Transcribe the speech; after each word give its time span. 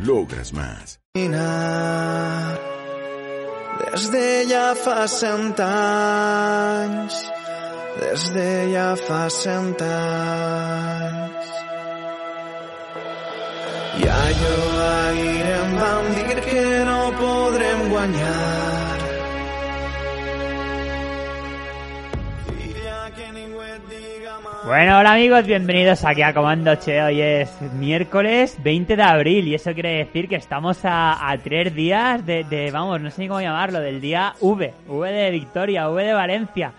Logras 0.00 0.52
más. 0.52 1.00
Des 3.94 4.10
de 4.10 4.44
ja 4.48 4.74
fa 4.74 5.06
cent 5.08 5.58
anys, 5.60 7.14
des 8.00 8.24
de 8.34 8.72
ja 8.72 8.96
fa 8.96 9.28
cent 9.30 9.80
anys. 9.80 11.52
I 14.02 14.08
allò 14.10 14.58
ahir 14.86 15.46
em 15.58 15.76
van 15.82 16.10
dir 16.16 16.40
que 16.48 16.66
no 16.90 17.00
podrem 17.20 17.88
guanyar. 17.90 18.83
Bueno, 24.66 24.98
hola 24.98 25.12
amigos, 25.12 25.44
bienvenidos 25.46 26.04
aquí 26.04 26.22
a 26.22 26.32
Comando 26.32 26.74
Che. 26.76 27.02
Hoy 27.02 27.20
es 27.20 27.60
miércoles 27.74 28.56
20 28.62 28.96
de 28.96 29.02
abril 29.02 29.46
y 29.48 29.54
eso 29.54 29.74
quiere 29.74 29.98
decir 29.98 30.26
que 30.26 30.36
estamos 30.36 30.84
a, 30.84 31.30
a 31.30 31.36
tres 31.38 31.74
días 31.74 32.24
de, 32.24 32.44
de, 32.44 32.70
vamos, 32.70 32.98
no 33.00 33.10
sé 33.10 33.22
ni 33.22 33.28
cómo 33.28 33.42
llamarlo, 33.42 33.80
del 33.80 34.00
día 34.00 34.34
V. 34.40 34.72
V 34.86 35.12
de 35.12 35.30
Victoria, 35.30 35.90
V 35.90 36.02
de 36.02 36.12
Valencia. 36.14 36.72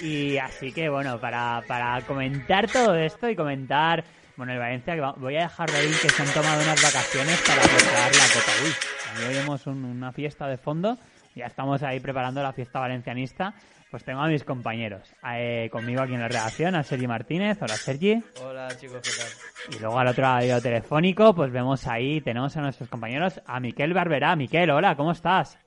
Y 0.00 0.36
así 0.38 0.72
que 0.72 0.88
bueno, 0.88 1.18
para, 1.18 1.62
para 1.66 2.00
comentar 2.02 2.68
todo 2.70 2.94
esto 2.94 3.28
y 3.28 3.34
comentar, 3.34 4.04
bueno, 4.36 4.52
el 4.52 4.58
Valencia, 4.60 4.94
que 4.94 5.00
va- 5.00 5.14
voy 5.16 5.36
a 5.36 5.42
dejar 5.42 5.68
de 5.70 5.78
ahí 5.78 5.90
que 6.00 6.08
se 6.08 6.22
han 6.22 6.28
tomado 6.28 6.62
unas 6.62 6.80
vacaciones 6.80 7.40
para 7.46 7.60
preparar 7.62 8.12
la 8.12 8.28
Copa. 8.32 8.52
Uy, 8.64 9.26
hoy 9.28 9.34
vemos 9.34 9.66
un- 9.66 9.84
una 9.84 10.12
fiesta 10.12 10.46
de 10.46 10.58
fondo. 10.58 10.96
Ya 11.34 11.46
estamos 11.46 11.82
ahí 11.82 11.98
preparando 11.98 12.40
la 12.42 12.52
fiesta 12.52 12.78
valencianista. 12.78 13.54
Pues 13.92 14.04
tengo 14.04 14.22
a 14.22 14.26
mis 14.26 14.42
compañeros. 14.42 15.02
Eh, 15.34 15.68
conmigo 15.70 16.00
aquí 16.00 16.14
en 16.14 16.20
la 16.20 16.28
redacción, 16.28 16.74
a 16.74 16.82
Sergi 16.82 17.06
Martínez. 17.06 17.60
Hola, 17.60 17.74
Sergi. 17.74 18.22
Hola 18.42 18.68
chicos, 18.68 19.02
¿qué 19.02 19.10
tal? 19.10 19.76
Y 19.76 19.82
luego 19.82 19.98
al 19.98 20.08
otro 20.08 20.22
lado 20.22 20.62
telefónico, 20.62 21.34
pues 21.34 21.52
vemos 21.52 21.86
ahí, 21.86 22.22
tenemos 22.22 22.56
a 22.56 22.62
nuestros 22.62 22.88
compañeros, 22.88 23.42
a 23.46 23.60
Miquel 23.60 23.92
Barberá. 23.92 24.34
Miquel, 24.34 24.70
hola, 24.70 24.96
¿cómo 24.96 25.12
estás? 25.12 25.58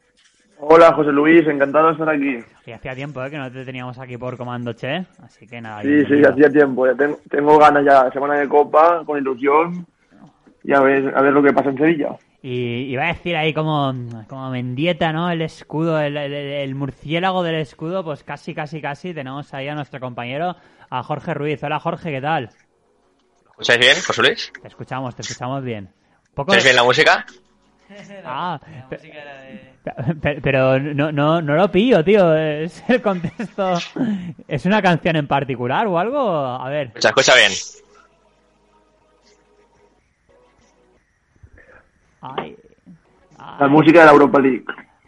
Hola 0.59 0.91
José 0.93 1.11
Luis, 1.11 1.47
encantado 1.47 1.85
de 1.85 1.91
estar 1.91 2.09
aquí. 2.09 2.39
Y 2.65 2.71
hacía 2.71 2.95
tiempo 2.95 3.23
¿eh? 3.23 3.29
que 3.29 3.37
no 3.37 3.51
te 3.51 3.63
teníamos 3.63 3.99
aquí 3.99 4.17
por 4.17 4.35
Comando 4.37 4.73
Che, 4.73 5.05
así 5.21 5.45
que 5.45 5.61
nada. 5.61 5.83
Sí, 5.83 5.89
sí, 5.89 5.93
bienvenido. 5.93 6.31
hacía 6.31 6.49
tiempo. 6.49 6.87
Ya 6.87 6.95
tengo, 6.95 7.19
tengo 7.29 7.59
ganas 7.59 7.85
ya, 7.85 8.09
semana 8.09 8.39
de 8.39 8.49
copa, 8.49 9.03
con 9.05 9.19
ilusión. 9.19 9.85
Y 10.63 10.73
a 10.73 10.79
ver, 10.79 11.15
a 11.15 11.21
ver 11.21 11.31
lo 11.31 11.43
que 11.43 11.53
pasa 11.53 11.69
en 11.69 11.77
Sevilla. 11.77 12.15
Y 12.47 12.91
iba 12.91 13.05
a 13.05 13.07
decir 13.07 13.35
ahí 13.35 13.55
como, 13.55 13.91
como 14.27 14.51
Mendieta, 14.51 15.11
¿no? 15.11 15.31
El 15.31 15.41
escudo, 15.41 15.99
el, 15.99 16.15
el- 16.15 16.31
el 16.33 16.75
murciélago 16.75 17.41
del 17.41 17.55
escudo, 17.55 18.03
pues 18.03 18.23
casi, 18.23 18.53
casi, 18.53 18.81
casi 18.81 19.15
tenemos 19.15 19.51
ahí 19.55 19.67
a 19.67 19.73
nuestro 19.73 19.99
compañero, 19.99 20.55
a 20.91 21.01
Jorge 21.01 21.33
Ruiz. 21.33 21.63
Hola 21.63 21.79
Jorge, 21.79 22.11
¿qué 22.11 22.21
tal? 22.21 22.51
¿Escucháis 23.49 23.79
bien, 23.79 23.95
José 24.05 24.21
Luis? 24.21 24.53
Te 24.61 24.67
escuchamos, 24.67 25.15
te 25.15 25.23
escuchamos 25.23 25.63
bien. 25.63 25.89
Poco... 26.35 26.51
¿Escucháis 26.51 26.63
bien 26.65 26.75
la 26.75 26.83
música? 26.83 27.25
Ah, 28.25 28.59
La 28.63 28.87
música 28.91 29.21
era 29.21 29.41
de... 29.41 30.15
Pe- 30.21 30.41
Pero 30.41 30.79
no, 30.79 31.11
no, 31.11 31.41
no 31.41 31.55
lo 31.55 31.71
pillo, 31.71 32.03
tío. 32.03 32.35
Es 32.35 32.83
el 32.87 33.01
contexto. 33.01 33.77
¿Es 34.47 34.65
una 34.65 34.81
canción 34.81 35.15
en 35.15 35.27
particular 35.27 35.85
o 35.87 35.97
algo? 35.99 36.19
A 36.19 36.67
ver. 36.69 36.87
Escucha, 36.87 37.09
escucha 37.09 37.35
bien. 37.35 37.51
Ay. 42.37 42.55
Ay. 43.37 43.55
La 43.59 43.67
música 43.67 43.99
de 43.99 44.05
la 44.05 44.11
Europa 44.11 44.39
League. 44.39 44.63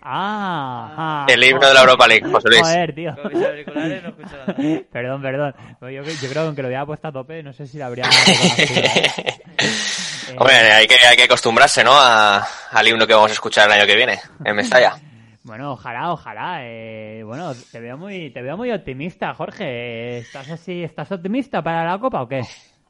Ah, 0.10 0.94
ah. 0.98 1.26
El 1.30 1.44
himno 1.44 1.68
de 1.68 1.74
la 1.74 1.82
Europa 1.82 2.08
League, 2.08 2.30
José 2.32 2.48
Luis. 2.50 2.62
Joder, 2.62 2.96
tío. 2.96 3.16
Con 3.22 3.34
mis 3.34 3.46
auriculares 3.46 4.04
no 4.04 4.10
escucho 4.10 4.38
nada. 4.38 4.56
Perdón, 4.92 5.22
perdón. 5.22 5.56
Yo, 5.82 5.90
yo 5.90 6.04
creo 6.04 6.32
que 6.32 6.40
aunque 6.40 6.62
lo 6.62 6.68
hubiera 6.70 6.86
puesto 6.86 7.08
a 7.10 7.12
tope, 7.12 7.44
no 7.44 7.52
sé 7.52 7.68
si 7.68 7.78
la 7.78 7.88
habría. 7.88 8.06
¿eh? 8.28 9.10
Eh, 9.58 10.36
Hombre, 10.38 10.56
hay 10.56 10.88
que, 10.88 10.96
hay 10.96 11.18
que 11.18 11.24
acostumbrarse, 11.24 11.84
¿no? 11.84 11.92
A- 11.94 12.46
al 12.72 12.88
himno 12.88 13.06
que 13.08 13.14
vamos 13.14 13.32
a 13.32 13.34
escuchar 13.34 13.66
el 13.68 13.74
año 13.74 13.86
que 13.86 13.96
viene, 13.96 14.20
en 14.46 14.56
Mestalla. 14.56 14.94
Bueno, 15.44 15.72
ojalá, 15.72 16.12
ojalá. 16.12 16.58
Eh, 16.64 17.24
bueno, 17.24 17.54
te 17.72 17.80
veo 17.80 17.98
muy, 17.98 18.32
te 18.32 18.42
veo 18.42 18.58
muy 18.58 18.70
optimista, 18.70 19.34
Jorge. 19.34 20.18
¿Estás 20.18 20.50
así, 20.50 20.84
estás 20.84 21.10
optimista 21.10 21.62
para 21.62 21.86
la 21.90 21.98
copa 22.00 22.22
o 22.24 22.28
qué? 22.28 22.42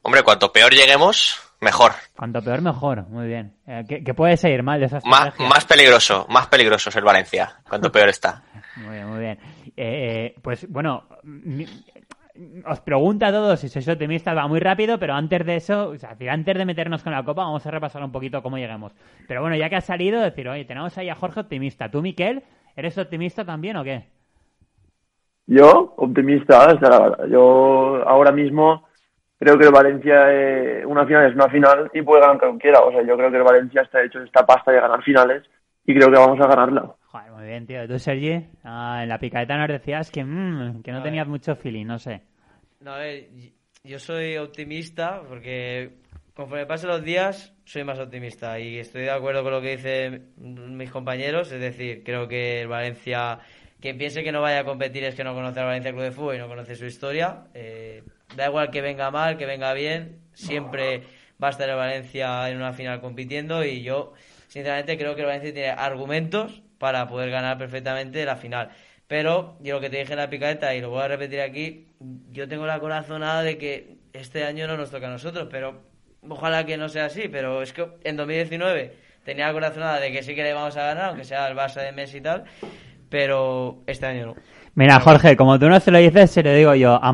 Hombre, 0.08 0.22
cuanto 0.22 0.50
peor 0.50 0.72
lleguemos, 0.72 1.38
mejor. 1.60 1.92
Cuanto 2.16 2.40
peor, 2.40 2.62
mejor. 2.62 3.06
Muy 3.10 3.26
bien. 3.26 3.52
Eh, 3.66 3.84
¿qué, 3.86 4.02
qué 4.02 4.14
puede 4.14 4.38
seguir 4.38 4.62
mal 4.62 4.80
de 4.80 4.86
esa 4.86 5.00
Más, 5.04 5.38
más 5.38 5.66
peligroso, 5.66 6.24
más 6.30 6.46
peligroso 6.46 6.88
es 6.88 6.96
el 6.96 7.04
Valencia, 7.04 7.56
cuanto 7.68 7.92
peor 7.92 8.08
está. 8.08 8.42
Muy 8.76 8.94
bien, 8.94 9.06
muy 9.10 9.18
bien. 9.20 9.38
Eh, 9.76 10.34
pues 10.40 10.66
bueno, 10.70 11.04
mi- 11.24 11.66
os 12.64 12.80
pregunto 12.80 13.26
a 13.26 13.30
todos 13.32 13.60
si 13.60 13.68
sois 13.68 13.86
optimistas, 13.86 14.34
va 14.34 14.48
muy 14.48 14.60
rápido, 14.60 14.98
pero 14.98 15.12
antes 15.12 15.44
de 15.44 15.56
eso, 15.56 15.90
o 15.90 15.98
sea, 15.98 16.16
antes 16.30 16.56
de 16.56 16.64
meternos 16.64 17.02
con 17.02 17.12
la 17.12 17.22
copa, 17.22 17.42
vamos 17.42 17.66
a 17.66 17.70
repasar 17.70 18.02
un 18.02 18.12
poquito 18.12 18.42
cómo 18.42 18.56
lleguemos. 18.56 18.92
Pero 19.26 19.42
bueno, 19.42 19.56
ya 19.56 19.68
que 19.68 19.76
ha 19.76 19.82
salido, 19.82 20.22
decir, 20.22 20.48
oye, 20.48 20.64
tenemos 20.64 20.96
ahí 20.96 21.10
a 21.10 21.16
Jorge 21.16 21.40
optimista. 21.40 21.90
¿Tú, 21.90 22.00
Miquel, 22.00 22.42
eres 22.76 22.96
optimista 22.96 23.44
también 23.44 23.76
o 23.76 23.84
qué? 23.84 24.06
Yo, 25.46 25.92
optimista, 25.98 26.66
o 26.72 26.78
sea, 26.78 27.26
yo 27.28 28.08
ahora 28.08 28.32
mismo 28.32 28.87
creo 29.38 29.58
que 29.58 29.66
el 29.66 29.72
Valencia, 29.72 30.32
eh, 30.32 30.84
una 30.86 31.06
final 31.06 31.28
es 31.28 31.34
una 31.34 31.48
final 31.48 31.90
y 31.94 32.02
puede 32.02 32.20
ganar 32.22 32.38
cualquiera. 32.38 32.80
O 32.80 32.90
sea, 32.92 33.02
yo 33.02 33.16
creo 33.16 33.30
que 33.30 33.36
el 33.36 33.42
Valencia 33.44 33.82
está 33.82 34.02
hecho 34.02 34.20
esta 34.22 34.44
pasta 34.46 34.72
de 34.72 34.80
ganar 34.80 35.02
finales 35.02 35.42
y 35.86 35.94
creo 35.94 36.10
que 36.10 36.18
vamos 36.18 36.40
a 36.40 36.48
ganarla. 36.48 36.94
Joder, 37.06 37.30
muy 37.32 37.46
bien, 37.46 37.66
tío. 37.66 37.88
¿Tú, 37.88 37.98
Sergi? 37.98 38.46
Ah, 38.64 39.00
en 39.02 39.08
la 39.08 39.18
picadeta 39.18 39.56
nos 39.56 39.68
decías 39.68 40.10
que, 40.10 40.22
mm, 40.24 40.82
que 40.82 40.92
no 40.92 40.98
A 40.98 41.02
tenías 41.02 41.26
ver. 41.26 41.30
mucho 41.30 41.56
feeling, 41.56 41.86
no 41.86 41.98
sé. 41.98 42.22
No, 42.80 42.92
a 42.92 42.98
ver, 42.98 43.28
yo 43.84 43.98
soy 43.98 44.36
optimista 44.36 45.22
porque 45.28 45.92
conforme 46.34 46.66
pasen 46.66 46.90
los 46.90 47.02
días 47.02 47.54
soy 47.64 47.82
más 47.84 47.98
optimista 47.98 48.58
y 48.60 48.78
estoy 48.78 49.02
de 49.02 49.10
acuerdo 49.10 49.42
con 49.42 49.52
lo 49.52 49.60
que 49.60 49.76
dicen 49.76 50.32
mis 50.36 50.90
compañeros, 50.90 51.50
es 51.50 51.60
decir, 51.60 52.02
creo 52.04 52.28
que 52.28 52.60
el 52.62 52.68
Valencia, 52.68 53.38
quien 53.80 53.98
piense 53.98 54.22
que 54.22 54.30
no 54.32 54.40
vaya 54.42 54.60
a 54.60 54.64
competir 54.64 55.04
es 55.04 55.14
que 55.14 55.24
no 55.24 55.34
conoce 55.34 55.58
al 55.60 55.66
Valencia 55.66 55.90
Club 55.92 56.02
de 56.04 56.12
Fútbol 56.12 56.36
y 56.36 56.38
no 56.38 56.46
conoce 56.48 56.76
su 56.76 56.84
historia. 56.86 57.44
Eh, 57.54 58.02
da 58.36 58.46
igual 58.46 58.70
que 58.70 58.80
venga 58.80 59.10
mal, 59.10 59.36
que 59.36 59.46
venga 59.46 59.72
bien, 59.72 60.20
siempre 60.34 61.02
va 61.42 61.48
a 61.48 61.50
estar 61.50 61.68
el 61.68 61.76
Valencia 61.76 62.48
en 62.48 62.56
una 62.56 62.72
final 62.72 63.00
compitiendo 63.00 63.64
y 63.64 63.82
yo 63.82 64.12
sinceramente 64.48 64.96
creo 64.98 65.14
que 65.14 65.22
el 65.22 65.26
Valencia 65.26 65.52
tiene 65.52 65.70
argumentos 65.70 66.62
para 66.78 67.08
poder 67.08 67.30
ganar 67.30 67.58
perfectamente 67.58 68.24
la 68.24 68.36
final. 68.36 68.70
Pero 69.06 69.56
yo 69.60 69.76
lo 69.76 69.80
que 69.80 69.90
te 69.90 69.98
dije 69.98 70.12
en 70.12 70.18
la 70.18 70.30
picadeta 70.30 70.74
y 70.74 70.80
lo 70.80 70.90
voy 70.90 71.02
a 71.02 71.08
repetir 71.08 71.40
aquí, 71.40 71.86
yo 72.30 72.46
tengo 72.46 72.66
la 72.66 72.78
corazonada 72.78 73.42
de 73.42 73.56
que 73.56 73.96
este 74.12 74.44
año 74.44 74.66
no 74.66 74.76
nos 74.76 74.90
toca 74.90 75.06
a 75.06 75.10
nosotros, 75.10 75.48
pero 75.50 75.80
ojalá 76.28 76.66
que 76.66 76.76
no 76.76 76.88
sea 76.88 77.06
así, 77.06 77.28
pero 77.28 77.62
es 77.62 77.72
que 77.72 77.86
en 78.04 78.16
2019 78.16 78.94
tenía 79.24 79.46
la 79.46 79.52
corazonada 79.52 80.00
de 80.00 80.12
que 80.12 80.22
sí 80.22 80.34
que 80.34 80.42
le 80.42 80.52
vamos 80.52 80.76
a 80.76 80.82
ganar, 80.82 81.04
aunque 81.06 81.24
sea 81.24 81.48
el 81.48 81.56
Barça 81.56 81.82
de 81.82 81.92
Messi 81.92 82.18
y 82.18 82.20
tal, 82.20 82.44
pero 83.08 83.82
este 83.86 84.06
año 84.06 84.26
no. 84.26 84.34
Mira, 84.74 85.00
Jorge, 85.00 85.36
como 85.36 85.58
tú 85.58 85.68
no 85.68 85.80
se 85.80 85.90
lo 85.90 85.98
dices, 85.98 86.30
se 86.30 86.42
lo 86.42 86.52
digo 86.52 86.74
yo 86.74 87.02
a 87.02 87.12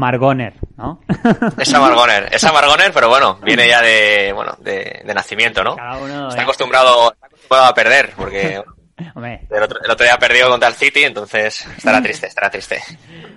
¿no? 0.76 1.00
Es 1.58 1.72
Amargoner, 1.72 2.28
es 2.32 2.44
Amargoner, 2.44 2.92
pero 2.92 3.08
bueno, 3.08 3.38
viene 3.42 3.68
ya 3.68 3.80
de, 3.80 4.32
bueno, 4.32 4.56
de, 4.60 5.02
de 5.04 5.14
nacimiento, 5.14 5.62
¿no? 5.62 5.76
Cada 5.76 5.98
uno, 5.98 6.28
Está 6.28 6.40
eh. 6.40 6.44
acostumbrado, 6.44 7.12
está 7.12 7.26
acostumbrado 7.26 7.66
a 7.66 7.74
perder, 7.74 8.12
porque 8.16 8.62
Hombre, 9.14 9.40
el 9.50 9.62
otro, 9.62 9.80
el 9.84 9.90
otro 9.90 10.04
día 10.04 10.16
perdió 10.18 10.48
contra 10.48 10.68
el 10.68 10.74
City, 10.74 11.02
entonces 11.02 11.66
estará 11.76 12.00
triste, 12.00 12.28
estará 12.28 12.48
triste. 12.48 12.80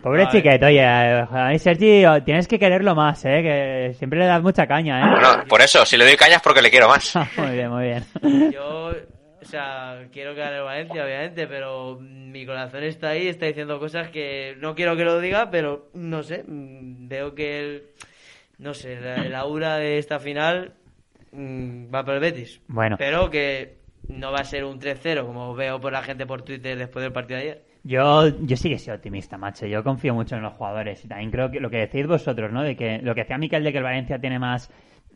Pobre 0.04 0.28
chiquete, 0.30 0.64
oye, 0.64 0.86
a 0.86 1.48
mí, 1.50 1.58
Sergi, 1.58 2.04
tienes 2.24 2.48
que 2.48 2.60
quererlo 2.60 2.94
más, 2.94 3.26
¿eh? 3.26 3.42
Que 3.42 3.96
siempre 3.98 4.20
le 4.20 4.26
das 4.26 4.42
mucha 4.42 4.68
caña, 4.68 5.00
¿eh? 5.00 5.12
Bueno, 5.12 5.44
por 5.50 5.62
eso, 5.62 5.84
si 5.84 5.98
le 5.98 6.06
doy 6.06 6.16
cañas 6.16 6.42
porque 6.44 6.62
le 6.62 6.70
quiero 6.70 6.88
más. 6.88 7.14
muy 7.38 7.52
bien, 7.52 7.70
muy 7.72 7.86
bien. 7.86 8.52
Yo, 8.52 8.92
sea, 9.50 10.08
quiero 10.12 10.34
que 10.36 10.42
gane 10.42 10.58
el 10.58 10.64
Valencia, 10.64 11.04
obviamente, 11.04 11.48
pero 11.48 11.98
mi 12.00 12.46
corazón 12.46 12.84
está 12.84 13.10
ahí, 13.10 13.28
está 13.28 13.46
diciendo 13.46 13.80
cosas 13.80 14.10
que 14.10 14.56
no 14.60 14.76
quiero 14.76 14.96
que 14.96 15.04
lo 15.06 15.20
diga, 15.20 15.50
pero 15.50 15.90
no 15.94 16.24
sé, 16.24 16.44
mm, 16.48 17.08
veo 17.08 17.34
que 17.36 17.60
el, 17.60 17.84
no 18.60 18.74
sé, 18.74 19.00
la- 19.00 19.26
el 19.26 19.36
aura 19.36 19.78
de 19.78 19.98
esta 19.98 20.20
final 20.20 20.74
mm, 21.32 21.94
va 21.94 22.04
por 22.04 22.16
el 22.16 22.20
Betis. 22.22 22.62
Bueno. 22.68 22.96
Pero 22.98 23.30
que 23.30 23.76
no 24.08 24.32
va 24.32 24.40
a 24.40 24.44
ser 24.46 24.64
un 24.64 24.80
3-0, 24.80 25.26
como 25.26 25.54
veo 25.56 25.80
por 25.80 25.92
la 25.92 26.02
gente 26.02 26.26
por 26.26 26.42
Twitter 26.44 26.78
después 26.78 27.04
del 27.04 27.12
partido 27.12 27.38
de 27.40 27.44
ayer. 27.44 27.62
Yo, 27.84 28.28
yo 28.42 28.58
sí 28.58 28.70
que 28.70 28.80
soy 28.80 28.94
optimista, 28.96 29.38
macho. 29.38 29.66
Yo 29.66 29.84
confío 29.84 30.14
mucho 30.14 30.36
en 30.36 30.42
los 30.42 30.54
jugadores. 30.54 31.04
Y 31.06 31.08
también 31.08 31.32
creo 31.32 31.50
que 31.52 31.60
lo 31.60 31.70
que 31.70 31.78
decís 31.78 32.06
vosotros, 32.08 32.52
¿no? 32.52 32.64
De 32.64 32.76
que 32.76 33.00
lo 33.02 33.14
que 33.16 33.22
decía 33.22 33.38
Miquel 33.38 33.64
de 33.64 33.72
que 33.72 33.78
el 33.78 33.84
Valencia 33.84 34.20
tiene 34.20 34.40
más 34.40 34.70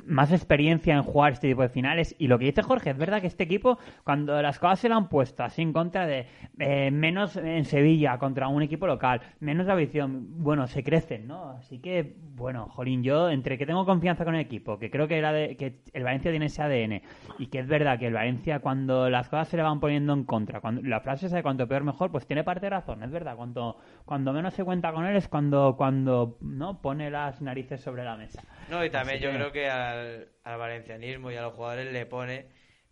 más 0.05 0.31
experiencia 0.31 0.95
en 0.95 1.03
jugar 1.03 1.33
este 1.33 1.47
tipo 1.47 1.61
de 1.61 1.69
finales. 1.69 2.15
Y 2.17 2.27
lo 2.27 2.39
que 2.39 2.45
dice 2.45 2.61
Jorge, 2.61 2.91
es 2.91 2.97
verdad 2.97 3.21
que 3.21 3.27
este 3.27 3.43
equipo, 3.43 3.77
cuando 4.03 4.41
las 4.41 4.59
cosas 4.59 4.79
se 4.79 4.89
le 4.89 4.95
han 4.95 5.09
puesto 5.09 5.43
así 5.43 5.61
en 5.61 5.73
contra 5.73 6.05
de 6.05 6.27
eh, 6.59 6.91
menos 6.91 7.35
en 7.37 7.65
Sevilla 7.65 8.17
contra 8.17 8.47
un 8.47 8.61
equipo 8.61 8.87
local, 8.87 9.21
menos 9.39 9.65
de 9.65 9.71
ambición, 9.71 10.43
bueno, 10.43 10.67
se 10.67 10.83
crecen, 10.83 11.27
¿no? 11.27 11.51
Así 11.51 11.79
que, 11.79 12.15
bueno, 12.35 12.67
Jolín, 12.69 13.03
yo 13.03 13.29
entre 13.29 13.57
que 13.57 13.65
tengo 13.65 13.85
confianza 13.85 14.25
con 14.25 14.35
el 14.35 14.41
equipo, 14.41 14.79
que 14.79 14.89
creo 14.89 15.07
que, 15.07 15.17
era 15.17 15.31
de, 15.31 15.55
que 15.55 15.81
el 15.93 16.03
Valencia 16.03 16.31
tiene 16.31 16.47
ese 16.47 16.61
ADN, 16.61 17.01
y 17.39 17.47
que 17.47 17.59
es 17.59 17.67
verdad 17.67 17.99
que 17.99 18.07
el 18.07 18.13
Valencia, 18.13 18.59
cuando 18.59 19.09
las 19.09 19.29
cosas 19.29 19.47
se 19.47 19.57
le 19.57 19.63
van 19.63 19.79
poniendo 19.79 20.13
en 20.13 20.23
contra, 20.23 20.61
cuando 20.61 20.81
la 20.83 20.99
frase 21.01 21.27
es 21.27 21.31
de 21.31 21.43
cuanto 21.43 21.67
peor 21.67 21.83
mejor, 21.83 22.11
pues 22.11 22.25
tiene 22.25 22.43
parte 22.43 22.67
de 22.67 22.71
razón, 22.71 23.03
es 23.03 23.11
verdad. 23.11 23.35
Cuando, 23.35 23.77
cuando 24.05 24.33
menos 24.33 24.53
se 24.53 24.63
cuenta 24.63 24.91
con 24.91 25.05
él 25.05 25.15
es 25.15 25.27
cuando, 25.27 25.75
cuando 25.77 26.37
no 26.41 26.81
pone 26.81 27.09
las 27.09 27.41
narices 27.41 27.81
sobre 27.81 28.03
la 28.03 28.17
mesa. 28.17 28.43
No, 28.71 28.85
y 28.85 28.89
también 28.89 29.19
yo 29.19 29.31
creo 29.31 29.51
que 29.51 29.69
al, 29.69 30.29
valencianismo 30.45 31.29
y 31.29 31.35
a 31.35 31.41
los 31.41 31.53
jugadores 31.53 31.91
le 31.91 32.05
pone 32.05 32.45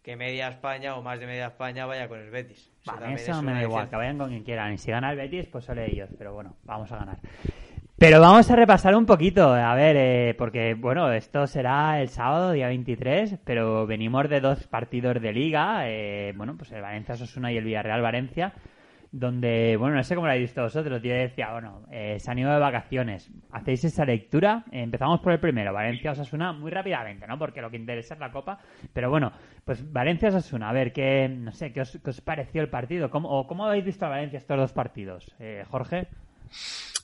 que 0.03 0.17
media 0.17 0.49
España 0.49 0.97
o 0.97 1.01
más 1.01 1.21
de 1.21 1.25
media 1.25 1.47
España 1.47 1.85
vaya 1.85 2.09
con 2.09 2.19
el 2.19 2.29
Betis. 2.29 2.69
Eso, 3.15 3.41
me 3.41 3.53
da 3.53 3.61
igual, 3.61 3.89
que 3.89 3.95
vayan 3.95 4.17
con 4.17 4.27
quien 4.27 4.43
quieran. 4.43 4.73
Y 4.73 4.77
si 4.77 4.91
gana 4.91 5.11
el 5.11 5.17
Betis, 5.17 5.47
pues 5.47 5.63
solo 5.63 5.81
ellos. 5.81 6.09
Pero 6.17 6.33
bueno, 6.33 6.57
vamos 6.65 6.91
a 6.91 6.97
ganar. 6.97 7.19
Pero 7.97 8.19
vamos 8.19 8.51
a 8.51 8.57
repasar 8.57 8.93
un 8.93 9.05
poquito, 9.05 9.53
a 9.53 9.73
ver, 9.73 9.95
eh, 9.97 10.35
porque 10.37 10.73
bueno, 10.73 11.13
esto 11.13 11.47
será 11.47 12.01
el 12.01 12.09
sábado, 12.09 12.51
día 12.51 12.67
23, 12.67 13.37
pero 13.45 13.87
venimos 13.87 14.29
de 14.29 14.41
dos 14.41 14.67
partidos 14.67 15.21
de 15.21 15.31
liga, 15.31 15.87
eh, 15.87 16.33
bueno, 16.35 16.55
pues 16.57 16.73
el 16.73 16.81
Valencia 16.81 17.15
Sosuna 17.15 17.53
y 17.53 17.57
el 17.57 17.63
Villarreal 17.63 18.01
Valencia, 18.01 18.53
donde, 19.11 19.75
bueno, 19.77 19.95
no 19.95 20.03
sé 20.03 20.13
cómo 20.13 20.27
lo 20.27 20.33
habéis 20.33 20.49
visto 20.49 20.61
vosotros, 20.61 21.01
yo 21.01 21.13
decía, 21.13 21.51
bueno, 21.51 21.81
eh, 21.91 22.17
se 22.19 22.29
han 22.29 22.37
ido 22.37 22.51
de 22.51 22.59
vacaciones, 22.59 23.29
hacéis 23.51 23.83
esa 23.85 24.05
lectura, 24.05 24.63
empezamos 24.71 25.19
por 25.21 25.33
el 25.33 25.39
primero, 25.39 25.73
Valencia 25.73 26.11
Osasuna, 26.11 26.53
muy 26.53 26.69
rápidamente, 26.69 27.25
¿no? 27.25 27.39
Porque 27.39 27.61
lo 27.61 27.71
que 27.71 27.77
interesa 27.77 28.13
es 28.13 28.19
la 28.19 28.31
Copa, 28.31 28.59
pero 28.93 29.09
bueno, 29.09 29.31
pues 29.65 29.91
Valencia 29.91 30.29
Osasuna, 30.29 30.69
a 30.69 30.73
ver, 30.73 30.93
qué, 30.93 31.27
no 31.27 31.51
sé, 31.51 31.73
¿qué 31.73 31.81
os, 31.81 32.21
pareció 32.23 32.61
el 32.61 32.69
partido? 32.69 33.09
¿Cómo, 33.09 33.29
o 33.29 33.47
¿Cómo 33.47 33.65
habéis 33.65 33.85
visto 33.85 34.05
a 34.05 34.09
Valencia 34.09 34.37
estos 34.37 34.57
dos 34.57 34.73
partidos? 34.73 35.25
Eh, 35.39 35.65
Jorge. 35.69 36.07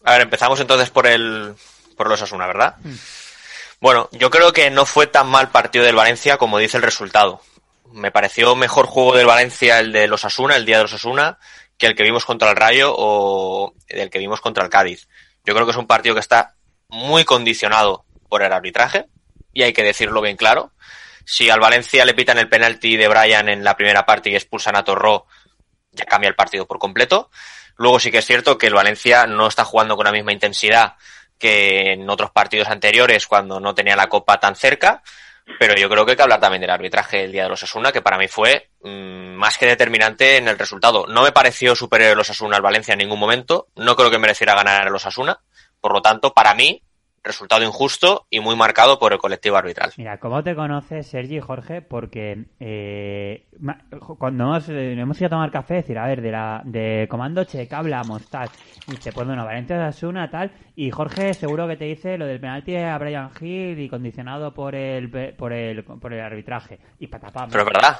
A 0.03 0.11
ver, 0.13 0.21
empezamos 0.21 0.59
entonces 0.59 0.91
por 0.91 1.07
el, 1.07 1.55
por 1.97 2.07
los 2.07 2.21
Osasuna, 2.21 2.45
¿verdad? 2.45 2.75
Mm. 2.83 2.93
Bueno, 3.81 4.09
yo 4.11 4.29
creo 4.29 4.53
que 4.53 4.69
no 4.69 4.85
fue 4.85 5.07
tan 5.07 5.27
mal 5.27 5.49
partido 5.49 5.85
del 5.85 5.95
Valencia 5.95 6.37
como 6.37 6.59
dice 6.59 6.77
el 6.77 6.83
resultado. 6.83 7.41
Me 7.91 8.11
pareció 8.11 8.55
mejor 8.55 8.87
juego 8.87 9.15
del 9.15 9.25
Valencia 9.25 9.79
el 9.79 9.91
de 9.91 10.07
los 10.07 10.25
Asuna, 10.25 10.55
el 10.55 10.65
día 10.65 10.77
de 10.77 10.83
los 10.83 10.93
Asuna, 10.93 11.37
que 11.77 11.87
el 11.87 11.95
que 11.95 12.03
vimos 12.03 12.25
contra 12.25 12.49
el 12.49 12.55
Rayo 12.55 12.93
o 12.95 13.73
el 13.87 14.09
que 14.09 14.19
vimos 14.19 14.41
contra 14.41 14.63
el 14.63 14.69
Cádiz. 14.69 15.07
Yo 15.43 15.53
creo 15.53 15.65
que 15.65 15.71
es 15.71 15.77
un 15.77 15.87
partido 15.87 16.15
que 16.15 16.21
está 16.21 16.55
muy 16.87 17.25
condicionado 17.25 18.05
por 18.29 18.43
el 18.43 18.53
arbitraje 18.53 19.05
y 19.53 19.63
hay 19.63 19.73
que 19.73 19.83
decirlo 19.83 20.21
bien 20.21 20.37
claro. 20.37 20.71
Si 21.25 21.49
al 21.49 21.59
Valencia 21.59 22.05
le 22.05 22.13
pitan 22.13 22.37
el 22.37 22.49
penalti 22.49 22.97
de 22.97 23.07
Brian 23.07 23.49
en 23.49 23.63
la 23.63 23.75
primera 23.75 24.05
parte 24.05 24.29
y 24.29 24.35
expulsan 24.35 24.75
a 24.75 24.83
Torró, 24.83 25.25
ya 25.91 26.05
cambia 26.05 26.27
el 26.27 26.35
partido 26.35 26.67
por 26.67 26.77
completo. 26.77 27.29
Luego 27.77 27.99
sí 27.99 28.11
que 28.11 28.19
es 28.19 28.25
cierto 28.25 28.57
que 28.57 28.67
el 28.67 28.73
Valencia 28.73 29.25
no 29.25 29.47
está 29.47 29.65
jugando 29.65 29.95
con 29.95 30.05
la 30.05 30.11
misma 30.11 30.31
intensidad 30.31 30.95
que 31.37 31.93
en 31.93 32.09
otros 32.09 32.31
partidos 32.31 32.69
anteriores 32.69 33.27
cuando 33.27 33.59
no 33.59 33.75
tenía 33.75 33.95
la 33.95 34.07
copa 34.07 34.39
tan 34.39 34.55
cerca 34.55 35.03
pero 35.59 35.75
yo 35.75 35.89
creo 35.89 36.05
que 36.05 36.11
hay 36.11 36.17
que 36.17 36.23
hablar 36.23 36.39
también 36.39 36.61
del 36.61 36.69
arbitraje 36.69 37.17
del 37.17 37.31
día 37.31 37.43
de 37.43 37.49
los 37.49 37.63
Asuna, 37.63 37.91
que 37.91 38.01
para 38.01 38.17
mí 38.17 38.27
fue 38.27 38.69
mm, 38.81 39.35
más 39.35 39.57
que 39.57 39.67
determinante 39.67 40.37
en 40.37 40.47
el 40.47 40.57
resultado. 40.57 41.05
No 41.07 41.23
me 41.23 41.31
pareció 41.31 41.75
superior 41.75 42.17
los 42.17 42.29
Asuna 42.29 42.57
al 42.57 42.61
Valencia 42.61 42.93
en 42.93 42.99
ningún 42.99 43.19
momento. 43.19 43.67
No 43.75 43.95
creo 43.95 44.09
que 44.09 44.17
mereciera 44.17 44.55
ganar 44.55 44.89
los 44.89 45.05
Asuna. 45.05 45.39
Por 45.79 45.93
lo 45.93 46.01
tanto, 46.01 46.33
para 46.33 46.55
mí, 46.55 46.81
resultado 47.25 47.63
injusto 47.63 48.27
y 48.29 48.39
muy 48.39 48.55
marcado 48.55 48.99
por 48.99 49.11
el 49.11 49.19
colectivo 49.19 49.57
arbitral. 49.57 49.91
Mira, 49.97 50.19
¿cómo 50.19 50.43
te 50.43 50.55
conoces, 50.55 51.07
Sergi 51.07 51.37
y 51.37 51.41
Jorge? 51.41 51.81
Porque 51.81 52.45
eh, 52.59 53.47
cuando 54.17 54.45
hemos, 54.45 54.69
eh, 54.69 54.93
hemos, 54.93 55.17
ido 55.17 55.27
a 55.27 55.29
tomar 55.31 55.51
café, 55.51 55.75
decir, 55.75 55.97
a 55.97 56.05
ver, 56.05 56.21
de 56.21 56.31
la 56.31 56.61
de 56.63 57.07
Comando 57.09 57.43
Che, 57.43 57.67
¿qué 57.67 57.75
hablamos? 57.75 58.29
Tal. 58.29 58.49
Y 58.87 58.91
dice, 58.91 59.11
pues 59.11 59.25
bueno, 59.25 59.43
Valencia 59.43 59.77
de 59.77 59.85
Asuna, 59.85 60.29
tal. 60.29 60.51
Y 60.75 60.91
Jorge 60.91 61.33
seguro 61.33 61.67
que 61.67 61.77
te 61.77 61.85
dice 61.85 62.17
lo 62.17 62.27
del 62.27 62.39
penalti 62.39 62.75
a 62.75 62.97
Brian 62.97 63.31
Hill 63.39 63.79
y 63.79 63.89
condicionado 63.89 64.53
por 64.53 64.75
el, 64.75 65.09
por 65.35 65.51
el, 65.51 65.83
por 65.83 66.13
el 66.13 66.21
arbitraje. 66.21 66.79
Y 66.99 67.07
patapam. 67.07 67.49
Pero 67.49 67.63
es 67.63 67.67
verdad, 67.67 67.97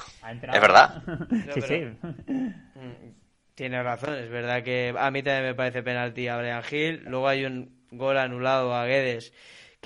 es 0.53 0.61
verdad. 0.61 1.03
sí, 1.53 1.61
sí. 1.61 1.81
Mm, 2.27 3.13
tiene 3.55 3.81
razón, 3.81 4.15
es 4.15 4.29
verdad 4.29 4.63
que 4.63 4.93
a 4.97 5.09
mí 5.11 5.23
también 5.23 5.45
me 5.45 5.55
parece 5.55 5.81
penalti 5.81 6.27
a 6.27 6.37
Brian 6.37 6.63
Hill. 6.69 7.03
Luego 7.05 7.27
hay 7.27 7.45
un 7.45 7.74
gol 7.91 8.17
anulado 8.17 8.73
a 8.73 8.85
Guedes 8.85 9.33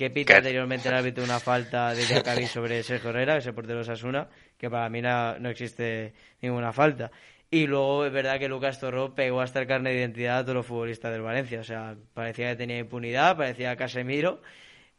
que 0.00 0.08
pita 0.08 0.38
anteriormente 0.38 0.88
el 0.88 0.94
árbitro 0.94 1.22
una 1.22 1.40
falta 1.40 1.92
de 1.92 2.02
Jacari 2.04 2.46
sobre 2.46 2.82
Sergio 2.82 3.10
Herrera, 3.10 3.36
ese 3.36 3.52
portero 3.52 3.84
Sasuna, 3.84 4.28
que 4.56 4.70
para 4.70 4.88
mí 4.88 5.02
no, 5.02 5.50
existe 5.50 6.14
ninguna 6.40 6.72
falta. 6.72 7.10
Y 7.50 7.66
luego 7.66 8.06
es 8.06 8.12
verdad 8.12 8.38
que 8.38 8.48
Lucas 8.48 8.80
Torró 8.80 9.14
pegó 9.14 9.42
hasta 9.42 9.60
el 9.60 9.66
carnet 9.66 9.92
de 9.92 9.98
identidad 9.98 10.38
a 10.38 10.42
todos 10.42 10.54
los 10.54 10.66
futbolistas 10.66 11.12
del 11.12 11.20
Valencia. 11.20 11.60
O 11.60 11.64
sea, 11.64 11.96
parecía 12.14 12.48
que 12.48 12.56
tenía 12.56 12.78
impunidad, 12.78 13.36
parecía 13.36 13.76
Casemiro. 13.76 14.40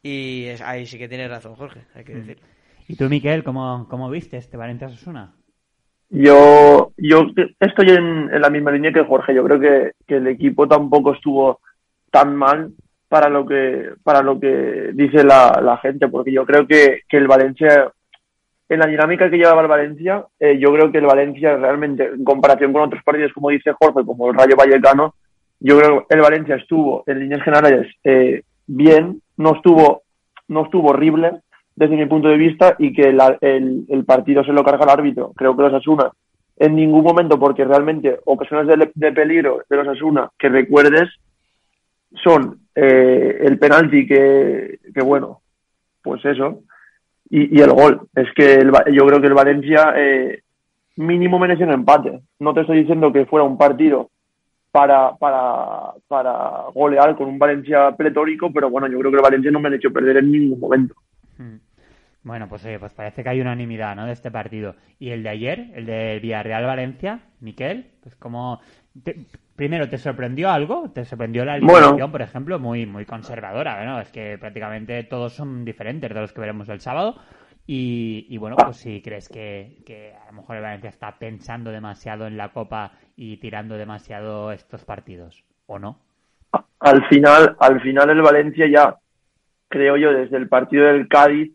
Y 0.04 0.50
ahí 0.64 0.86
sí 0.86 1.00
que 1.00 1.10
tiene 1.10 1.28
razón, 1.28 1.56
Jorge, 1.56 1.82
hay 1.96 2.04
que 2.04 2.14
mm. 2.14 2.18
decirlo. 2.18 2.48
¿Y 2.88 2.96
tú, 2.96 3.10
Miquel, 3.10 3.44
cómo, 3.44 3.88
cómo 3.90 4.08
viste 4.08 4.38
este 4.38 4.56
Valencia 4.56 4.90
Sasuna? 4.90 5.34
Yo, 6.12 6.92
yo 6.98 7.22
estoy 7.60 7.90
en, 7.90 8.40
la 8.40 8.52
misma 8.52 8.72
línea 8.72 8.94
que 8.94 9.04
Jorge. 9.04 9.34
Yo 9.34 9.44
creo 9.46 9.60
que, 9.60 9.92
que 10.06 10.18
el 10.18 10.28
equipo 10.28 10.68
tampoco 10.68 11.14
estuvo 11.14 11.60
tan 12.12 12.36
mal 12.36 12.72
para 13.12 13.28
lo 13.28 13.46
que 13.46 13.90
para 14.04 14.22
lo 14.22 14.40
que 14.40 14.92
dice 14.94 15.26
la, 15.26 15.78
gente, 15.82 16.08
porque 16.08 16.32
yo 16.32 16.46
creo 16.46 16.66
que, 16.66 17.02
el 17.10 17.28
Valencia, 17.28 17.92
en 18.70 18.80
la 18.80 18.88
dinámica 18.88 19.30
que 19.30 19.36
llevaba 19.36 19.62
el 19.62 19.68
Valencia, 19.68 20.26
eh, 20.40 20.58
yo 20.58 20.72
creo 20.72 20.94
que 20.94 21.00
el 21.00 21.08
Valencia 21.08 21.58
realmente, 21.58 22.06
en 22.06 22.24
comparación 22.24 22.72
con 22.72 22.84
otros 22.84 23.04
partidos, 23.04 23.34
como 23.34 23.50
dice 23.50 23.74
Jorge, 23.74 24.06
como 24.06 24.30
el 24.30 24.38
Rayo 24.38 24.56
Vallecano, 24.56 25.16
yo 25.60 25.78
creo 25.78 26.08
que 26.08 26.16
el 26.16 26.22
Valencia 26.22 26.56
estuvo, 26.56 27.04
en 27.06 27.20
líneas 27.20 27.44
generales, 27.44 27.94
eh, 28.06 28.44
bien, 28.66 29.22
no 29.36 29.56
estuvo, 29.58 30.04
no 30.48 30.64
estuvo 30.64 30.92
horrible 30.92 31.42
desde 31.76 31.98
mi 31.98 32.06
punto 32.06 32.30
de 32.30 32.38
vista 32.38 32.78
y 32.80 32.94
que 32.94 33.10
el, 33.10 33.86
el, 33.90 34.06
partido 34.06 34.46
se 34.46 34.54
lo 34.54 34.64
carga 34.64 34.86
el 34.86 34.90
árbitro. 34.90 35.34
Creo 35.36 35.54
que 35.58 35.64
los 35.64 35.74
Asuna 35.74 36.12
en 36.56 36.78
ningún 36.78 37.04
momento, 37.04 37.38
porque 37.38 37.66
realmente 37.66 38.22
ocasiones 38.24 38.68
de, 38.68 38.90
de 38.96 39.12
peligro 39.12 39.64
de 39.70 39.76
los 39.76 39.88
Asuna 39.90 40.30
que 40.40 40.48
recuerdes 40.48 41.10
son 42.24 42.60
eh, 42.76 43.40
el 43.42 43.58
penalti 43.58 44.06
que, 44.06 44.80
que, 44.94 45.02
bueno, 45.02 45.42
pues 46.02 46.24
eso, 46.26 46.64
y, 47.30 47.58
y 47.58 47.62
el 47.62 47.72
gol. 47.72 48.08
Es 48.16 48.28
que 48.36 48.56
el, 48.56 48.72
yo 48.94 49.06
creo 49.06 49.22
que 49.22 49.28
el 49.28 49.34
Valencia 49.34 49.94
eh, 49.96 50.44
mínimo 50.98 51.40
merece 51.40 51.64
un 51.64 51.72
empate. 51.72 52.22
No 52.40 52.54
te 52.54 52.62
estoy 52.62 52.80
diciendo 52.80 53.12
que 53.12 53.26
fuera 53.26 53.46
un 53.46 53.58
partido 53.58 54.10
para, 54.72 55.16
para, 55.16 55.94
para 56.08 56.66
golear 56.74 57.16
con 57.16 57.28
un 57.28 57.40
Valencia 57.40 57.92
pletórico, 57.92 58.52
pero 58.52 58.70
bueno, 58.70 58.88
yo 58.88 59.00
creo 59.00 59.12
que 59.12 59.18
el 59.18 59.24
Valencia 59.24 59.52
no 59.52 59.60
me 59.60 59.70
ha 59.70 59.76
hecho 59.76 59.92
perder 59.92 60.18
en 60.18 60.32
ningún 60.32 60.60
momento. 60.60 60.96
Hmm. 61.38 61.58
Bueno, 62.24 62.48
pues, 62.48 62.64
eh, 62.66 62.78
pues 62.80 62.94
parece 62.94 63.24
que 63.24 63.30
hay 63.30 63.42
unanimidad, 63.42 63.96
¿no? 63.96 64.06
De 64.06 64.14
este 64.14 64.30
partido. 64.30 64.76
¿Y 65.00 65.10
el 65.10 65.24
de 65.24 65.30
ayer, 65.30 65.72
el 65.74 65.88
de 65.88 66.20
Villarreal-Valencia, 66.22 67.20
Miquel? 67.40 67.88
Pues 68.04 68.16
como... 68.16 68.60
Primero, 69.56 69.88
¿te 69.88 69.98
sorprendió 69.98 70.50
algo? 70.50 70.90
¿Te 70.94 71.06
sorprendió 71.06 71.46
la 71.46 71.54
alineación, 71.54 72.12
por 72.12 72.22
ejemplo, 72.22 72.60
muy, 72.60 72.86
muy 72.86 73.06
conservadora? 73.06 73.86
¿no? 73.86 74.02
Es 74.02 74.12
que 74.12 74.38
prácticamente 74.38 75.04
todos 75.04 75.34
son 75.34 75.64
diferentes 75.64 76.14
de 76.14 76.20
los 76.20 76.34
que 76.34 76.42
veremos 76.42 76.68
el 76.70 76.82
sábado. 76.82 77.16
Y, 77.68 78.38
bueno, 78.38 78.58
pues 78.58 78.78
si 78.78 79.02
crees 79.02 79.30
que, 79.30 80.14
a 80.22 80.26
lo 80.26 80.42
mejor 80.42 80.58
el 80.58 80.62
Valencia 80.62 80.90
está 80.90 81.18
pensando 81.18 81.72
demasiado 81.72 82.28
en 82.28 82.36
la 82.36 82.50
Copa 82.50 82.92
y 83.16 83.38
tirando 83.38 83.78
demasiado 83.78 84.52
estos 84.52 84.84
partidos, 84.84 85.46
¿o 85.68 85.80
no? 85.80 86.00
Al 86.80 87.08
final, 87.08 87.56
al 87.60 87.80
final 87.80 88.10
el 88.10 88.22
Valencia 88.22 88.68
ya, 88.68 88.98
creo 89.70 89.96
yo, 89.96 90.12
desde 90.12 90.36
el 90.36 90.50
partido 90.50 90.88
del 90.88 91.08
Cádiz, 91.08 91.54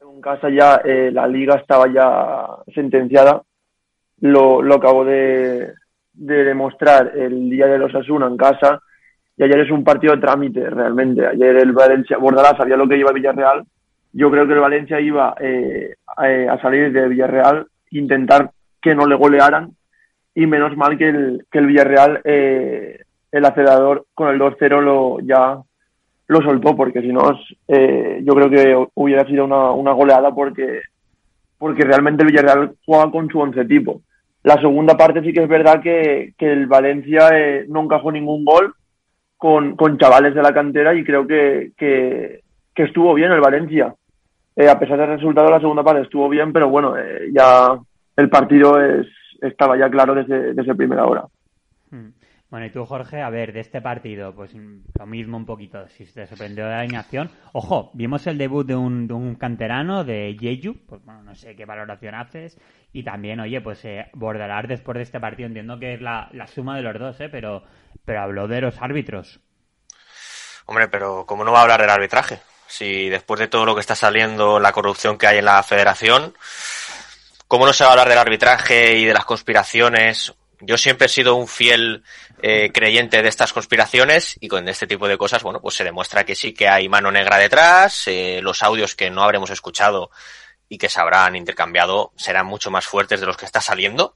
en 0.00 0.20
casa 0.20 0.48
ya 0.50 0.76
eh, 0.84 1.10
la 1.12 1.26
liga 1.26 1.56
estaba 1.56 1.92
ya 1.92 2.46
sentenciada. 2.74 3.42
Lo, 4.20 4.62
lo 4.62 4.74
acabo 4.76 5.04
de, 5.04 5.74
de 6.14 6.44
demostrar 6.44 7.12
el 7.16 7.48
día 7.48 7.66
de 7.66 7.78
los 7.78 7.94
Asuna 7.94 8.26
en 8.26 8.36
casa 8.36 8.80
y 9.36 9.44
ayer 9.44 9.60
es 9.60 9.70
un 9.70 9.82
partido 9.82 10.14
de 10.14 10.20
trámite 10.20 10.68
realmente. 10.68 11.26
Ayer 11.26 11.56
el 11.56 11.72
Valencia, 11.72 12.18
Bordalás 12.18 12.56
sabía 12.56 12.76
lo 12.76 12.86
que 12.86 12.98
iba 12.98 13.10
a 13.10 13.14
Villarreal. 13.14 13.64
Yo 14.12 14.30
creo 14.30 14.46
que 14.46 14.52
el 14.52 14.60
Valencia 14.60 15.00
iba 15.00 15.34
eh, 15.40 15.94
a, 16.06 16.60
salir 16.60 16.92
de 16.92 17.08
Villarreal, 17.08 17.66
intentar 17.90 18.50
que 18.80 18.94
no 18.94 19.06
le 19.06 19.16
golearan 19.16 19.70
y 20.34 20.46
menos 20.46 20.76
mal 20.76 20.98
que 20.98 21.08
el, 21.08 21.46
que 21.50 21.58
el 21.58 21.66
Villarreal, 21.66 22.20
eh, 22.24 23.04
el 23.30 23.44
acelerador 23.44 24.06
con 24.14 24.28
el 24.28 24.38
2-0 24.38 24.82
lo, 24.82 25.20
ya 25.20 25.58
lo 26.26 26.42
soltó 26.42 26.76
porque 26.76 27.00
si 27.00 27.08
no 27.08 27.38
eh, 27.68 28.20
yo 28.22 28.34
creo 28.34 28.50
que 28.50 28.88
hubiera 28.94 29.26
sido 29.26 29.44
una, 29.44 29.70
una 29.70 29.92
goleada 29.92 30.34
porque, 30.34 30.82
porque 31.56 31.84
realmente 31.84 32.22
el 32.22 32.30
Villarreal 32.30 32.74
juega 32.84 33.10
con 33.10 33.28
su 33.28 33.40
once 33.40 33.64
tipo 33.64 34.02
la 34.44 34.60
segunda 34.60 34.96
parte 34.96 35.22
sí 35.22 35.32
que 35.32 35.42
es 35.42 35.48
verdad 35.48 35.80
que, 35.80 36.34
el 36.38 36.66
Valencia 36.66 37.28
eh, 37.32 37.64
no 37.68 37.82
encajó 37.82 38.10
ningún 38.10 38.44
gol 38.44 38.74
con, 39.36 39.76
con, 39.76 39.98
chavales 39.98 40.34
de 40.34 40.42
la 40.42 40.52
cantera 40.52 40.94
y 40.94 41.04
creo 41.04 41.26
que, 41.26 41.72
que, 41.76 42.42
estuvo 42.74 43.14
bien 43.14 43.30
el 43.30 43.40
Valencia. 43.40 43.94
eh, 44.56 44.68
a 44.68 44.78
pesar 44.78 44.98
del 44.98 45.08
resultado, 45.16 45.50
la 45.50 45.60
segunda 45.60 45.84
parte 45.84 46.02
estuvo 46.02 46.28
bien, 46.28 46.52
pero 46.52 46.68
bueno, 46.68 46.96
eh, 46.96 47.30
ya 47.32 47.78
el 48.16 48.28
partido 48.28 48.80
es, 48.80 49.06
estaba 49.40 49.76
ya 49.76 49.88
claro 49.88 50.14
desde, 50.14 50.54
desde 50.54 50.74
primera 50.74 51.06
hora. 51.06 51.24
Hmm. 51.90 52.08
Bueno, 52.52 52.66
y 52.66 52.70
tú, 52.70 52.84
Jorge, 52.84 53.22
a 53.22 53.30
ver, 53.30 53.54
de 53.54 53.60
este 53.60 53.80
partido, 53.80 54.34
pues 54.34 54.50
lo 54.52 55.06
mismo 55.06 55.38
un 55.38 55.46
poquito, 55.46 55.88
si 55.88 56.04
te 56.04 56.26
sorprendió 56.26 56.66
la 56.66 56.80
alineación. 56.80 57.30
Ojo, 57.54 57.90
vimos 57.94 58.26
el 58.26 58.36
debut 58.36 58.66
de 58.66 58.76
un, 58.76 59.08
de 59.08 59.14
un 59.14 59.36
canterano, 59.36 60.04
de 60.04 60.36
Jeju, 60.38 60.76
pues 60.86 61.02
bueno, 61.02 61.22
no 61.22 61.34
sé 61.34 61.56
qué 61.56 61.64
valoración 61.64 62.14
haces. 62.14 62.58
Y 62.92 63.04
también, 63.04 63.40
oye, 63.40 63.62
pues 63.62 63.82
eh, 63.86 64.10
Bordalar 64.12 64.68
después 64.68 64.96
de 64.96 65.02
este 65.04 65.18
partido, 65.18 65.46
entiendo 65.46 65.78
que 65.78 65.94
es 65.94 66.02
la, 66.02 66.28
la 66.34 66.46
suma 66.46 66.76
de 66.76 66.82
los 66.82 66.98
dos, 66.98 67.18
¿eh? 67.22 67.30
Pero, 67.30 67.64
pero 68.04 68.20
habló 68.20 68.46
de 68.46 68.60
los 68.60 68.82
árbitros. 68.82 69.40
Hombre, 70.66 70.88
pero 70.88 71.24
¿cómo 71.24 71.44
no 71.44 71.52
va 71.52 71.60
a 71.60 71.62
hablar 71.62 71.80
del 71.80 71.88
arbitraje? 71.88 72.40
Si 72.66 73.08
después 73.08 73.40
de 73.40 73.48
todo 73.48 73.64
lo 73.64 73.74
que 73.74 73.80
está 73.80 73.94
saliendo, 73.94 74.60
la 74.60 74.72
corrupción 74.72 75.16
que 75.16 75.26
hay 75.26 75.38
en 75.38 75.46
la 75.46 75.62
federación, 75.62 76.34
¿cómo 77.48 77.64
no 77.64 77.72
se 77.72 77.84
va 77.84 77.88
a 77.88 77.92
hablar 77.94 78.10
del 78.10 78.18
arbitraje 78.18 78.98
y 78.98 79.06
de 79.06 79.14
las 79.14 79.24
conspiraciones? 79.24 80.34
Yo 80.64 80.78
siempre 80.78 81.06
he 81.06 81.08
sido 81.08 81.34
un 81.34 81.48
fiel 81.48 82.04
eh, 82.40 82.70
creyente 82.72 83.20
de 83.20 83.28
estas 83.28 83.52
conspiraciones 83.52 84.36
y 84.40 84.46
con 84.46 84.68
este 84.68 84.86
tipo 84.86 85.08
de 85.08 85.18
cosas, 85.18 85.42
bueno, 85.42 85.60
pues 85.60 85.74
se 85.74 85.82
demuestra 85.82 86.24
que 86.24 86.36
sí 86.36 86.54
que 86.54 86.68
hay 86.68 86.88
mano 86.88 87.10
negra 87.10 87.36
detrás, 87.36 88.06
eh, 88.06 88.38
los 88.42 88.62
audios 88.62 88.94
que 88.94 89.10
no 89.10 89.22
habremos 89.22 89.50
escuchado 89.50 90.10
y 90.68 90.78
que 90.78 90.88
se 90.88 91.00
habrán 91.00 91.34
intercambiado 91.34 92.12
serán 92.16 92.46
mucho 92.46 92.70
más 92.70 92.86
fuertes 92.86 93.18
de 93.18 93.26
los 93.26 93.36
que 93.36 93.44
está 93.44 93.60
saliendo. 93.60 94.14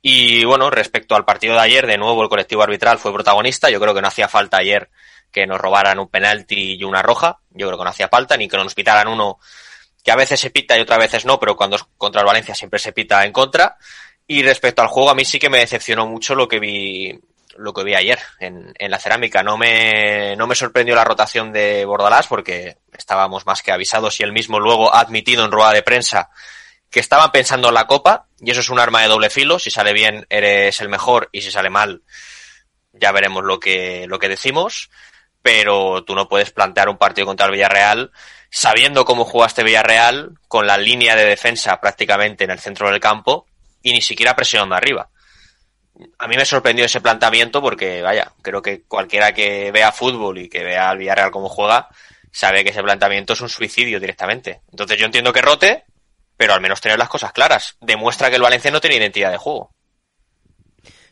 Y 0.00 0.44
bueno, 0.44 0.70
respecto 0.70 1.16
al 1.16 1.26
partido 1.26 1.54
de 1.54 1.60
ayer, 1.60 1.86
de 1.86 1.98
nuevo 1.98 2.22
el 2.22 2.28
colectivo 2.30 2.62
arbitral 2.62 2.98
fue 2.98 3.12
protagonista. 3.12 3.70
Yo 3.70 3.80
creo 3.80 3.94
que 3.94 4.02
no 4.02 4.08
hacía 4.08 4.28
falta 4.28 4.56
ayer 4.56 4.90
que 5.30 5.46
nos 5.46 5.60
robaran 5.60 5.98
un 5.98 6.08
penalti 6.08 6.76
y 6.76 6.84
una 6.84 7.02
roja. 7.02 7.40
Yo 7.50 7.66
creo 7.66 7.78
que 7.78 7.84
no 7.84 7.90
hacía 7.90 8.08
falta, 8.08 8.36
ni 8.36 8.48
que 8.48 8.56
nos 8.56 8.74
pitaran 8.74 9.08
uno 9.08 9.38
que 10.02 10.12
a 10.12 10.16
veces 10.16 10.38
se 10.38 10.50
pita 10.50 10.76
y 10.76 10.82
otras 10.82 10.98
veces 10.98 11.24
no, 11.24 11.40
pero 11.40 11.56
cuando 11.56 11.76
es 11.76 11.84
contra 11.96 12.20
el 12.20 12.26
Valencia 12.26 12.54
siempre 12.54 12.78
se 12.78 12.92
pita 12.92 13.24
en 13.24 13.32
contra. 13.32 13.78
Y 14.26 14.42
respecto 14.42 14.82
al 14.82 14.88
juego, 14.88 15.10
a 15.10 15.14
mí 15.14 15.24
sí 15.24 15.38
que 15.38 15.50
me 15.50 15.58
decepcionó 15.58 16.06
mucho 16.06 16.34
lo 16.34 16.48
que 16.48 16.58
vi, 16.58 17.18
lo 17.56 17.72
que 17.74 17.84
vi 17.84 17.94
ayer 17.94 18.18
en, 18.40 18.72
en 18.78 18.90
la 18.90 18.98
cerámica. 18.98 19.42
No 19.42 19.56
me, 19.56 20.34
no 20.36 20.46
me 20.46 20.54
sorprendió 20.54 20.94
la 20.94 21.04
rotación 21.04 21.52
de 21.52 21.84
Bordalás 21.84 22.26
porque 22.26 22.78
estábamos 22.96 23.46
más 23.46 23.62
que 23.62 23.72
avisados 23.72 24.18
y 24.20 24.22
él 24.22 24.32
mismo 24.32 24.58
luego 24.58 24.94
ha 24.94 25.00
admitido 25.00 25.44
en 25.44 25.52
rueda 25.52 25.72
de 25.72 25.82
prensa 25.82 26.30
que 26.90 27.00
estaban 27.00 27.32
pensando 27.32 27.68
en 27.68 27.74
la 27.74 27.86
copa 27.86 28.28
y 28.40 28.50
eso 28.50 28.60
es 28.60 28.70
un 28.70 28.78
arma 28.78 29.02
de 29.02 29.08
doble 29.08 29.30
filo. 29.30 29.58
Si 29.58 29.70
sale 29.70 29.92
bien 29.92 30.26
eres 30.30 30.80
el 30.80 30.88
mejor 30.88 31.28
y 31.32 31.42
si 31.42 31.50
sale 31.50 31.70
mal 31.70 32.02
ya 32.94 33.12
veremos 33.12 33.44
lo 33.44 33.58
que, 33.58 34.06
lo 34.06 34.18
que 34.18 34.28
decimos 34.28 34.90
pero 35.42 36.04
tú 36.04 36.14
no 36.14 36.28
puedes 36.28 36.52
plantear 36.52 36.88
un 36.88 36.96
partido 36.96 37.26
contra 37.26 37.46
el 37.46 37.52
Villarreal 37.52 38.12
sabiendo 38.48 39.04
cómo 39.04 39.24
jugaste 39.24 39.64
Villarreal, 39.64 40.38
con 40.48 40.66
la 40.66 40.78
línea 40.78 41.16
de 41.16 41.24
defensa 41.24 41.80
prácticamente 41.80 42.44
en 42.44 42.50
el 42.50 42.60
centro 42.60 42.88
del 42.90 43.00
campo 43.00 43.46
y 43.84 43.92
ni 43.92 44.00
siquiera 44.00 44.34
presionando 44.34 44.74
arriba. 44.74 45.08
A 46.18 46.26
mí 46.26 46.36
me 46.36 46.44
sorprendió 46.44 46.86
ese 46.86 47.00
planteamiento 47.00 47.62
porque, 47.62 48.02
vaya, 48.02 48.32
creo 48.42 48.60
que 48.60 48.82
cualquiera 48.82 49.32
que 49.32 49.70
vea 49.70 49.92
fútbol 49.92 50.38
y 50.38 50.48
que 50.48 50.64
vea 50.64 50.90
al 50.90 50.98
Villarreal 50.98 51.30
cómo 51.30 51.48
juega, 51.48 51.88
sabe 52.32 52.64
que 52.64 52.70
ese 52.70 52.82
planteamiento 52.82 53.34
es 53.34 53.40
un 53.42 53.48
suicidio 53.48 54.00
directamente. 54.00 54.62
Entonces 54.72 54.98
yo 54.98 55.06
entiendo 55.06 55.32
que 55.32 55.42
rote, 55.42 55.84
pero 56.36 56.54
al 56.54 56.60
menos 56.60 56.80
tener 56.80 56.98
las 56.98 57.10
cosas 57.10 57.32
claras. 57.32 57.76
Demuestra 57.80 58.30
que 58.30 58.36
el 58.36 58.42
Valencia 58.42 58.72
no 58.72 58.80
tiene 58.80 58.96
identidad 58.96 59.30
de 59.30 59.36
juego. 59.36 59.70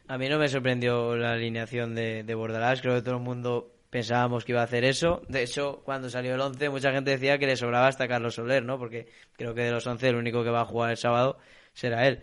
A 0.09 0.19
mí 0.19 0.29
no 0.29 0.39
me 0.39 0.49
sorprendió 0.49 1.15
la 1.15 1.33
alineación 1.33 1.95
de, 1.95 2.25
de 2.25 2.35
Bordalás. 2.35 2.81
Creo 2.81 2.97
que 2.97 3.03
todo 3.03 3.17
el 3.17 3.23
mundo 3.23 3.77
pensábamos 3.91 4.45
que 4.45 4.53
iba 4.53 4.63
a 4.63 4.65
hacer 4.65 4.85
eso. 4.85 5.23
De 5.29 5.43
hecho, 5.43 5.83
cuando 5.85 6.09
salió 6.09 6.35
el 6.35 6.41
11, 6.41 6.71
mucha 6.71 6.91
gente 6.91 7.11
decía 7.11 7.39
que 7.39 7.47
le 7.47 7.57
sobraba 7.57 7.89
hasta 7.89 8.09
Carlos 8.09 8.35
Soler, 8.35 8.65
¿no? 8.65 8.79
Porque 8.79 9.09
creo 9.37 9.55
que 9.55 9.63
de 9.63 9.71
los 9.71 9.87
11 9.87 10.09
el 10.09 10.17
único 10.17 10.43
que 10.43 10.51
va 10.51 10.63
a 10.63 10.65
jugar 10.65 10.91
el 10.91 10.97
sábado 10.97 11.39
será 11.75 12.07
él. 12.07 12.23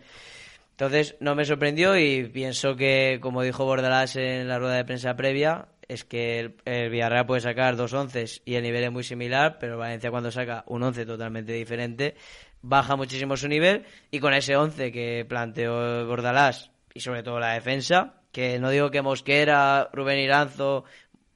Entonces, 0.80 1.18
no 1.20 1.36
me 1.36 1.44
sorprendió 1.44 1.98
y 1.98 2.24
pienso 2.30 2.78
que, 2.78 3.20
como 3.22 3.42
dijo 3.42 3.66
Bordalás 3.66 4.16
en 4.16 4.48
la 4.48 4.60
rueda 4.60 4.76
de 4.76 4.86
prensa 4.86 5.14
previa, 5.18 5.68
es 5.90 6.06
que 6.06 6.40
el, 6.64 6.90
Villarreal 6.90 7.26
puede 7.26 7.42
sacar 7.42 7.76
dos 7.76 7.92
once 7.92 8.24
y 8.46 8.56
el 8.56 8.64
nivel 8.64 8.86
es 8.86 8.92
muy 8.94 9.04
similar, 9.04 9.58
pero 9.60 9.78
Valencia 9.78 10.10
cuando 10.10 10.32
saca 10.32 10.64
un 10.68 10.82
once 10.82 11.06
totalmente 11.06 11.52
diferente, 11.52 12.16
baja 12.62 12.96
muchísimo 12.96 13.36
su 13.36 13.50
nivel 13.50 13.84
y 14.10 14.22
con 14.22 14.34
ese 14.34 14.56
once 14.56 14.90
que 14.94 15.26
planteó 15.28 16.08
Bordalás 16.08 16.72
y 16.94 17.02
sobre 17.02 17.24
todo 17.24 17.42
la 17.42 17.56
defensa, 17.56 18.14
que 18.32 18.58
no 18.58 18.70
digo 18.70 18.90
que 18.90 19.02
Mosquera, 19.02 19.90
Rubén 19.92 20.20
Iranzo 20.20 20.86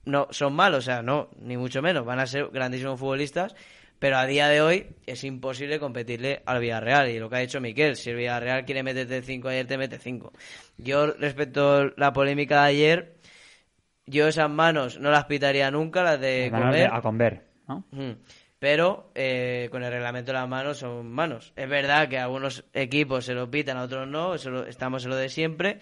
no 0.06 0.30
son 0.32 0.54
malos, 0.54 0.80
o 0.80 0.82
sea, 0.84 1.02
no, 1.02 1.28
ni 1.42 1.58
mucho 1.58 1.82
menos, 1.82 2.06
van 2.06 2.20
a 2.20 2.28
ser 2.28 2.48
grandísimos 2.48 2.98
futbolistas, 2.98 3.58
pero 4.04 4.18
a 4.18 4.26
día 4.26 4.50
de 4.50 4.62
hoy 4.62 4.88
es 5.06 5.24
imposible 5.24 5.80
competirle 5.80 6.44
al 6.46 6.60
Villarreal. 6.60 7.10
Y 7.10 7.20
lo 7.20 7.30
que 7.30 7.38
ha 7.38 7.40
dicho 7.40 7.62
Miquel, 7.62 7.96
si 7.96 8.10
el 8.10 8.18
Villarreal 8.18 8.66
quiere 8.66 8.84
meterte 8.84 9.22
5 9.22 9.48
ayer, 9.48 9.66
te 9.66 9.78
mete 9.78 9.98
5. 9.98 10.34
Yo, 10.78 11.14
respecto 11.14 11.78
a 11.78 11.94
la 11.96 12.12
polémica 12.12 12.64
de 12.64 12.68
ayer, 12.68 13.16
yo 14.06 14.28
esas 14.28 14.50
manos 14.50 15.00
no 15.00 15.10
las 15.10 15.24
pitaría 15.24 15.72
nunca, 15.72 16.04
las 16.04 16.20
de 16.20 16.52
comer. 16.52 16.90
a 16.92 17.02
comer, 17.02 17.46
¿no? 17.66 17.86
Pero 18.60 19.10
eh, 19.16 19.70
con 19.72 19.86
el 19.86 19.92
reglamento 19.94 20.34
de 20.34 20.38
las 20.38 20.50
manos 20.50 20.80
son 20.80 21.10
manos. 21.10 21.54
Es 21.56 21.70
verdad 21.70 22.10
que 22.10 22.20
algunos 22.20 22.66
equipos 22.74 23.24
se 23.24 23.34
lo 23.34 23.50
pitan, 23.50 23.78
a 23.78 23.84
otros 23.84 24.06
no, 24.06 24.36
eso 24.36 24.66
estamos 24.66 25.06
en 25.06 25.12
lo 25.12 25.16
de 25.16 25.30
siempre, 25.30 25.80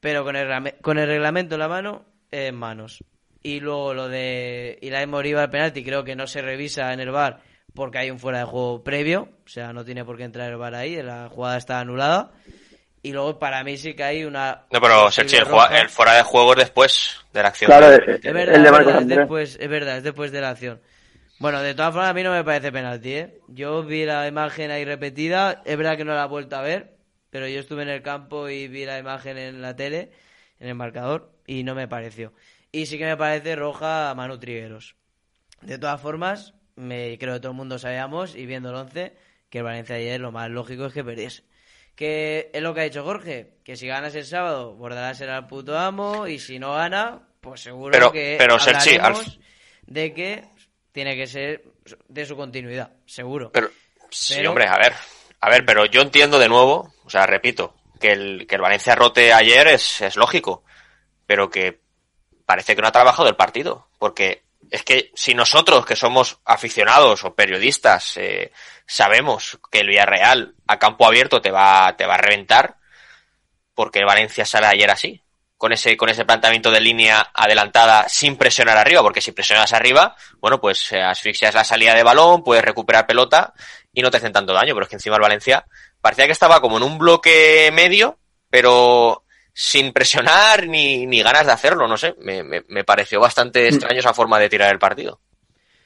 pero 0.00 0.24
con 0.24 0.34
el, 0.34 0.76
con 0.80 0.96
el 0.96 1.06
reglamento 1.06 1.56
de 1.56 1.58
la 1.58 1.68
mano, 1.68 2.06
es 2.30 2.54
manos. 2.54 3.04
Y 3.42 3.60
luego 3.60 3.92
lo 3.92 4.08
de 4.08 4.78
Ilai 4.80 5.06
Moriba 5.06 5.42
al 5.42 5.50
penalti 5.50 5.84
creo 5.84 6.04
que 6.04 6.16
no 6.16 6.26
se 6.26 6.40
revisa 6.40 6.94
en 6.94 7.00
el 7.00 7.10
bar 7.10 7.49
porque 7.74 7.98
hay 7.98 8.10
un 8.10 8.18
fuera 8.18 8.38
de 8.38 8.44
juego 8.44 8.82
previo, 8.82 9.28
o 9.44 9.48
sea, 9.48 9.72
no 9.72 9.84
tiene 9.84 10.04
por 10.04 10.16
qué 10.16 10.24
entrar 10.24 10.50
el 10.50 10.56
bar 10.56 10.74
ahí, 10.74 11.02
la 11.02 11.28
jugada 11.28 11.56
está 11.56 11.80
anulada. 11.80 12.32
Y 13.02 13.12
luego 13.12 13.38
para 13.38 13.64
mí 13.64 13.78
sí 13.78 13.94
que 13.94 14.04
hay 14.04 14.24
una... 14.24 14.66
No, 14.70 14.80
pero 14.80 15.10
Sergi, 15.10 15.36
el, 15.36 15.46
el, 15.72 15.88
fuera 15.88 16.14
de 16.16 16.22
juego 16.22 16.52
es 16.52 16.58
después 16.58 17.16
de 17.32 17.42
la 17.42 17.48
acción. 17.48 17.68
Claro, 17.68 17.92
es, 17.92 18.22
verdad, 18.22 19.00
es, 19.00 19.08
después, 19.08 19.56
es 19.58 19.68
verdad, 19.70 19.96
es 19.96 20.02
después 20.02 20.32
de 20.32 20.40
la 20.42 20.50
acción. 20.50 20.80
Bueno, 21.38 21.62
de 21.62 21.74
todas 21.74 21.94
formas 21.94 22.10
a 22.10 22.14
mí 22.14 22.22
no 22.22 22.32
me 22.32 22.44
parece 22.44 22.70
penalti, 22.70 23.14
¿eh? 23.14 23.38
Yo 23.48 23.82
vi 23.82 24.04
la 24.04 24.28
imagen 24.28 24.70
ahí 24.70 24.84
repetida, 24.84 25.62
es 25.64 25.78
verdad 25.78 25.96
que 25.96 26.04
no 26.04 26.14
la 26.14 26.24
he 26.24 26.28
vuelto 26.28 26.56
a 26.56 26.60
ver, 26.60 26.98
pero 27.30 27.48
yo 27.48 27.60
estuve 27.60 27.82
en 27.82 27.88
el 27.88 28.02
campo 28.02 28.50
y 28.50 28.68
vi 28.68 28.84
la 28.84 28.98
imagen 28.98 29.38
en 29.38 29.62
la 29.62 29.74
tele, 29.74 30.12
en 30.58 30.68
el 30.68 30.74
marcador, 30.74 31.32
y 31.46 31.64
no 31.64 31.74
me 31.74 31.88
pareció. 31.88 32.34
Y 32.70 32.84
sí 32.84 32.98
que 32.98 33.06
me 33.06 33.16
parece 33.16 33.56
roja 33.56 34.10
a 34.10 34.14
Manu 34.14 34.38
Trigueros. 34.38 34.96
De 35.62 35.78
todas 35.78 35.98
formas, 35.98 36.52
me 36.76 37.18
creo 37.18 37.34
que 37.34 37.40
todo 37.40 37.52
el 37.52 37.56
mundo 37.56 37.78
sabíamos, 37.78 38.34
y 38.34 38.46
viendo 38.46 38.70
el 38.70 38.76
11, 38.76 39.14
que 39.48 39.58
el 39.58 39.64
Valencia 39.64 39.96
ayer 39.96 40.20
lo 40.20 40.32
más 40.32 40.50
lógico 40.50 40.86
es 40.86 40.92
que 40.92 41.04
perdiese. 41.04 41.44
Que 41.94 42.50
es 42.52 42.62
lo 42.62 42.72
que 42.72 42.80
ha 42.80 42.84
dicho 42.84 43.04
Jorge, 43.04 43.58
que 43.64 43.76
si 43.76 43.86
ganas 43.86 44.14
el 44.14 44.24
sábado, 44.24 44.74
Bordalás 44.74 45.18
será 45.18 45.36
el 45.38 45.46
puto 45.46 45.78
amo, 45.78 46.26
y 46.26 46.38
si 46.38 46.58
no 46.58 46.74
gana, 46.74 47.20
pues 47.40 47.60
seguro 47.60 48.12
que 48.12 48.36
pero, 48.38 48.56
de 49.86 50.14
que 50.14 50.44
tiene 50.92 51.16
que 51.16 51.26
ser 51.26 51.64
de 52.08 52.26
su 52.26 52.36
continuidad, 52.36 52.92
seguro. 53.06 53.50
Pero, 53.52 53.70
sí, 54.10 54.44
hombre, 54.46 54.66
a 54.66 54.78
ver, 54.78 54.94
a 55.40 55.50
ver, 55.50 55.64
pero 55.64 55.86
yo 55.86 56.02
entiendo 56.02 56.38
de 56.38 56.48
nuevo, 56.48 56.92
o 57.04 57.10
sea, 57.10 57.26
repito, 57.26 57.74
que 58.00 58.12
el, 58.12 58.46
que 58.46 58.54
el 58.54 58.60
Valencia 58.60 58.94
rote 58.94 59.32
ayer 59.32 59.68
es, 59.68 60.00
es 60.00 60.16
lógico, 60.16 60.64
pero 61.26 61.50
que 61.50 61.80
parece 62.46 62.74
que 62.74 62.82
no 62.82 62.88
ha 62.88 62.92
trabajado 62.92 63.28
el 63.28 63.36
partido, 63.36 63.88
porque 63.98 64.42
es 64.70 64.84
que 64.84 65.10
si 65.14 65.34
nosotros 65.34 65.84
que 65.84 65.96
somos 65.96 66.38
aficionados 66.44 67.24
o 67.24 67.34
periodistas 67.34 68.16
eh, 68.16 68.52
sabemos 68.86 69.58
que 69.70 69.80
el 69.80 69.88
Villarreal 69.88 70.54
a 70.66 70.78
campo 70.78 71.06
abierto 71.06 71.40
te 71.40 71.50
va, 71.50 71.94
te 71.96 72.06
va 72.06 72.14
a 72.14 72.18
reventar, 72.18 72.76
porque 73.74 74.04
Valencia 74.04 74.44
sale 74.44 74.66
ayer 74.66 74.90
así, 74.90 75.22
con 75.56 75.72
ese, 75.72 75.96
con 75.96 76.08
ese 76.08 76.24
planteamiento 76.24 76.70
de 76.70 76.80
línea 76.80 77.30
adelantada 77.34 78.08
sin 78.08 78.36
presionar 78.36 78.78
arriba, 78.78 79.02
porque 79.02 79.20
si 79.20 79.32
presionas 79.32 79.72
arriba, 79.72 80.16
bueno, 80.38 80.60
pues 80.60 80.92
eh, 80.92 81.02
asfixias 81.02 81.54
la 81.54 81.64
salida 81.64 81.94
de 81.94 82.02
balón, 82.02 82.42
puedes 82.42 82.64
recuperar 82.64 83.06
pelota 83.06 83.52
y 83.92 84.02
no 84.02 84.10
te 84.10 84.18
hacen 84.18 84.32
tanto 84.32 84.52
daño, 84.52 84.74
pero 84.74 84.84
es 84.84 84.88
que 84.88 84.96
encima 84.96 85.16
el 85.16 85.22
Valencia 85.22 85.66
parecía 86.00 86.26
que 86.26 86.32
estaba 86.32 86.60
como 86.60 86.76
en 86.76 86.84
un 86.84 86.96
bloque 86.96 87.70
medio, 87.72 88.18
pero 88.48 89.24
sin 89.62 89.92
presionar 89.92 90.66
ni, 90.66 91.04
ni 91.06 91.20
ganas 91.22 91.44
de 91.44 91.52
hacerlo, 91.52 91.86
no 91.86 91.98
sé, 91.98 92.14
me, 92.22 92.42
me, 92.42 92.82
pareció 92.82 93.20
bastante 93.20 93.64
mm. 93.64 93.66
extraño 93.66 93.98
esa 93.98 94.14
forma 94.14 94.38
de 94.38 94.48
tirar 94.48 94.72
el 94.72 94.78
partido. 94.78 95.20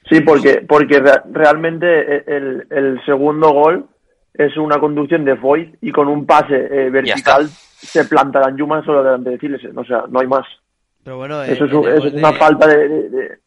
Sí, 0.07 0.21
porque, 0.21 0.63
porque 0.65 1.03
realmente 1.29 1.85
e, 1.85 2.23
el, 2.25 2.67
el 2.69 3.05
segundo 3.05 3.51
gol 3.51 3.85
es 4.33 4.55
una 4.55 4.79
conducción 4.79 5.25
de 5.25 5.35
Foyt 5.35 5.75
y 5.81 5.91
con 5.91 6.07
un 6.07 6.25
pase 6.25 6.55
eh, 6.55 6.89
vertical 6.89 7.49
se 7.49 8.05
planta 8.05 8.39
Danjuma 8.39 8.81
solo 8.85 9.03
delante 9.03 9.31
de 9.31 9.39
Chiles, 9.39 9.61
o 9.75 9.83
sea, 9.83 10.05
no 10.07 10.21
hay 10.21 10.27
más. 10.27 10.45
Pero 11.03 11.17
bueno, 11.17 11.43
eso, 11.43 11.65
es, 11.65 11.71
eso 11.71 12.07
es 12.07 12.13
una 12.13 12.31
falta 12.31 12.67
de, 12.67 13.39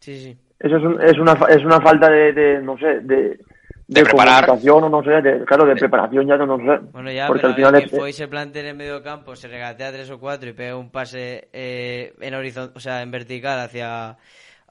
Sí, 0.00 0.16
sí. 0.16 0.36
Eso 0.58 0.76
es, 0.78 1.12
es, 1.12 1.18
una, 1.20 1.34
es 1.48 1.64
una 1.64 1.80
falta 1.80 2.10
de, 2.10 2.32
de 2.32 2.60
no 2.60 2.76
sé, 2.76 2.98
de, 3.02 3.38
de, 3.86 4.02
preparar. 4.02 4.48
o 4.50 4.88
no 4.88 5.02
sé, 5.02 5.10
de, 5.22 5.44
claro, 5.44 5.66
de 5.66 5.76
preparación 5.76 6.26
ya 6.26 6.36
no 6.36 6.56
sé. 6.56 6.84
Bueno, 6.92 7.10
ya, 7.10 7.26
porque 7.26 7.46
al 7.46 7.54
final 7.54 7.90
que 7.90 8.12
se 8.12 8.28
plante 8.28 8.60
en 8.60 8.66
el 8.66 8.76
medio 8.76 9.02
campo, 9.02 9.36
se 9.36 9.48
regatea 9.48 9.92
tres 9.92 10.10
o 10.10 10.18
cuatro 10.18 10.48
y 10.48 10.52
pega 10.52 10.76
un 10.76 10.90
pase 10.90 11.48
eh, 11.52 12.14
en 12.20 12.34
horizonte, 12.34 12.72
o 12.76 12.80
sea, 12.80 13.02
en 13.02 13.10
vertical 13.10 13.60
hacia 13.60 14.16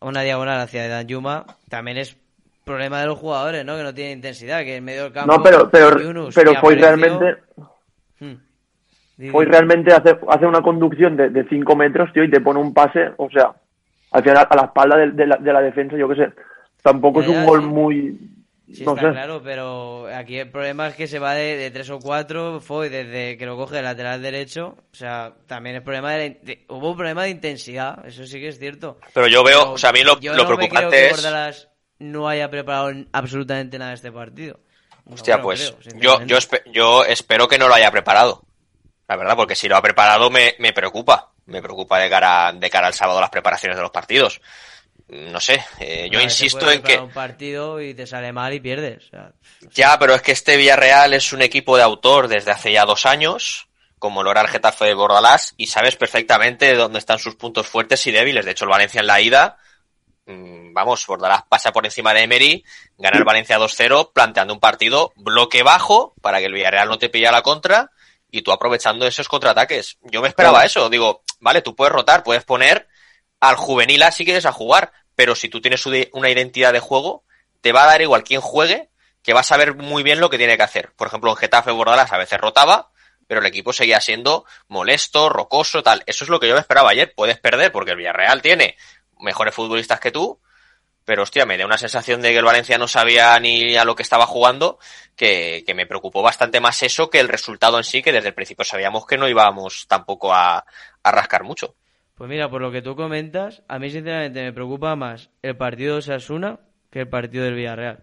una 0.01 0.21
diagonal 0.21 0.59
hacia 0.59 0.87
Dan 0.87 1.07
Yuma, 1.07 1.45
también 1.69 1.97
es 1.97 2.17
problema 2.63 3.01
de 3.01 3.07
los 3.07 3.19
jugadores, 3.19 3.65
¿no? 3.65 3.77
Que 3.77 3.83
no 3.83 3.93
tienen 3.93 4.17
intensidad, 4.17 4.61
que 4.61 4.77
en 4.77 4.83
medio 4.83 5.03
del 5.03 5.13
campo... 5.13 5.35
No, 5.35 5.43
pero, 5.43 5.69
pero, 5.69 5.99
Yunus, 5.99 6.33
pero 6.33 6.55
fue 6.55 6.75
realmente, 6.75 7.37
Hmm. 8.19 8.35
Realmente 9.17 9.93
hace, 9.93 10.17
hace 10.27 10.45
una 10.45 10.61
conducción 10.61 11.15
de 11.15 11.45
5 11.47 11.75
metros, 11.75 12.11
tío, 12.13 12.23
y 12.23 12.31
te 12.31 12.41
pone 12.41 12.59
un 12.59 12.73
pase, 12.73 13.11
o 13.17 13.29
sea, 13.29 13.51
al 14.11 14.23
final 14.23 14.47
a 14.49 14.55
la 14.55 14.63
espalda 14.63 14.97
de, 14.97 15.11
de 15.11 15.27
la, 15.27 15.37
de 15.37 15.53
la 15.53 15.61
defensa, 15.61 15.95
yo 15.95 16.07
qué 16.09 16.15
sé. 16.15 16.29
Tampoco 16.81 17.21
Ya, 17.21 17.25
es 17.27 17.29
un 17.29 17.35
ya, 17.35 17.45
gol 17.45 17.61
sí. 17.61 17.67
muy, 17.67 18.19
Sí, 18.71 18.83
no 18.85 18.95
está 18.95 19.07
sé. 19.07 19.11
claro, 19.11 19.41
pero 19.43 20.07
aquí 20.07 20.37
el 20.39 20.49
problema 20.49 20.87
es 20.87 20.95
que 20.95 21.07
se 21.07 21.19
va 21.19 21.33
de, 21.33 21.57
de 21.57 21.69
tres 21.71 21.89
o 21.89 21.99
cuatro, 21.99 22.61
fue 22.61 22.89
desde 22.89 23.37
que 23.37 23.45
lo 23.45 23.57
coge 23.57 23.79
el 23.79 23.83
lateral 23.83 24.21
derecho, 24.21 24.77
o 24.91 24.95
sea, 24.95 25.33
también 25.47 25.75
el 25.75 25.83
problema 25.83 26.13
de, 26.13 26.39
de- 26.41 26.65
hubo 26.69 26.91
un 26.91 26.97
problema 26.97 27.23
de 27.23 27.29
intensidad, 27.31 28.05
eso 28.07 28.25
sí 28.25 28.39
que 28.39 28.47
es 28.47 28.59
cierto. 28.59 28.99
Pero 29.13 29.27
yo 29.27 29.43
veo, 29.43 29.73
o 29.73 29.77
sea, 29.77 29.89
a 29.89 29.93
mí 29.93 30.03
lo, 30.03 30.19
yo 30.19 30.31
lo 30.31 30.43
no 30.43 30.49
me 30.49 30.55
creo 30.55 30.69
preocupante 30.69 30.97
que 30.97 31.05
es... 31.09 31.11
Bordalas 31.17 31.69
no 31.99 32.27
haya 32.27 32.49
preparado 32.49 32.91
absolutamente 33.11 33.77
nada 33.77 33.93
este 33.93 34.11
partido. 34.11 34.59
Hostia, 35.11 35.41
pues 35.41 35.75
creo, 35.79 35.99
yo, 36.01 36.25
yo, 36.25 36.37
espe- 36.37 36.63
yo 36.71 37.03
espero 37.05 37.47
que 37.47 37.57
no 37.57 37.67
lo 37.67 37.73
haya 37.75 37.91
preparado. 37.91 38.43
La 39.07 39.17
verdad, 39.17 39.35
porque 39.35 39.55
si 39.55 39.67
lo 39.67 39.75
ha 39.75 39.81
preparado 39.81 40.29
me, 40.29 40.55
me 40.59 40.71
preocupa. 40.73 41.31
Me 41.45 41.61
preocupa 41.61 41.99
de 41.99 42.09
cara, 42.09 42.53
de 42.53 42.69
cara 42.69 42.87
al 42.87 42.93
sábado 42.93 43.19
las 43.19 43.29
preparaciones 43.29 43.75
de 43.75 43.81
los 43.81 43.91
partidos. 43.91 44.39
No 45.09 45.39
sé, 45.39 45.63
eh, 45.79 46.07
yo 46.09 46.21
insisto 46.21 46.71
en 46.71 46.81
que... 46.81 46.97
un 46.97 47.11
partido 47.11 47.81
y 47.81 47.93
te 47.93 48.07
sale 48.07 48.31
mal 48.31 48.53
y 48.53 48.59
pierdes. 48.59 49.05
o 49.05 49.09
sea, 49.09 49.31
Ya, 49.71 49.99
pero 49.99 50.15
es 50.15 50.21
que 50.21 50.31
este 50.31 50.57
Villarreal 50.57 51.13
es 51.13 51.33
un 51.33 51.41
equipo 51.41 51.75
de 51.77 51.83
autor 51.83 52.27
desde 52.27 52.51
hace 52.51 52.71
ya 52.71 52.85
dos 52.85 53.05
años, 53.05 53.67
como 53.99 54.23
lo 54.23 54.31
era 54.31 54.41
el 54.41 54.47
Getafe 54.47 54.85
de 54.85 54.93
Bordalás, 54.93 55.53
y 55.57 55.67
sabes 55.67 55.97
perfectamente 55.97 56.73
dónde 56.75 56.99
están 56.99 57.19
sus 57.19 57.35
puntos 57.35 57.67
fuertes 57.67 58.07
y 58.07 58.11
débiles. 58.11 58.45
De 58.45 58.51
hecho, 58.51 58.63
el 58.63 58.71
Valencia 58.71 59.01
en 59.01 59.07
la 59.07 59.21
ida, 59.21 59.57
mm, 60.25 60.73
vamos, 60.73 61.05
Bordalás 61.05 61.43
pasa 61.49 61.73
por 61.73 61.85
encima 61.85 62.13
de 62.13 62.23
Emery, 62.23 62.63
gana 62.97 63.17
el 63.17 63.25
Valencia 63.25 63.59
2-0, 63.59 64.13
planteando 64.13 64.53
un 64.53 64.59
partido 64.61 65.11
bloque 65.17 65.63
bajo 65.63 66.15
para 66.21 66.39
que 66.39 66.45
el 66.45 66.53
Villarreal 66.53 66.87
no 66.87 66.97
te 66.97 67.09
pilla 67.09 67.31
la 67.31 67.41
contra 67.41 67.91
y 68.31 68.41
tú 68.41 68.51
aprovechando 68.51 69.05
esos 69.05 69.27
contraataques. 69.27 69.97
Yo 70.03 70.21
me 70.21 70.29
esperaba 70.29 70.65
eso, 70.65 70.89
digo, 70.89 71.23
vale, 71.39 71.61
tú 71.61 71.75
puedes 71.75 71.93
rotar, 71.93 72.23
puedes 72.23 72.45
poner 72.45 72.87
al 73.43 73.57
juvenil 73.57 74.01
A 74.03 74.11
si 74.11 74.23
quieres 74.23 74.45
a 74.45 74.53
jugar, 74.53 74.93
pero 75.15 75.35
si 75.35 75.49
tú 75.49 75.59
tienes 75.59 75.85
una- 75.85 76.29
identidad 76.29 76.71
de 76.71 76.79
juego, 76.79 77.25
te 77.59 77.73
va 77.73 77.83
a 77.83 77.87
dar 77.87 78.01
igual 78.01 78.23
quién 78.23 78.39
juegue, 78.39 78.89
que 79.21 79.33
va 79.33 79.41
a 79.41 79.43
saber 79.43 79.75
muy 79.75 80.01
bien 80.01 80.21
lo 80.21 80.29
que 80.29 80.37
tiene 80.37 80.55
que 80.55 80.63
hacer. 80.63 80.93
Por 80.95 81.07
ejemplo, 81.07 81.29
en 81.29 81.35
Getafe 81.35 81.71
Bordalás 81.71 82.13
a 82.13 82.17
veces 82.17 82.39
rotaba, 82.39 82.91
pero 83.27 83.41
el 83.41 83.45
equipo 83.45 83.73
seguía 83.73 83.99
siendo 83.99 84.45
molesto, 84.69 85.27
rocoso, 85.27 85.83
tal. 85.83 86.03
Eso 86.05 86.23
es 86.23 86.29
lo 86.29 86.39
que 86.39 86.47
yo 86.47 86.53
me 86.53 86.61
esperaba 86.61 86.91
ayer. 86.91 87.13
Puedes 87.15 87.37
perder 87.37 87.73
porque 87.73 87.91
el 87.91 87.97
Villarreal 87.97 88.41
tiene 88.41 88.77
mejores 89.19 89.53
futbolistas 89.53 89.99
que 89.99 90.11
tú, 90.11 90.39
pero 91.03 91.23
hostia, 91.23 91.45
me 91.45 91.57
da 91.57 91.65
una 91.65 91.77
sensación 91.77 92.21
de 92.21 92.31
que 92.31 92.37
el 92.37 92.45
Valencia 92.45 92.77
no 92.77 92.87
sabía 92.87 93.37
ni 93.41 93.75
a 93.75 93.83
lo 93.83 93.95
que 93.95 94.03
estaba 94.03 94.25
jugando, 94.25 94.79
que, 95.17 95.65
me 95.75 95.85
preocupó 95.85 96.21
bastante 96.21 96.61
más 96.61 96.81
eso 96.81 97.09
que 97.09 97.19
el 97.19 97.27
resultado 97.27 97.77
en 97.77 97.83
sí, 97.83 98.01
que 98.01 98.13
desde 98.13 98.29
el 98.29 98.35
principio 98.35 98.63
sabíamos 98.63 99.05
que 99.05 99.17
no 99.17 99.27
íbamos 99.27 99.85
tampoco 99.89 100.33
a 100.33 100.65
rascar 101.03 101.43
mucho. 101.43 101.75
Pues 102.15 102.29
mira, 102.29 102.49
por 102.49 102.61
lo 102.61 102.71
que 102.71 102.81
tú 102.81 102.95
comentas, 102.95 103.63
a 103.67 103.79
mí 103.79 103.89
sinceramente 103.89 104.43
me 104.43 104.53
preocupa 104.53 104.95
más 104.95 105.29
el 105.41 105.57
partido 105.57 105.93
de 105.93 105.99
Osasuna 105.99 106.59
que 106.89 107.01
el 107.01 107.09
partido 107.09 107.43
del 107.43 107.55
Villarreal. 107.55 107.99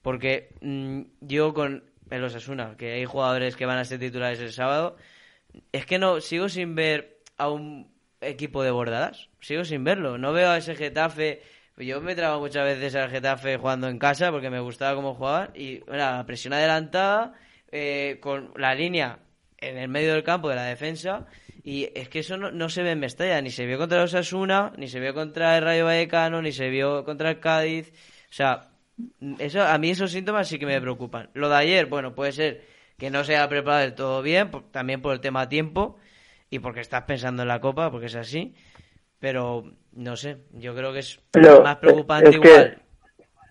Porque 0.00 0.54
mm, 0.60 1.02
yo 1.20 1.52
con 1.54 1.84
el 2.10 2.24
Osasuna, 2.24 2.76
que 2.76 2.92
hay 2.92 3.04
jugadores 3.04 3.56
que 3.56 3.66
van 3.66 3.78
a 3.78 3.84
ser 3.84 3.98
titulares 3.98 4.40
el 4.40 4.52
sábado, 4.52 4.96
es 5.72 5.86
que 5.86 5.98
no 5.98 6.20
sigo 6.20 6.48
sin 6.48 6.74
ver 6.74 7.18
a 7.36 7.50
un 7.50 7.90
equipo 8.20 8.62
de 8.62 8.70
bordadas. 8.70 9.28
Sigo 9.40 9.64
sin 9.64 9.84
verlo. 9.84 10.18
No 10.18 10.32
veo 10.32 10.50
a 10.50 10.58
ese 10.58 10.74
Getafe. 10.74 11.42
Yo 11.76 12.00
me 12.00 12.14
traba 12.14 12.38
muchas 12.38 12.64
veces 12.64 12.94
al 12.94 13.10
Getafe 13.10 13.56
jugando 13.56 13.88
en 13.88 13.98
casa 13.98 14.30
porque 14.30 14.50
me 14.50 14.60
gustaba 14.60 14.94
cómo 14.94 15.14
jugaban. 15.14 15.50
Y 15.54 15.80
la 15.86 16.24
presión 16.26 16.52
adelantada, 16.52 17.34
eh, 17.70 18.18
con 18.20 18.52
la 18.56 18.74
línea 18.74 19.18
en 19.58 19.78
el 19.78 19.88
medio 19.88 20.12
del 20.12 20.22
campo 20.22 20.48
de 20.48 20.56
la 20.56 20.64
defensa. 20.64 21.26
Y 21.70 21.90
es 21.94 22.08
que 22.08 22.20
eso 22.20 22.38
no, 22.38 22.50
no 22.50 22.70
se 22.70 22.82
ve 22.82 22.92
en 22.92 23.00
Mestalla. 23.00 23.42
Ni 23.42 23.50
se 23.50 23.66
vio 23.66 23.76
contra 23.76 24.00
los 24.00 24.14
Osasuna, 24.14 24.72
ni 24.78 24.88
se 24.88 25.00
vio 25.00 25.12
contra 25.12 25.58
el 25.58 25.64
Rayo 25.64 25.84
Vallecano, 25.84 26.40
ni 26.40 26.50
se 26.50 26.70
vio 26.70 27.04
contra 27.04 27.28
el 27.28 27.40
Cádiz. 27.40 27.92
O 28.30 28.32
sea, 28.32 28.68
eso, 29.38 29.62
a 29.62 29.76
mí 29.76 29.90
esos 29.90 30.10
síntomas 30.10 30.48
sí 30.48 30.58
que 30.58 30.64
me 30.64 30.80
preocupan. 30.80 31.28
Lo 31.34 31.50
de 31.50 31.56
ayer, 31.56 31.84
bueno, 31.84 32.14
puede 32.14 32.32
ser 32.32 32.62
que 32.96 33.10
no 33.10 33.22
se 33.22 33.36
haya 33.36 33.46
preparado 33.50 33.82
del 33.82 33.94
todo 33.94 34.22
bien, 34.22 34.50
por- 34.50 34.62
también 34.70 35.02
por 35.02 35.12
el 35.12 35.20
tema 35.20 35.46
tiempo 35.50 35.98
y 36.48 36.58
porque 36.60 36.80
estás 36.80 37.02
pensando 37.02 37.42
en 37.42 37.48
la 37.48 37.60
Copa, 37.60 37.90
porque 37.90 38.06
es 38.06 38.16
así. 38.16 38.54
Pero, 39.18 39.64
no 39.92 40.16
sé, 40.16 40.38
yo 40.54 40.74
creo 40.74 40.94
que 40.94 41.00
es 41.00 41.20
Pero, 41.32 41.62
más 41.62 41.76
preocupante 41.76 42.30
es 42.30 42.38
que- 42.38 42.48
igual. 42.48 42.78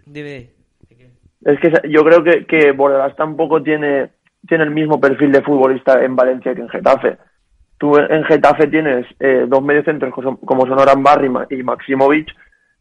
Dime, 0.08 0.30
dime. 0.89 1.06
Es 1.46 1.60
que 1.60 1.72
yo 1.88 2.04
creo 2.04 2.24
que, 2.24 2.48
que 2.48 2.74
tampoco 3.15 3.62
tiene, 3.62 4.10
tiene 4.48 4.63
el 4.63 4.72
mismo 4.72 5.00
perfil 5.00 5.32
de 5.32 5.44
futbolista 5.44 6.04
en 6.04 6.15
Valencia 6.15 6.56
que 6.56 6.62
en 6.62 6.70
Getafe. 6.70 7.18
Tú 7.78 7.96
en 7.98 8.24
Getafe 8.24 8.68
tienes 8.68 9.06
eh, 9.20 9.46
dos 9.48 9.62
mediocentros 9.63 10.13
como 10.13 10.66
son- 10.66 10.80
Oran 10.80 11.04
Barry 11.04 11.30
y 11.52 11.63
Maximovic, 11.63 12.28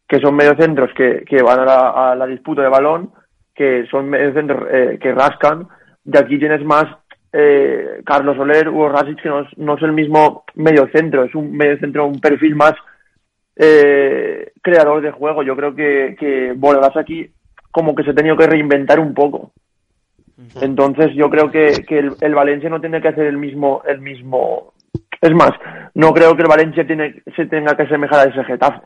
que 0.07 0.19
son 0.19 0.35
mediocentros 0.35 0.91
que, 0.95 1.23
que 1.25 1.41
van 1.43 1.59
a 1.59 1.65
la, 1.65 2.11
a 2.11 2.15
la 2.15 2.25
disputa 2.25 2.61
de 2.63 2.69
balón, 2.69 3.11
que 3.53 3.85
son 3.91 4.09
mediocentros 4.09 4.67
eh, 4.71 4.97
que 5.01 5.11
rascan, 5.13 5.67
y 6.05 6.17
aquí 6.17 6.39
tienes 6.39 6.63
más 6.63 6.85
eh, 7.33 8.01
Carlos 8.05 8.37
Soler, 8.37 8.69
Hugo 8.69 8.89
Rasic, 8.89 9.21
que 9.21 9.29
no 9.29 9.41
es, 9.41 9.57
no 9.57 9.75
es 9.75 9.83
el 9.83 9.91
mismo 9.91 10.43
mediocentro, 10.55 11.23
es 11.25 11.35
un 11.35 11.51
mediocentro, 11.55 12.05
un 12.07 12.19
perfil 12.19 12.55
más 12.55 12.73
eh, 13.55 14.51
creador 14.61 15.01
de 15.01 15.11
juego. 15.11 15.43
Yo 15.43 15.55
creo 15.55 15.75
que, 15.75 16.15
que 16.19 16.53
Bordalás 16.55 16.95
aquí 16.97 17.29
como 17.71 17.93
que 17.95 18.03
se 18.03 18.11
ha 18.11 18.15
tenido 18.15 18.37
que 18.37 18.47
reinventar 18.47 18.99
un 18.99 19.13
poco. 19.13 19.51
Entonces 20.61 21.13
yo 21.15 21.29
creo 21.29 21.51
que, 21.51 21.83
que 21.87 21.99
el, 21.99 22.11
el 22.21 22.35
Valencia 22.35 22.69
no 22.69 22.79
tiene 22.79 23.01
que 23.01 23.07
hacer 23.09 23.25
el 23.25 23.37
mismo, 23.37 23.81
el 23.87 23.99
mismo. 24.01 24.73
Es 25.21 25.31
más, 25.31 25.51
no 25.95 26.13
creo 26.13 26.35
que 26.35 26.43
el 26.43 26.47
Valencia 26.47 26.85
tiene, 26.85 27.23
se 27.35 27.45
tenga 27.45 27.75
que 27.75 27.83
asemejar 27.83 28.27
a 28.27 28.31
ese 28.31 28.43
Getafe. 28.43 28.81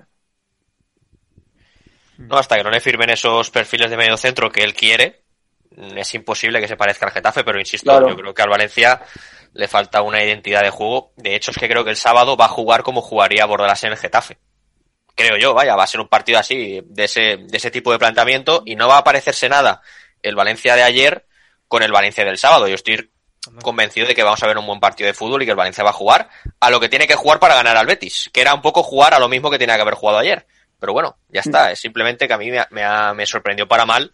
No, 2.17 2.37
hasta 2.37 2.55
que 2.57 2.63
no 2.63 2.69
le 2.69 2.79
firmen 2.79 3.09
esos 3.09 3.49
perfiles 3.49 3.89
de 3.89 3.97
medio 3.97 4.15
centro 4.17 4.51
que 4.51 4.63
él 4.63 4.73
quiere, 4.73 5.21
es 5.95 6.13
imposible 6.13 6.59
que 6.59 6.67
se 6.67 6.77
parezca 6.77 7.05
al 7.05 7.11
Getafe, 7.11 7.43
pero 7.43 7.59
insisto, 7.59 7.89
Claro. 7.89 8.09
yo 8.09 8.15
creo 8.15 8.33
que 8.33 8.41
al 8.41 8.49
Valencia 8.49 9.01
le 9.53 9.67
falta 9.67 10.01
una 10.01 10.23
identidad 10.23 10.61
de 10.61 10.69
juego. 10.69 11.11
De 11.17 11.35
hecho, 11.35 11.51
es 11.51 11.57
que 11.57 11.67
creo 11.67 11.83
que 11.83 11.89
el 11.89 11.95
sábado 11.95 12.37
va 12.37 12.45
a 12.45 12.49
jugar 12.49 12.83
como 12.83 13.01
jugaría 13.01 13.45
Bordalás 13.45 13.83
en 13.83 13.91
el 13.91 13.97
Getafe. 13.97 14.37
Creo 15.15 15.37
yo, 15.37 15.53
vaya, 15.53 15.75
va 15.75 15.83
a 15.83 15.87
ser 15.87 15.99
un 15.99 16.07
partido 16.07 16.39
así, 16.39 16.81
de 16.85 17.03
ese, 17.03 17.37
de 17.37 17.57
ese 17.57 17.71
tipo 17.71 17.91
de 17.91 17.99
planteamiento, 17.99 18.63
y 18.65 18.75
no 18.75 18.87
va 18.87 18.97
a 18.97 19.03
parecerse 19.03 19.49
nada 19.49 19.81
el 20.21 20.35
Valencia 20.35 20.75
de 20.75 20.83
ayer 20.83 21.25
con 21.67 21.83
el 21.83 21.91
Valencia 21.91 22.23
del 22.23 22.37
sábado. 22.37 22.67
Yo 22.67 22.75
estoy 22.75 23.10
convencido 23.63 24.07
de 24.07 24.13
que 24.15 24.23
vamos 24.23 24.41
a 24.43 24.47
ver 24.47 24.57
un 24.57 24.67
buen 24.67 24.79
partido 24.79 25.07
de 25.07 25.13
fútbol 25.13 25.41
y 25.41 25.45
que 25.45 25.51
el 25.51 25.57
Valencia 25.57 25.83
va 25.83 25.89
a 25.89 25.93
jugar 25.93 26.29
a 26.59 26.69
lo 26.69 26.79
que 26.79 26.89
tiene 26.89 27.07
que 27.07 27.15
jugar 27.15 27.39
para 27.39 27.55
ganar 27.55 27.75
al 27.77 27.85
Betis, 27.87 28.29
que 28.33 28.41
era 28.41 28.53
un 28.53 28.61
poco 28.61 28.83
jugar 28.83 29.13
a 29.13 29.19
lo 29.19 29.27
mismo 29.29 29.49
que 29.49 29.57
tenía 29.59 29.75
que 29.75 29.81
haber 29.81 29.95
jugado 29.95 30.19
ayer. 30.19 30.45
Pero 30.79 30.93
bueno, 30.93 31.17
ya 31.29 31.41
está, 31.41 31.71
es 31.71 31.79
simplemente 31.79 32.27
que 32.27 32.33
a 32.33 32.37
mí 32.37 32.49
me, 32.51 32.59
ha- 32.59 32.67
me, 32.71 32.83
ha- 32.83 33.13
me 33.13 33.25
sorprendió 33.25 33.67
para 33.67 33.85
mal 33.85 34.11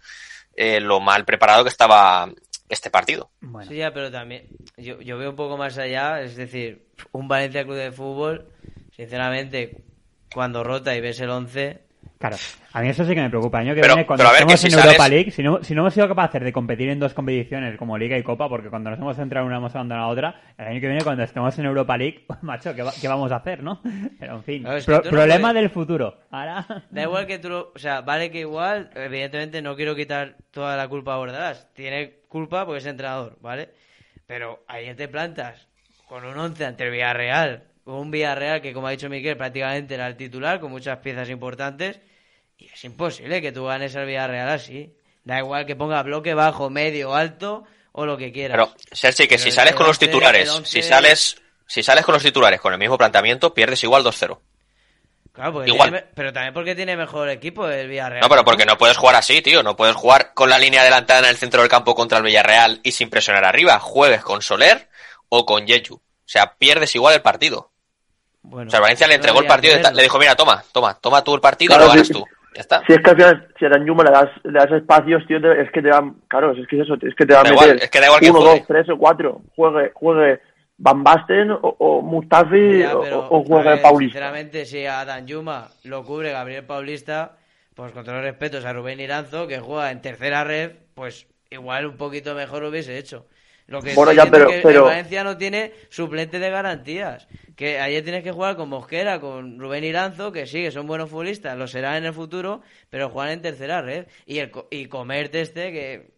eh, 0.55 0.79
lo 0.79 0.99
mal 0.99 1.23
preparado 1.25 1.63
que 1.63 1.69
estaba 1.69 2.29
este 2.69 2.89
partido. 2.89 3.31
Bueno, 3.41 3.69
Sí, 3.69 3.77
ya, 3.77 3.93
pero 3.93 4.11
también 4.11 4.47
yo, 4.77 4.99
yo 5.01 5.17
veo 5.17 5.29
un 5.29 5.35
poco 5.35 5.55
más 5.57 5.77
allá, 5.77 6.21
es 6.21 6.35
decir, 6.35 6.87
un 7.11 7.27
Valencia 7.27 7.63
Club 7.63 7.75
de 7.77 7.91
Fútbol, 7.91 8.51
sinceramente, 8.95 9.83
cuando 10.33 10.63
rota 10.63 10.95
y 10.95 11.01
ves 11.01 11.19
el 11.21 11.29
11, 11.29 11.87
claro. 12.19 12.36
A 12.73 12.82
mí 12.82 12.89
eso 12.89 13.03
sí 13.06 13.15
que 13.15 13.21
me 13.21 13.30
preocupa. 13.30 13.60
El 13.62 13.67
año 13.67 13.75
que 13.75 13.82
Pero- 13.82 13.95
viene, 13.95 14.06
cuando 14.08 14.21
pero 14.23 14.30
a 14.30 14.32
ver, 14.34 14.41
estemos 14.41 14.62
que 14.62 14.67
en 14.67 14.86
Europa 14.86 15.10
League, 15.10 15.32
si 15.32 15.43
no, 15.43 15.63
si 15.63 15.73
no 15.73 15.82
hemos 15.82 15.93
sido 15.93 16.08
capaces 16.08 16.41
de 16.43 16.53
competir 16.53 16.89
en 16.89 16.99
dos 16.99 17.13
competiciones 17.13 17.77
como 17.77 17.97
Liga 17.97 18.17
y 18.17 18.23
Copa, 18.23 18.47
porque 18.49 18.69
cuando 18.69 18.89
nos 18.89 18.99
hemos 18.99 19.15
centrado 19.15 19.45
en 19.45 19.47
una 19.47 19.58
hemos 19.58 19.73
abandonado 19.75 20.08
la 20.08 20.13
otra, 20.13 20.41
el 20.58 20.67
año 20.67 20.82
que 20.82 20.88
viene 20.88 21.03
cuando 21.03 21.23
estemos 21.23 21.58
en 21.58 21.65
Europa 21.65 21.97
League, 21.97 22.25
macho, 22.41 22.75
¿qué, 22.75 22.84
va- 22.84 22.93
qué 22.99 23.08
vamos 23.08 23.32
a 23.32 23.38
hacer, 23.38 23.63
no? 23.63 23.82
Pero 24.19 24.36
en 24.36 24.43
fin, 24.43 24.63
Claro, 24.63 24.82
pro- 24.86 24.95
no 24.97 25.10
problema 25.10 25.49
puedes- 25.49 25.56
del 25.62 25.69
futuro. 25.69 26.17
Ahora... 26.32 26.84
da 26.89 27.01
igual 27.01 27.25
que 27.27 27.39
tú 27.39 27.49
lo, 27.49 27.71
o 27.75 27.80
sea, 27.80 28.01
vale 28.01 28.30
que 28.32 28.39
igual, 28.41 28.89
evidentemente 28.95 29.62
no 29.62 29.75
quiero 29.75 29.95
quitar 29.95 30.36
toda 30.51 30.75
la 30.77 30.88
culpa 30.88 31.13
a 31.13 31.17
Bordalás, 31.17 31.67
tiene 31.73 32.19
culpa 32.27 32.65
porque 32.65 32.80
es 32.80 32.86
entrenador, 32.86 33.38
¿vale? 33.41 33.69
Pero 34.27 34.63
ayer 34.67 34.95
te 34.95 35.08
plantas 35.08 35.67
con 36.08 36.25
un 36.25 36.38
11 36.38 36.65
ante 36.65 36.84
el 36.86 36.91
Villarreal, 36.91 37.63
un 37.95 38.12
Villarreal 38.12 38.62
que 38.62 38.73
como 38.73 38.88
ha 38.88 38.91
dicho 38.91 39.10
Miquel 39.10 39.38
prácticamente 39.38 39.95
era 39.95 40.08
el 40.08 40.17
titular, 40.17 40.60
con 40.60 40.71
muchas 40.71 41.00
piezas 41.00 41.30
importantes, 41.30 42.00
y 42.58 42.65
es 42.65 42.84
imposible 42.84 43.41
que 43.41 43.52
tú 43.52 43.65
ganes 43.65 43.95
al 43.95 44.06
Villarreal 44.06 44.50
así. 44.50 44.93
Da 45.23 45.39
igual 45.39 45.65
que 45.65 45.76
ponga 45.76 46.02
bloque 46.04 46.34
bajo, 46.34 46.69
medio, 46.69 47.13
alto 47.13 47.65
o 47.91 48.06
lo 48.06 48.17
que 48.17 48.32
quieras. 48.32 48.56
Pero, 48.56 48.76
Sergi, 48.91 49.23
que 49.23 49.36
Pero 49.36 49.43
si 49.43 49.52
sales 49.52 49.76
con 49.76 49.86
los 49.86 49.97
11 49.97 50.06
titulares, 50.06 50.43
el 50.43 50.56
11 50.56 50.71
si 50.71 50.82
sales, 50.82 51.41
si 51.65 51.84
sales 51.84 52.06
con 52.06 52.13
los 52.13 52.23
titulares 52.23 52.62
con 52.62 52.71
el 52.71 52.80
mismo 52.80 52.97
planteamiento, 52.97 53.54
pierdes 53.54 53.84
igual 53.84 54.04
2-0. 54.04 54.39
Claro, 55.34 55.54
porque 55.54 55.69
igual. 55.69 55.91
tiene 55.91 56.08
pero 56.15 56.34
también 56.34 56.54
porque 56.54 56.76
tiene 56.76 56.97
mejor 56.97 57.30
equipo 57.30 57.67
el 57.67 57.88
Villarreal. 57.88 58.21
No, 58.21 58.30
pero 58.30 58.43
porque 58.43 58.65
no 58.65 58.78
puedes 58.78 58.97
jugar 58.97 59.15
así, 59.15 59.41
tío. 59.41 59.62
No 59.62 59.76
puedes 59.76 59.95
jugar 59.95 60.34
con 60.34 60.50
la 60.50 60.58
línea 60.58 60.82
adelantada 60.82 61.19
en 61.19 61.26
el 61.26 61.38
centro 61.38 61.62
del 61.62 61.69
campo 61.69 61.93
contra 61.93 62.17
el 62.17 62.23
Villarreal 62.23 62.80
y 62.84 62.91
sin 62.91 63.10
presionar 63.10 63.45
arriba. 63.45 63.80
Juegues 63.80 64.23
con 64.23 64.41
Soler 64.41 64.89
o 65.30 65.45
con 65.45 65.67
Yeju. 65.67 65.95
O 65.95 66.02
sea, 66.26 66.56
pierdes 66.58 66.95
igual 66.95 67.13
el 67.13 67.21
partido. 67.21 67.71
Bueno, 68.49 68.67
O 68.67 68.71
sea, 68.71 68.77
el 68.79 68.81
Valencia 68.83 69.07
le 69.07 69.15
entregó 69.15 69.39
el 69.41 69.47
partido 69.47 69.75
que 69.77 69.91
le 69.93 70.03
dijo, 70.03 70.17
mira, 70.19 70.36
toma, 70.36 70.63
toma, 70.71 70.93
toma 70.99 71.23
tú 71.23 71.36
el 71.36 71.41
partido 71.41 71.69
Claro, 71.69 71.83
y 71.83 71.88
lo 71.88 71.91
ganas 71.93 72.07
sí. 72.07 72.13
tú. 72.13 72.23
Ya 72.55 72.62
está. 72.62 72.81
Si 72.88 72.93
es 72.93 72.99
que 72.99 73.10
al 73.12 73.15
final, 73.15 73.47
si 73.60 73.65
a 73.65 73.69
Danjuma 73.69 74.03
le 74.03 74.12
das, 74.12 74.29
le 74.43 74.53
das 74.60 74.71
espacios, 74.71 75.27
tío, 75.27 75.39
te- 75.39 75.62
es 75.62 75.71
que 75.71 75.81
te 75.81 75.89
dan, 75.89 76.15
claro, 76.27 76.53
es 76.53 76.67
que 76.67 76.77
es 76.77 76.83
eso, 76.83 76.95
es 77.01 77.13
que 77.13 77.25
te 77.25 77.33
va 77.33 77.41
a 77.41 77.43
Da 77.43 77.49
meter 77.51 77.63
igual, 77.65 77.79
es 77.83 77.89
que 77.91 77.99
da 77.99 78.05
igual 78.07 78.19
que 78.19 78.29
uno, 78.31 78.39
juegue. 78.41 78.57
dos, 78.60 78.67
tres 78.67 78.89
o 78.89 78.97
cuatro, 78.97 79.41
juegue, 79.55 79.91
juegue 79.93 80.39
Van 80.79 81.03
Basten 81.03 81.51
o, 81.51 81.60
o 81.62 82.01
Mustafi 82.01 82.79
Ya, 82.79 82.97
o, 82.97 83.01
pero, 83.01 83.27
o 83.29 83.43
juegue 83.43 83.69
a 83.69 83.73
ver, 83.73 83.81
Paulista. 83.81 84.13
Sinceramente, 84.19 84.65
si 84.65 84.86
a 84.86 85.05
Dan 85.05 85.27
Yuma 85.27 85.67
lo 85.83 86.03
cubre 86.03 86.31
Gabriel 86.31 86.63
Paulista, 86.65 87.33
pues 87.75 87.91
con 87.91 88.03
todos 88.03 88.15
los 88.17 88.25
respetos 88.25 88.65
a 88.65 88.73
Rubén 88.73 88.99
Iranzo, 89.01 89.47
que 89.47 89.60
juega 89.60 89.91
en 89.91 90.01
tercera 90.01 90.43
red, 90.43 90.71
pues 90.95 91.27
igual 91.51 91.86
un 91.86 91.97
poquito 91.97 92.33
mejor 92.33 92.63
lo 92.63 92.69
hubiese 92.69 92.97
hecho. 92.97 93.27
Lo 93.67 93.82
que 93.82 93.93
Bueno, 93.93 94.13
ya, 94.13 94.23
diciendo 94.23 94.47
pero- 94.47 94.58
es 94.58 94.62
que 94.63 94.67
el 94.77 94.82
Valencia 94.82 95.23
no 95.25 95.38
tiene 95.38 95.73
suplente 95.89 96.39
de 96.39 96.49
garantías. 96.49 97.27
Que 97.58 97.80
ayer 97.80 98.01
tienes 98.03 98.23
que 98.23 98.32
jugar 98.32 98.56
con 98.56 98.69
Mosquera, 98.69 99.19
con 99.19 99.60
Rubén 99.60 99.84
Iranzo, 99.84 100.32
que 100.32 100.47
sí, 100.47 100.63
que 100.63 100.71
son 100.71 100.88
buenos 100.88 101.10
futbolistas, 101.10 101.58
lo 101.58 101.67
serán 101.67 101.95
en 101.97 102.06
el 102.06 102.13
futuro, 102.13 102.62
pero 102.89 103.10
juegan 103.10 103.34
en 103.34 103.41
tercera 103.41 103.82
red. 103.82 104.08
Y, 104.25 104.39
el, 104.39 104.51
co- 104.51 104.67
y 104.71 104.86
comerte 104.88 105.41
este, 105.41 105.71
que. 105.73 106.12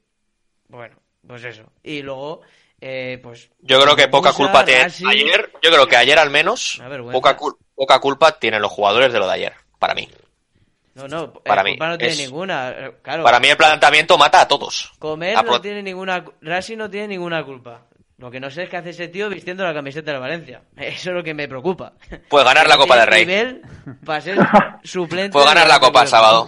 Bueno, 0.68 0.96
pues 1.26 1.44
eso. 1.44 1.64
Y 1.82 2.04
luego, 2.04 2.42
eh, 2.82 3.20
pues. 3.24 3.50
Yo 3.62 3.82
creo 3.82 3.96
que 3.96 4.08
poca 4.10 4.32
culpa 4.32 4.64
tiene. 4.64 4.84
Ayer, 5.08 5.52
yo 5.64 5.72
creo 5.72 5.88
que 5.88 5.96
ayer 5.96 6.20
al 6.20 6.30
menos, 6.30 6.78
Una 6.78 6.90
vergüenza. 6.90 7.18
poca, 7.20 7.36
cul- 7.38 7.58
poca 7.74 8.00
culpa 8.00 8.38
tienen 8.38 8.62
los 8.62 8.72
jugadores 8.72 9.12
de 9.12 9.18
lo 9.18 9.26
de 9.28 9.34
ayer, 9.34 9.54
para 9.80 9.96
mí. 9.96 10.08
No, 11.08 11.08
no, 11.08 11.34
Para 11.34 11.62
eh, 11.62 11.64
mí, 11.66 11.70
culpa 11.72 11.88
no 11.90 11.98
tiene 11.98 12.14
es- 12.14 12.20
ninguna. 12.20 12.70
eh, 12.72 12.92
Claro, 13.02 13.24
Para 13.24 13.40
mí 13.40 13.48
el 13.48 13.58
planteamiento 13.58 14.18
mata 14.18 14.42
a 14.42 14.48
todos. 14.48 14.92
comer 15.00 15.36
no 15.36 15.44
pro- 15.44 15.62
tiene 15.62 15.82
ninguna. 15.84 16.24
Rasi 16.42 16.76
no 16.76 16.90
tiene 16.90 17.08
ninguna 17.10 17.44
culpa. 17.44 17.86
Lo 18.18 18.30
que 18.30 18.40
no 18.42 18.50
sé 18.52 18.64
es 18.64 18.70
qué 18.70 18.76
hace 18.78 18.90
ese 18.90 19.08
tío 19.08 19.30
vistiendo 19.30 19.64
la 19.64 19.74
camiseta 19.74 20.12
de 20.12 20.18
Valencia. 20.20 20.62
Eso 20.78 21.10
es 21.12 21.16
lo 21.16 21.24
que 21.24 21.34
me 21.34 21.48
preocupa. 21.48 21.94
Pues 22.28 22.44
ganar 22.44 22.68
la 22.68 22.78
Copa 22.78 22.98
del 22.98 23.08
Rey. 23.08 23.26
nivel 23.26 23.62
para 24.06 24.20
ser 24.22 24.38
suplente. 24.84 25.32
Puedo 25.32 25.46
ganar 25.46 25.68
la 25.68 25.80
Copa 25.80 26.02
el 26.02 26.08
sábado. 26.08 26.48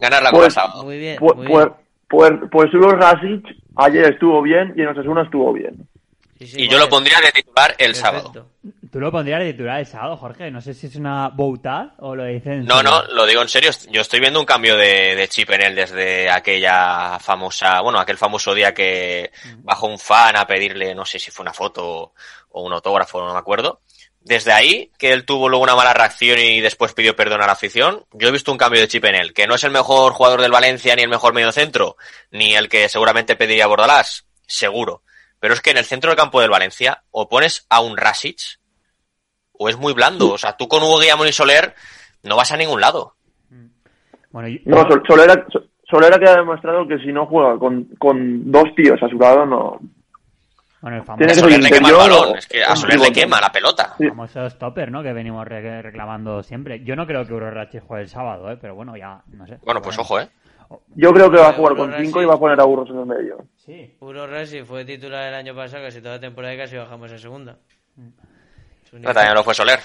Ganar 0.00 0.22
la 0.22 0.30
Copa 0.30 0.46
el 0.46 0.52
sábado. 0.52 0.82
Muy 0.84 0.98
bien. 0.98 1.16
Pues, 1.18 1.36
muy 1.36 1.46
pues, 1.46 1.66
bien. 1.66 1.76
pues, 2.08 2.32
pues 2.50 2.70
Rasic 2.72 3.44
ayer 3.76 4.12
estuvo 4.12 4.40
bien 4.42 4.72
y 4.76 4.80
en 4.80 4.88
Osasuna 4.88 5.22
estuvo 5.24 5.52
bien. 5.52 5.86
Sí, 6.38 6.46
sí, 6.46 6.62
Y 6.62 6.68
yo 6.70 6.78
lo 6.78 6.88
pondría 6.88 7.20
de 7.20 7.32
titular 7.32 7.72
el 7.76 7.92
Perfecto. 7.92 8.00
sábado. 8.32 8.46
Tú 8.90 8.98
lo 8.98 9.12
pondrías 9.12 9.38
de 9.38 9.52
titular 9.52 9.78
el 9.78 9.86
sábado, 9.86 10.16
Jorge. 10.16 10.50
No 10.50 10.60
sé 10.60 10.74
si 10.74 10.88
es 10.88 10.96
una 10.96 11.28
boutad 11.28 11.92
o 11.98 12.16
lo 12.16 12.24
dicen. 12.24 12.64
No, 12.64 12.82
no, 12.82 13.04
lo 13.04 13.24
digo 13.24 13.40
en 13.40 13.48
serio. 13.48 13.70
Yo 13.88 14.00
estoy 14.00 14.18
viendo 14.18 14.40
un 14.40 14.46
cambio 14.46 14.76
de, 14.76 15.14
de 15.14 15.28
chip 15.28 15.48
en 15.50 15.62
él 15.62 15.74
desde 15.76 16.28
aquella 16.28 17.18
famosa, 17.20 17.80
bueno, 17.82 18.00
aquel 18.00 18.18
famoso 18.18 18.52
día 18.52 18.74
que 18.74 19.30
bajó 19.58 19.86
un 19.86 19.98
fan 19.98 20.36
a 20.36 20.46
pedirle, 20.46 20.94
no 20.94 21.04
sé 21.04 21.20
si 21.20 21.30
fue 21.30 21.44
una 21.44 21.52
foto 21.52 22.14
o 22.50 22.62
un 22.64 22.72
autógrafo, 22.72 23.20
no 23.20 23.32
me 23.32 23.38
acuerdo. 23.38 23.80
Desde 24.22 24.52
ahí, 24.52 24.90
que 24.98 25.12
él 25.12 25.24
tuvo 25.24 25.48
luego 25.48 25.62
una 25.62 25.76
mala 25.76 25.94
reacción 25.94 26.38
y 26.38 26.60
después 26.60 26.92
pidió 26.92 27.16
perdón 27.16 27.42
a 27.42 27.46
la 27.46 27.52
afición, 27.52 28.04
yo 28.12 28.28
he 28.28 28.32
visto 28.32 28.52
un 28.52 28.58
cambio 28.58 28.80
de 28.80 28.88
chip 28.88 29.04
en 29.04 29.14
él, 29.14 29.32
que 29.32 29.46
no 29.46 29.54
es 29.54 29.64
el 29.64 29.70
mejor 29.70 30.12
jugador 30.12 30.42
del 30.42 30.50
Valencia, 30.50 30.94
ni 30.96 31.02
el 31.02 31.08
mejor 31.08 31.32
mediocentro, 31.32 31.96
ni 32.30 32.54
el 32.54 32.68
que 32.68 32.88
seguramente 32.88 33.36
pediría 33.36 33.66
Bordalás, 33.66 34.26
seguro. 34.46 35.04
Pero 35.38 35.54
es 35.54 35.62
que 35.62 35.70
en 35.70 35.78
el 35.78 35.86
centro 35.86 36.10
del 36.10 36.18
campo 36.18 36.40
del 36.40 36.50
Valencia, 36.50 37.04
o 37.10 37.30
pones 37.30 37.64
a 37.70 37.80
un 37.80 37.96
Rasic, 37.96 38.59
o 39.62 39.68
es 39.68 39.76
muy 39.78 39.92
blando. 39.92 40.32
O 40.32 40.38
sea, 40.38 40.56
tú 40.56 40.66
con 40.68 40.82
Hugo 40.82 40.98
Guillamón 40.98 41.28
y 41.28 41.32
Soler 41.32 41.74
no 42.22 42.34
vas 42.36 42.50
a 42.50 42.56
ningún 42.56 42.80
lado. 42.80 43.14
Bueno, 44.30 44.48
yo- 44.48 44.58
No, 44.64 44.78
Sol- 44.88 45.02
Solera, 45.06 45.44
Sol- 45.52 45.68
Solera 45.88 46.18
que 46.18 46.28
ha 46.30 46.36
demostrado 46.36 46.86
que 46.88 46.98
si 46.98 47.12
no 47.12 47.26
juega 47.26 47.58
con, 47.58 47.84
con 47.98 48.50
dos 48.50 48.64
tíos 48.74 48.98
a 49.02 49.08
su 49.08 49.18
lado, 49.18 49.44
no. 49.44 49.78
bueno, 50.80 50.96
el 50.96 51.02
famoso, 51.04 51.18
Tiene 51.18 51.32
A 51.32 51.34
que 51.34 51.34
ser 51.34 51.44
Soler 51.44 51.62
le 51.62 51.68
quema 51.70 51.88
el 51.90 51.94
balón, 51.94 52.28
o- 52.30 52.36
es 52.36 52.46
que 52.46 52.62
a 52.64 52.74
Soler 52.76 53.00
le 53.00 53.12
quema 53.12 53.38
la 53.40 53.52
pelota. 53.52 53.94
Sí. 53.98 54.08
famoso 54.08 54.48
stopper, 54.48 54.90
¿no? 54.90 55.02
Que 55.02 55.12
venimos 55.12 55.46
re- 55.46 55.82
reclamando 55.82 56.42
siempre. 56.42 56.82
Yo 56.84 56.96
no 56.96 57.06
creo 57.06 57.26
que 57.26 57.34
Urrachi 57.34 57.80
juegue 57.80 58.04
el 58.04 58.08
sábado, 58.08 58.50
¿eh? 58.50 58.56
Pero 58.58 58.74
bueno, 58.76 58.96
ya, 58.96 59.20
no 59.32 59.46
sé. 59.46 59.58
Bueno, 59.62 59.82
pues 59.82 59.98
ojo, 59.98 60.18
¿eh? 60.20 60.28
Yo 60.94 61.12
creo 61.12 61.30
que 61.30 61.36
va 61.38 61.48
a 61.48 61.50
Eh, 61.50 61.54
jugar 61.56 61.72
Uro 61.72 61.82
con 61.82 61.90
Rasic. 61.90 62.06
cinco 62.06 62.22
y 62.22 62.24
va 62.24 62.34
a 62.34 62.38
poner 62.38 62.58
a 62.60 62.64
Burros 62.64 62.88
en 62.88 62.98
el 63.00 63.06
medio. 63.06 63.44
Sí. 63.56 63.94
Puro 63.98 64.26
Rasi 64.26 64.62
fue 64.62 64.84
titular 64.86 65.26
el 65.28 65.34
año 65.34 65.54
pasado, 65.54 65.82
casi 65.84 66.00
toda 66.00 66.14
la 66.14 66.20
temporada 66.20 66.54
y 66.54 66.58
casi 66.58 66.76
bajamos 66.76 67.10
a 67.12 67.18
segunda. 67.18 67.58
Pero 68.90 69.14
también 69.14 69.34
lo 69.34 69.44
fue 69.44 69.54
Soler. 69.54 69.78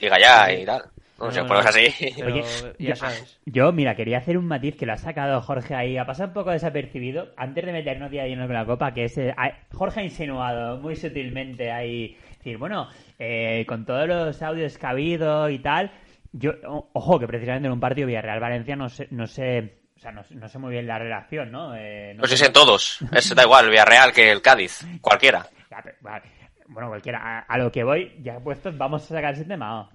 Diga 0.00 0.18
ya 0.18 0.52
y 0.52 0.64
tal. 0.64 0.82
No 1.18 1.32
sé, 1.32 1.40
No, 1.42 1.46
pues 1.48 1.64
no, 1.64 1.68
así. 1.70 2.14
Pero 2.16 2.32
Oye, 2.32 2.42
ya 2.78 2.88
yo- 2.90 2.96
sabes. 2.96 3.40
Yo, 3.44 3.72
mira, 3.72 3.96
quería 3.96 4.18
hacer 4.18 4.38
un 4.38 4.46
matiz 4.46 4.76
que 4.76 4.86
lo 4.86 4.92
ha 4.92 4.96
sacado 4.98 5.40
Jorge 5.42 5.74
ahí, 5.74 5.98
ha 5.98 6.06
pasado 6.06 6.28
un 6.28 6.34
poco 6.34 6.52
desapercibido, 6.52 7.30
antes 7.36 7.66
de 7.66 7.72
meternos 7.72 8.12
ya 8.12 8.24
lleno 8.24 8.46
con 8.46 8.54
la 8.54 8.64
copa, 8.64 8.94
que 8.94 9.04
es... 9.06 9.18
eh, 9.18 9.34
Jorge 9.72 10.00
ha 10.00 10.04
insinuado 10.04 10.78
muy 10.78 10.94
sutilmente 10.94 11.72
ahí, 11.72 12.16
decir, 12.36 12.56
bueno, 12.56 12.88
eh, 13.18 13.64
con 13.66 13.84
todos 13.84 14.06
los 14.06 14.40
audios 14.42 14.78
que 14.78 14.86
ha 14.86 14.90
habido 14.90 15.50
y 15.50 15.58
tal, 15.58 15.90
yo, 16.30 16.52
ojo, 16.92 17.18
que 17.18 17.26
precisamente 17.26 17.66
en 17.66 17.72
un 17.72 17.80
partido 17.80 18.06
Villarreal-Valencia 18.06 18.76
no 18.76 18.88
sé, 18.88 19.08
no 19.10 19.26
sé, 19.26 19.78
o 19.96 19.98
sea, 20.00 20.12
no, 20.12 20.22
sé- 20.22 20.36
no 20.36 20.48
sé 20.48 20.58
muy 20.60 20.70
bien 20.70 20.86
la 20.86 21.00
relación, 21.00 21.50
¿no? 21.50 21.74
Eh, 21.74 22.12
no 22.14 22.20
Pues 22.20 22.30
sé- 22.30 22.36
es 22.36 22.42
en 22.42 22.52
todos. 22.52 23.00
Es 23.12 23.34
da 23.34 23.42
igual, 23.42 23.64
el 23.64 23.70
Villarreal 23.72 24.12
que 24.12 24.30
el 24.30 24.40
Cádiz. 24.40 24.86
Cualquiera. 25.00 25.44
Ya, 25.68 25.80
pero, 25.82 25.96
vale. 26.00 26.22
Bueno, 26.68 26.88
cualquiera. 26.88 27.40
A, 27.40 27.58
lo 27.58 27.72
que 27.72 27.82
voy, 27.82 28.12
ya 28.20 28.40
puestos, 28.40 28.76
vamos 28.76 29.02
a 29.04 29.14
sacar 29.14 29.34
ese 29.34 29.44
tema. 29.44 29.88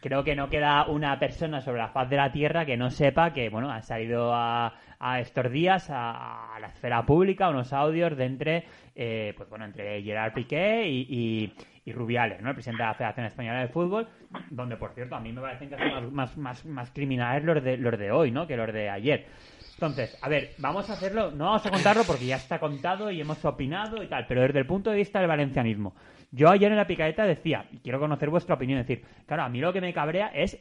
Creo 0.00 0.24
que 0.24 0.34
no 0.34 0.48
queda 0.48 0.86
una 0.86 1.18
persona 1.18 1.60
sobre 1.60 1.78
la 1.78 1.88
faz 1.88 2.08
de 2.10 2.16
la 2.16 2.32
Tierra 2.32 2.64
que 2.66 2.76
no 2.76 2.90
sepa 2.90 3.32
que, 3.32 3.48
bueno, 3.48 3.70
han 3.70 3.82
salido 3.82 4.32
a, 4.34 4.72
estos 5.20 5.50
días 5.50 5.88
a, 5.90 6.56
la 6.60 6.68
esfera 6.68 7.04
pública 7.04 7.50
unos 7.50 7.72
audios 7.72 8.16
de 8.16 8.24
entre, 8.24 8.64
eh, 8.94 9.34
pues 9.36 9.48
bueno, 9.48 9.64
entre 9.66 10.02
Gerard 10.02 10.32
Piqué 10.32 10.86
y 10.88 11.92
Rubiales, 11.92 12.40
¿no? 12.40 12.48
El 12.48 12.54
presidente 12.54 12.82
de 12.82 12.88
la 12.88 12.94
Federación 12.94 13.26
Española 13.26 13.60
de 13.60 13.68
Fútbol, 13.68 14.08
donde, 14.50 14.76
por 14.76 14.92
cierto, 14.94 15.16
a 15.16 15.20
mí 15.20 15.32
me 15.32 15.42
parecen 15.42 15.68
que 15.68 15.76
son 15.76 15.92
más, 15.92 16.12
más, 16.12 16.36
más, 16.38 16.64
más 16.64 16.90
criminales 16.90 17.44
los 17.44 17.62
de, 17.62 17.76
los 17.76 17.98
de 17.98 18.10
hoy, 18.10 18.30
¿no? 18.30 18.46
Que 18.46 18.56
los 18.56 18.72
de 18.72 18.88
ayer. 18.88 19.26
Entonces, 19.74 20.16
a 20.22 20.28
ver, 20.28 20.52
vamos 20.58 20.88
a 20.88 20.92
hacerlo, 20.92 21.30
no 21.32 21.46
vamos 21.46 21.66
a 21.66 21.70
contarlo 21.70 22.04
porque 22.04 22.26
ya 22.26 22.36
está 22.36 22.58
contado 22.58 23.10
y 23.10 23.20
hemos 23.20 23.44
opinado 23.44 24.02
y 24.02 24.06
tal, 24.06 24.26
pero 24.26 24.42
desde 24.42 24.60
el 24.60 24.66
punto 24.66 24.90
de 24.90 24.96
vista 24.96 25.18
del 25.18 25.28
valencianismo. 25.28 25.94
Yo 26.30 26.48
ayer 26.50 26.70
en 26.70 26.78
la 26.78 26.86
picadeta 26.86 27.24
decía, 27.24 27.66
y 27.72 27.78
quiero 27.78 28.00
conocer 28.00 28.30
vuestra 28.30 28.54
opinión, 28.54 28.78
es 28.78 28.86
decir, 28.86 29.04
claro, 29.26 29.42
a 29.42 29.48
mí 29.48 29.60
lo 29.60 29.72
que 29.72 29.80
me 29.80 29.92
cabrea 29.92 30.28
es, 30.28 30.58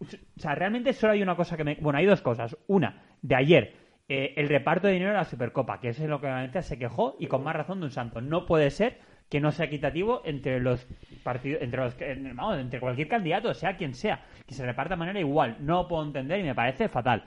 o 0.00 0.40
sea, 0.40 0.54
realmente 0.54 0.92
solo 0.92 1.12
hay 1.12 1.22
una 1.22 1.36
cosa 1.36 1.56
que 1.56 1.64
me, 1.64 1.76
bueno, 1.76 1.98
hay 1.98 2.06
dos 2.06 2.22
cosas. 2.22 2.56
Una, 2.68 3.02
de 3.22 3.34
ayer, 3.34 3.74
eh, 4.08 4.34
el 4.36 4.48
reparto 4.48 4.86
de 4.86 4.92
dinero 4.92 5.10
de 5.10 5.18
la 5.18 5.24
Supercopa, 5.24 5.80
que 5.80 5.88
es 5.88 6.00
en 6.00 6.10
lo 6.10 6.20
que 6.20 6.28
Valencia 6.28 6.62
se 6.62 6.78
quejó 6.78 7.16
y 7.18 7.26
con 7.26 7.42
más 7.42 7.56
razón 7.56 7.80
de 7.80 7.86
un 7.86 7.92
santo. 7.92 8.20
No 8.20 8.46
puede 8.46 8.70
ser 8.70 8.98
que 9.28 9.40
no 9.40 9.50
sea 9.50 9.66
equitativo 9.66 10.22
entre 10.24 10.60
los 10.60 10.86
partidos, 11.24 11.60
entre 11.62 11.80
los, 11.80 11.96
vamos, 12.34 12.58
entre 12.58 12.78
cualquier 12.78 13.08
candidato, 13.08 13.52
sea 13.54 13.76
quien 13.76 13.94
sea, 13.94 14.24
que 14.46 14.54
se 14.54 14.64
reparta 14.64 14.94
de 14.94 14.98
manera 14.98 15.18
igual. 15.18 15.56
No 15.60 15.88
puedo 15.88 16.04
entender 16.04 16.38
y 16.38 16.44
me 16.44 16.54
parece 16.54 16.88
fatal. 16.88 17.24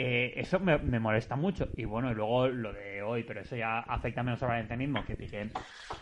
Eh, 0.00 0.32
eso 0.36 0.60
me, 0.60 0.78
me 0.78 1.00
molesta 1.00 1.34
mucho. 1.34 1.68
Y 1.76 1.84
bueno, 1.84 2.10
y 2.12 2.14
luego 2.14 2.46
lo 2.46 2.72
de 2.72 3.02
hoy, 3.02 3.24
pero 3.24 3.40
eso 3.40 3.56
ya 3.56 3.80
afecta 3.80 4.22
menos 4.22 4.40
al 4.44 4.48
valencianismo, 4.50 5.04
que 5.04 5.16
Piqué 5.16 5.48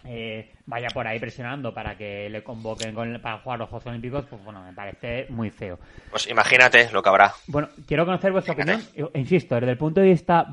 eh, 0.05 0.53
vaya 0.67 0.89
por 0.93 1.07
ahí 1.07 1.19
presionando 1.19 1.73
para 1.73 1.97
que 1.97 2.29
le 2.29 2.45
convoquen 2.45 2.95
con- 2.95 3.19
para 3.23 3.39
jugar 3.39 3.59
los 3.61 3.71
Juegos 3.71 3.87
Olímpicos, 3.87 4.27
pues 4.29 4.45
bueno, 4.45 4.63
me 4.63 4.75
parece 4.75 5.27
muy 5.31 5.49
feo. 5.51 5.79
Pues 6.11 6.29
imagínate 6.29 6.91
lo 6.93 7.03
que 7.03 7.09
habrá. 7.09 7.33
Bueno, 7.47 7.69
quiero 7.87 8.05
conocer 8.05 8.33
vuestra 8.33 8.53
opinión. 8.53 8.83
Insisto, 9.15 9.55
desde 9.55 9.71
el 9.71 9.79
punto 9.79 10.01
de 10.03 10.09
vista. 10.09 10.47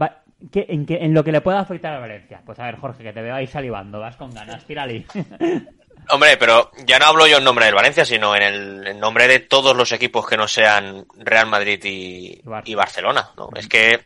¿qué- 0.51 0.65
en, 0.69 0.85
qué- 0.85 1.03
en 1.03 1.13
lo 1.13 1.23
que 1.23 1.31
le 1.33 1.41
pueda 1.41 1.59
afectar 1.59 1.93
a 1.93 1.99
Valencia. 1.99 2.41
Pues 2.45 2.57
a 2.59 2.65
ver, 2.65 2.77
Jorge, 2.77 3.03
que 3.03 3.11
te 3.13 3.21
veo 3.21 3.35
ahí 3.35 3.47
salivando. 3.47 3.99
Vas 3.99 4.15
con 4.15 4.33
ganas. 4.33 4.65
Tírale. 4.65 5.05
Hombre, 6.09 6.37
pero 6.37 6.71
ya 6.85 6.99
no 6.99 7.05
hablo 7.05 7.27
yo 7.27 7.37
en 7.37 7.43
nombre 7.43 7.65
del 7.65 7.75
Valencia, 7.75 8.05
sino 8.05 8.35
en 8.35 8.43
el 8.43 8.87
en 8.87 8.99
nombre 8.99 9.27
de 9.27 9.39
todos 9.39 9.75
los 9.75 9.91
equipos 9.91 10.27
que 10.27 10.37
no 10.37 10.47
sean 10.47 11.05
Real 11.17 11.47
Madrid 11.47 11.83
y, 11.83 12.41
Barcelona. 12.75 13.31
¿no? 13.37 13.49
Es 13.55 13.67
que 13.67 14.05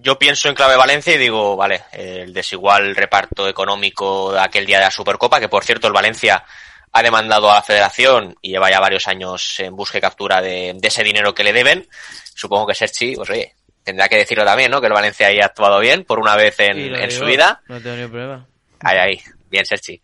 yo 0.00 0.18
pienso 0.18 0.48
en 0.48 0.54
clave 0.54 0.76
Valencia 0.76 1.14
y 1.14 1.18
digo, 1.18 1.56
vale, 1.56 1.84
el 1.92 2.32
desigual 2.32 2.94
reparto 2.96 3.48
económico 3.48 4.32
de 4.32 4.40
aquel 4.40 4.66
día 4.66 4.78
de 4.78 4.84
la 4.84 4.90
Supercopa, 4.90 5.40
que 5.40 5.48
por 5.48 5.64
cierto 5.64 5.86
el 5.86 5.92
Valencia 5.92 6.44
ha 6.92 7.02
demandado 7.02 7.50
a 7.50 7.54
la 7.54 7.62
federación 7.62 8.36
y 8.40 8.50
lleva 8.50 8.70
ya 8.70 8.80
varios 8.80 9.08
años 9.08 9.58
en 9.58 9.74
busca 9.74 9.98
y 9.98 10.00
captura 10.00 10.40
de, 10.40 10.74
de 10.76 10.88
ese 10.88 11.02
dinero 11.02 11.34
que 11.34 11.44
le 11.44 11.52
deben. 11.52 11.88
Supongo 12.34 12.66
que 12.66 12.74
Serchi, 12.74 13.16
pues 13.16 13.30
oye, 13.30 13.54
tendrá 13.82 14.08
que 14.08 14.16
decirlo 14.16 14.44
también, 14.44 14.70
¿no? 14.70 14.80
Que 14.80 14.88
el 14.88 14.92
Valencia 14.92 15.28
ahí 15.28 15.40
ha 15.40 15.46
actuado 15.46 15.78
bien 15.80 16.04
por 16.04 16.18
una 16.18 16.36
vez 16.36 16.58
en, 16.60 16.74
Sí, 16.76 16.88
lo 16.88 16.98
en 16.98 17.08
digo, 17.08 17.20
su 17.20 17.26
vida. 17.26 17.62
No 17.68 17.80
tengo 17.80 17.96
ningún 17.96 18.10
problema. 18.10 18.46
Ahí, 18.84 18.98
ahí. 18.98 19.20
Bien, 19.50 19.64
Serchi. 19.64 20.00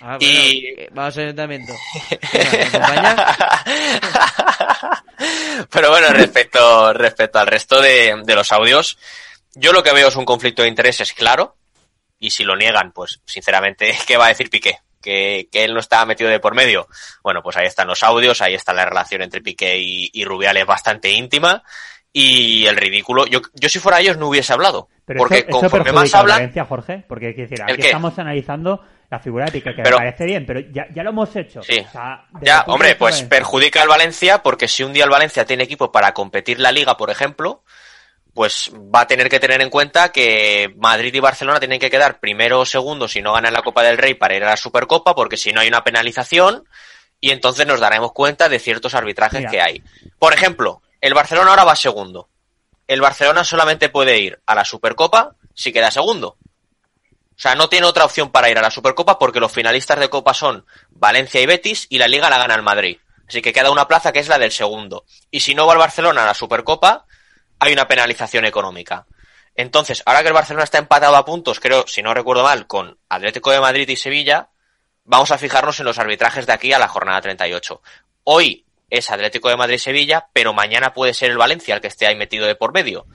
Ah, 0.00 0.16
Y- 0.20 0.62
bueno, 0.62 0.82
eh, 0.82 0.88
vamos 0.92 1.16
al 1.18 1.24
ayuntamiento. 1.24 1.72
Pero 5.70 5.90
bueno, 5.90 6.08
respecto, 6.10 6.92
respecto 6.92 7.38
al 7.38 7.46
resto 7.46 7.80
de, 7.80 8.20
de 8.24 8.34
los 8.34 8.52
audios, 8.52 8.98
yo 9.54 9.72
lo 9.72 9.82
que 9.82 9.92
veo 9.92 10.08
es 10.08 10.16
un 10.16 10.24
conflicto 10.24 10.62
de 10.62 10.68
intereses 10.68 11.12
claro, 11.12 11.56
y 12.18 12.30
si 12.30 12.44
lo 12.44 12.56
niegan, 12.56 12.92
pues 12.92 13.20
sinceramente, 13.26 13.96
¿qué 14.06 14.16
va 14.16 14.26
a 14.26 14.28
decir 14.28 14.50
Piqué? 14.50 14.78
Que, 15.00 15.48
que 15.52 15.64
él 15.64 15.74
no 15.74 15.80
estaba 15.80 16.06
metido 16.06 16.30
de 16.30 16.40
por 16.40 16.54
medio. 16.54 16.88
Bueno, 17.22 17.42
pues 17.42 17.56
ahí 17.58 17.66
están 17.66 17.88
los 17.88 18.02
audios, 18.02 18.40
ahí 18.40 18.54
está 18.54 18.72
la 18.72 18.86
relación 18.86 19.20
entre 19.20 19.42
Piqué 19.42 19.78
y, 19.78 20.08
y 20.12 20.24
Rubiales 20.24 20.64
bastante 20.64 21.10
íntima, 21.10 21.62
y 22.10 22.64
el 22.66 22.76
ridículo. 22.76 23.26
Yo, 23.26 23.42
yo 23.52 23.68
si 23.68 23.80
fuera 23.80 24.00
ellos 24.00 24.16
no 24.16 24.28
hubiese 24.28 24.52
hablado, 24.54 24.88
Pero 25.06 25.18
porque 25.18 25.38
eso 25.38 25.46
conforme 25.50 25.84
perjudica 25.84 25.92
más 26.00 26.14
hablan, 26.14 26.36
Valencia, 26.38 26.64
Jorge, 26.64 27.04
porque 27.06 27.34
quiero 27.34 27.50
decir, 27.50 27.64
¿El 27.68 27.74
aquí 27.74 27.82
estamos 27.86 28.18
analizando 28.18 28.82
la 29.10 29.18
figura 29.18 29.46
Piqué, 29.46 29.74
que 29.74 29.82
Pero- 29.82 29.98
me 29.98 30.04
parece 30.06 30.24
bien, 30.24 30.46
pero 30.46 30.60
ya, 30.72 30.86
ya 30.94 31.02
lo 31.02 31.10
hemos 31.10 31.36
hecho. 31.36 31.62
Sí. 31.62 31.84
O 31.86 31.90
sea, 31.90 32.24
Ya, 32.40 32.64
hombre, 32.68 32.94
pues 32.96 33.14
Valencia. 33.16 33.28
perjudica 33.28 33.82
al 33.82 33.88
Valencia 33.88 34.42
porque 34.42 34.66
si 34.66 34.82
un 34.82 34.92
día 34.94 35.04
el 35.04 35.10
Valencia 35.10 35.44
tiene 35.44 35.64
equipo 35.64 35.92
para 35.92 36.12
competir 36.14 36.58
la 36.58 36.72
liga, 36.72 36.96
por 36.96 37.10
ejemplo, 37.10 37.62
pues 38.32 38.72
va 38.74 39.02
a 39.02 39.06
tener 39.06 39.28
que 39.28 39.38
tener 39.38 39.60
en 39.60 39.70
cuenta 39.70 40.10
que 40.10 40.72
Madrid 40.78 41.14
y 41.14 41.20
Barcelona 41.20 41.60
tienen 41.60 41.78
que 41.78 41.90
quedar 41.90 42.18
primero 42.18 42.60
o 42.60 42.66
segundo 42.66 43.06
si 43.06 43.20
no 43.22 43.32
ganan 43.34 43.52
la 43.52 43.62
Copa 43.62 43.82
del 43.82 43.98
Rey 43.98 44.14
para 44.14 44.34
ir 44.34 44.42
a 44.42 44.48
la 44.50 44.56
Supercopa, 44.56 45.14
porque 45.14 45.36
si 45.36 45.52
no 45.52 45.60
hay 45.60 45.68
una 45.68 45.84
penalización 45.84 46.64
y 47.20 47.30
entonces 47.30 47.66
nos 47.66 47.78
daremos 47.78 48.12
cuenta 48.12 48.48
de 48.48 48.58
ciertos 48.58 48.94
arbitrajes 48.94 49.40
Mira. 49.40 49.50
que 49.50 49.60
hay. 49.60 49.82
Por 50.18 50.32
ejemplo, 50.34 50.82
el 51.00 51.14
Barcelona 51.14 51.50
ahora 51.50 51.64
va 51.64 51.76
segundo. 51.76 52.28
El 52.86 53.00
Barcelona 53.00 53.44
solamente 53.44 53.88
puede 53.88 54.18
ir 54.18 54.40
a 54.46 54.54
la 54.54 54.64
Supercopa 54.64 55.36
si 55.54 55.72
queda 55.72 55.90
segundo. 55.90 56.36
O 57.36 57.40
sea, 57.40 57.54
no 57.54 57.68
tiene 57.68 57.86
otra 57.86 58.04
opción 58.04 58.30
para 58.30 58.48
ir 58.50 58.58
a 58.58 58.62
la 58.62 58.70
Supercopa 58.70 59.18
porque 59.18 59.40
los 59.40 59.52
finalistas 59.52 59.98
de 59.98 60.08
Copa 60.08 60.34
son 60.34 60.66
Valencia 60.90 61.40
y 61.40 61.46
Betis 61.46 61.86
y 61.88 61.98
la 61.98 62.08
Liga 62.08 62.30
la 62.30 62.38
gana 62.38 62.54
el 62.54 62.62
Madrid. 62.62 62.98
Así 63.26 63.42
que 63.42 63.52
queda 63.52 63.70
una 63.70 63.88
plaza 63.88 64.12
que 64.12 64.20
es 64.20 64.28
la 64.28 64.38
del 64.38 64.52
segundo. 64.52 65.04
Y 65.30 65.40
si 65.40 65.54
no 65.54 65.66
va 65.66 65.72
el 65.72 65.78
Barcelona 65.78 66.22
a 66.22 66.26
la 66.26 66.34
Supercopa, 66.34 67.06
hay 67.58 67.72
una 67.72 67.88
penalización 67.88 68.44
económica. 68.44 69.06
Entonces, 69.56 70.02
ahora 70.04 70.22
que 70.22 70.28
el 70.28 70.34
Barcelona 70.34 70.64
está 70.64 70.78
empatado 70.78 71.16
a 71.16 71.24
puntos, 71.24 71.60
creo, 71.60 71.86
si 71.86 72.02
no 72.02 72.12
recuerdo 72.12 72.42
mal, 72.42 72.66
con 72.66 72.98
Atlético 73.08 73.50
de 73.50 73.60
Madrid 73.60 73.88
y 73.88 73.96
Sevilla, 73.96 74.50
vamos 75.04 75.30
a 75.30 75.38
fijarnos 75.38 75.78
en 75.80 75.86
los 75.86 75.98
arbitrajes 75.98 76.46
de 76.46 76.52
aquí 76.52 76.72
a 76.72 76.78
la 76.78 76.88
jornada 76.88 77.20
38. 77.20 77.80
Hoy 78.24 78.64
es 78.98 79.10
Atlético 79.10 79.48
de 79.48 79.56
Madrid-Sevilla, 79.56 80.26
pero 80.32 80.52
mañana 80.52 80.92
puede 80.92 81.14
ser 81.14 81.30
el 81.30 81.38
Valencia 81.38 81.74
el 81.74 81.80
que 81.80 81.88
esté 81.88 82.06
ahí 82.06 82.16
metido 82.16 82.46
de 82.46 82.54
por 82.56 82.72
medio. 82.74 83.06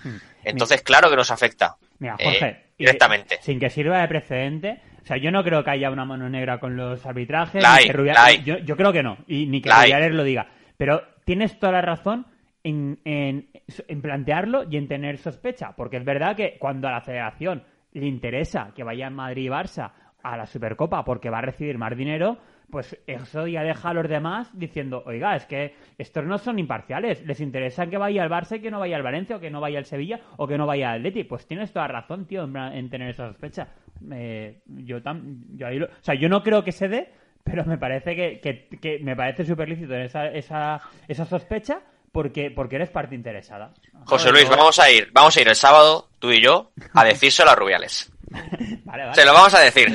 Entonces, 0.44 0.82
claro 0.82 1.10
que 1.10 1.16
nos 1.16 1.32
afecta. 1.32 1.76
Mira, 2.00 2.16
eh, 2.20 2.64
y- 2.78 2.84
directamente. 2.86 3.38
sin 3.42 3.60
que 3.60 3.70
sirva 3.70 4.00
de 4.02 4.08
precedente, 4.08 4.82
o 5.04 5.06
sea, 5.06 5.18
yo 5.18 5.32
no 5.32 5.44
creo 5.44 5.64
que 5.64 5.72
haya 5.72 5.90
una 5.92 6.06
mano 6.06 6.30
negra 6.30 6.60
con 6.60 6.78
los 6.78 7.06
arbitrajes. 7.06 7.62
Ni 7.62 7.68
hay, 7.70 7.86
que 7.88 7.94
Rubiales- 7.94 8.14
la 8.16 8.26
hay. 8.26 8.44
Yo, 8.44 8.58
yo 8.60 8.78
creo 8.78 8.94
que 8.94 9.04
no, 9.04 9.18
y 9.28 9.48
ni 9.48 9.62
que. 9.62 9.70
Rubiales 9.70 10.12
lo 10.14 10.24
diga. 10.24 10.48
Pero 10.78 11.02
tienes 11.26 11.60
toda 11.60 11.74
la 11.74 11.82
razón 11.82 12.26
en, 12.64 13.00
en- 13.04 13.50
en 13.88 14.02
plantearlo 14.02 14.64
y 14.70 14.78
en 14.78 14.88
tener 14.88 15.18
sospecha, 15.18 15.74
porque 15.76 15.98
es 15.98 16.06
verdad 16.06 16.36
que 16.36 16.58
cuando 16.58 16.88
a 16.88 16.92
la 16.92 17.02
federación 17.02 17.64
le 17.94 18.06
interesa 18.06 18.72
que 18.76 18.84
vaya 18.84 19.10
Madrid 19.10 19.46
y 19.46 19.50
Barça 19.50 19.92
a 20.24 20.38
la 20.38 20.46
Supercopa 20.46 21.04
porque 21.04 21.30
va 21.30 21.40
a 21.40 21.42
recibir 21.42 21.78
más 21.78 21.96
dinero, 21.98 22.38
pues 22.72 22.98
eso 23.08 23.48
ya 23.48 23.64
deja 23.64 23.90
a 23.90 23.94
los 23.94 24.08
demás 24.08 24.50
diciendo, 24.58 25.04
oiga, 25.06 25.36
es 25.36 25.46
que 25.46 25.76
estos 25.98 26.24
no 26.26 26.38
son 26.38 26.60
imparciales, 26.60 27.26
les 27.26 27.40
interesa 27.42 27.88
que 27.88 27.98
vaya 27.98 28.24
el 28.24 28.30
Barça 28.30 28.58
y 28.58 28.62
que 28.62 28.70
no 28.72 28.80
vaya 28.80 28.98
el 28.98 29.04
Valencia, 29.04 29.38
o 29.38 29.40
que 29.40 29.50
no 29.50 29.60
vaya 29.62 29.80
el 29.80 29.86
Sevilla, 29.86 30.20
o 30.38 30.48
que 30.48 30.58
no 30.58 30.66
vaya 30.68 30.92
el 30.96 31.00
Atleti. 31.02 31.24
Pues 31.24 31.48
tienes 31.48 31.72
toda 31.74 31.88
razón, 31.88 32.26
tío, 32.26 32.44
en, 32.44 32.90
tener 32.90 33.10
esa 33.10 33.28
sospecha. 33.28 33.68
Eh, 34.12 34.60
yo, 34.66 35.02
tam- 35.02 35.44
yo 35.56 35.68
ahí 35.68 35.80
lo- 35.80 35.88
o 35.88 36.02
sea, 36.02 36.16
yo 36.16 36.30
no 36.30 36.42
creo 36.44 36.64
que 36.64 36.72
se 36.72 36.88
dé, 36.88 37.10
pero 37.44 37.66
me 37.66 37.78
parece 37.78 38.16
que, 38.16 38.40
que, 38.40 38.68
que 38.80 39.00
me 39.00 39.16
parece 39.16 39.44
súper 39.46 39.68
lícito 39.70 39.96
esa, 39.96 40.28
esa, 40.28 40.80
esa 41.08 41.26
sospecha 41.26 41.82
porque, 42.12 42.52
porque 42.52 42.76
eres 42.76 42.90
parte 42.90 43.16
interesada. 43.16 43.72
José 44.06 44.32
Luis, 44.32 44.50
vamos 44.58 44.80
a 44.80 44.92
ir, 44.92 45.10
vamos 45.14 45.36
a 45.38 45.42
ir 45.42 45.48
el 45.48 45.56
sábado, 45.56 46.10
tú 46.20 46.32
y 46.32 46.42
yo, 46.42 46.72
a 46.94 47.04
decírselo 47.04 47.52
a 47.52 47.56
Rubiales. 47.56 48.12
Vale, 48.86 49.04
vale. 49.04 49.16
Se 49.16 49.26
lo 49.26 49.34
vamos 49.34 49.54
a 49.56 49.60
decir. 49.60 49.90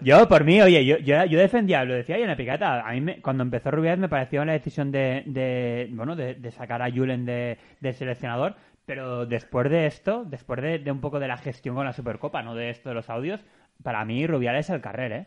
Yo, 0.00 0.28
por 0.28 0.44
mí, 0.44 0.60
oye, 0.62 0.84
yo, 0.84 0.98
yo, 0.98 1.24
yo 1.24 1.38
defendía, 1.38 1.84
lo 1.84 1.94
decía 1.94 2.16
la 2.18 2.36
picata. 2.36 2.80
A 2.86 2.92
mí, 2.92 3.00
me- 3.00 3.20
cuando 3.20 3.42
empezó 3.42 3.70
Rubiales, 3.70 3.98
me 3.98 4.08
pareció 4.08 4.44
la 4.44 4.52
decisión 4.52 4.92
de, 4.92 5.22
de 5.26 5.88
bueno, 5.90 6.14
de, 6.16 6.34
de 6.34 6.50
sacar 6.52 6.82
a 6.82 6.90
Julen 6.90 7.24
de, 7.26 7.58
de 7.80 7.92
seleccionador. 7.92 8.54
Pero 8.84 9.26
después 9.26 9.68
de 9.68 9.86
esto, 9.86 10.22
después 10.24 10.62
de, 10.62 10.78
de 10.78 10.90
un 10.92 11.00
poco 11.00 11.18
de 11.18 11.26
la 11.26 11.36
gestión 11.38 11.74
con 11.74 11.84
la 11.84 11.92
Supercopa, 11.92 12.42
no 12.42 12.54
de 12.54 12.70
esto 12.70 12.88
de 12.90 12.94
los 12.94 13.10
audios, 13.10 13.40
para 13.82 14.04
mí 14.04 14.26
Rubiales 14.26 14.66
es 14.66 14.70
el 14.74 14.80
carrer, 14.80 15.12
¿eh? 15.12 15.26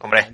Hombre, 0.00 0.26